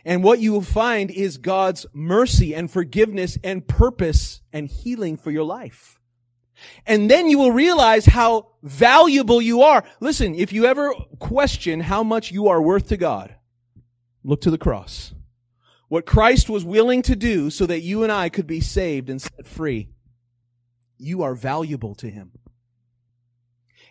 And 0.05 0.23
what 0.23 0.39
you 0.39 0.53
will 0.53 0.63
find 0.63 1.11
is 1.11 1.39
God's 1.39 1.87
mercy 1.93 2.55
and 2.55 2.71
forgiveness 2.71 3.37
and 3.43 3.67
purpose 3.67 4.41
and 4.53 4.69
healing 4.69 5.17
for 5.17 5.31
your 5.31 5.45
life. 5.45 6.01
And 6.87 7.11
then 7.11 7.29
you 7.29 7.39
will 7.39 7.53
realize 7.53 8.07
how 8.07 8.49
valuable 8.63 9.43
you 9.43 9.63
are. 9.63 9.85
Listen, 10.01 10.35
if 10.35 10.53
you 10.53 10.65
ever 10.65 10.93
question 11.19 11.81
how 11.81 12.03
much 12.03 12.33
you 12.33 12.49
are 12.49 12.63
worth 12.63 12.89
to 12.89 12.97
God, 12.97 13.35
look 14.25 14.41
to 14.43 14.51
the 14.51 14.59
cross. 14.59 15.13
What 15.89 16.07
Christ 16.07 16.49
was 16.49 16.65
willing 16.65 17.03
to 17.03 17.15
do 17.15 17.51
so 17.51 17.67
that 17.67 17.81
you 17.81 18.03
and 18.03 18.11
I 18.11 18.29
could 18.29 18.47
be 18.47 18.61
saved 18.61 19.11
and 19.11 19.21
set 19.21 19.47
free. 19.47 19.91
You 20.99 21.22
are 21.22 21.34
valuable 21.34 21.94
to 21.97 22.09
Him. 22.09 22.32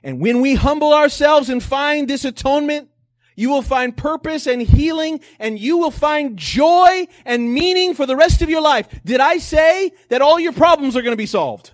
And 0.04 0.20
when 0.20 0.42
we 0.42 0.56
humble 0.56 0.94
ourselves 0.94 1.50
and 1.50 1.62
find 1.64 2.08
this 2.08 2.26
atonement, 2.26 2.90
you 3.36 3.50
will 3.50 3.62
find 3.62 3.96
purpose 3.96 4.48
and 4.48 4.62
healing 4.62 5.20
and 5.40 5.60
you 5.60 5.78
will 5.78 5.92
find 5.92 6.38
joy 6.38 7.08
and 7.26 7.54
meaning 7.54 7.94
for 7.94 8.06
the 8.06 8.16
rest 8.16 8.42
of 8.42 8.50
your 8.50 8.62
life. 8.62 8.88
Did 9.04 9.20
I 9.20 9.40
say 9.40 9.92
that 10.10 10.22
all 10.22 10.40
your 10.40 10.54
problems 10.54 10.96
are 10.96 11.02
going 11.02 11.14
to 11.14 11.18
be 11.18 11.26
solved? 11.26 11.72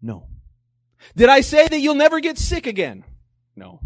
No. 0.00 0.28
Did 1.14 1.28
I 1.28 1.40
say 1.42 1.68
that 1.68 1.78
you'll 1.80 1.94
never 1.94 2.20
get 2.20 2.38
sick 2.38 2.66
again? 2.66 3.04
No. 3.54 3.80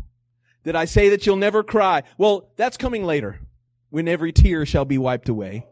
Did 0.63 0.77
I 0.77 0.85
say 0.85 1.11
that 1.11 1.27
you'll 1.27 1.37
never 1.37 1.63
cry? 1.63 2.03
Well, 2.19 2.51
that's 2.57 2.77
coming 2.77 3.05
later 3.05 3.41
when 3.91 4.09
every 4.09 4.33
tear 4.33 4.67
shall 4.67 4.85
be 4.85 4.99
wiped 4.99 5.29
away. 5.29 5.67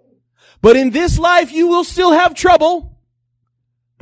But 0.60 0.76
in 0.76 0.90
this 0.90 1.18
life, 1.18 1.52
you 1.52 1.68
will 1.68 1.84
still 1.84 2.12
have 2.12 2.34
trouble, 2.34 2.93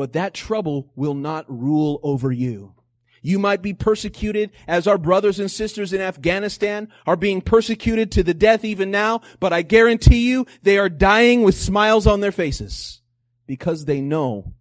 but 0.03 0.15
that 0.15 0.35
trouble 0.35 0.91
will 0.97 1.15
not 1.15 1.45
rule 1.49 2.01
over 2.03 2.33
you. 2.33 2.75
You 3.23 3.39
might 3.39 3.63
be 3.63 3.73
persecuted 3.73 4.51
as 4.67 4.89
our 4.89 4.99
brothers 4.99 5.39
and 5.39 5.49
sisters 5.49 5.93
in 5.93 6.01
Afghanistan 6.01 6.89
are 7.07 7.15
being 7.15 7.41
persecuted 7.41 8.11
to 8.11 8.25
the 8.25 8.35
death 8.35 8.65
even 8.65 8.91
now, 8.91 9.21
but 9.39 9.53
I 9.53 9.63
guarantee 9.63 10.29
you 10.29 10.45
they 10.61 10.77
are 10.77 10.89
dying 10.89 11.45
with 11.45 11.55
smiles 11.55 12.09
on 12.09 12.19
their 12.19 12.33
faces 12.33 13.01
because 13.47 13.85
they 13.85 14.01
know 14.01 14.55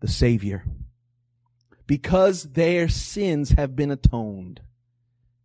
the 0.00 0.08
Savior 0.08 0.64
because 1.86 2.44
their 2.44 2.88
sins 2.88 3.50
have 3.50 3.76
been 3.76 3.90
atoned. 3.90 4.62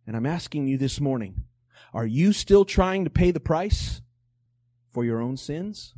And 0.06 0.16
I'm 0.16 0.24
asking 0.24 0.66
you 0.66 0.78
this 0.78 0.98
morning, 0.98 1.44
are 1.92 2.06
you 2.06 2.32
still 2.32 2.64
trying 2.64 3.04
to 3.04 3.10
pay 3.10 3.32
the 3.32 3.38
price 3.38 4.00
for 4.92 5.04
your 5.04 5.20
own 5.20 5.36
sins? 5.36 5.92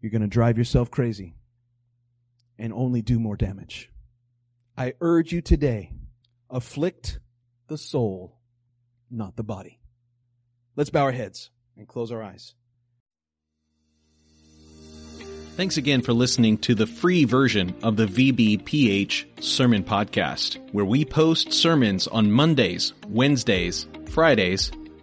You're 0.00 0.10
going 0.10 0.22
to 0.22 0.26
drive 0.26 0.58
yourself 0.58 0.90
crazy 0.90 1.36
and 2.58 2.72
only 2.72 3.02
do 3.02 3.18
more 3.18 3.36
damage. 3.36 3.90
I 4.76 4.94
urge 5.00 5.32
you 5.32 5.40
today, 5.40 5.92
afflict 6.50 7.20
the 7.68 7.78
soul, 7.78 8.38
not 9.10 9.36
the 9.36 9.42
body. 9.42 9.80
Let's 10.76 10.90
bow 10.90 11.04
our 11.04 11.12
heads 11.12 11.50
and 11.76 11.88
close 11.88 12.12
our 12.12 12.22
eyes. 12.22 12.54
Thanks 15.56 15.76
again 15.76 16.02
for 16.02 16.12
listening 16.12 16.58
to 16.58 16.76
the 16.76 16.86
free 16.86 17.24
version 17.24 17.74
of 17.82 17.96
the 17.96 18.06
VBPH 18.06 19.42
Sermon 19.42 19.82
Podcast, 19.82 20.56
where 20.72 20.84
we 20.84 21.04
post 21.04 21.52
sermons 21.52 22.06
on 22.06 22.30
Mondays, 22.30 22.92
Wednesdays, 23.08 23.88
Fridays, 24.10 24.70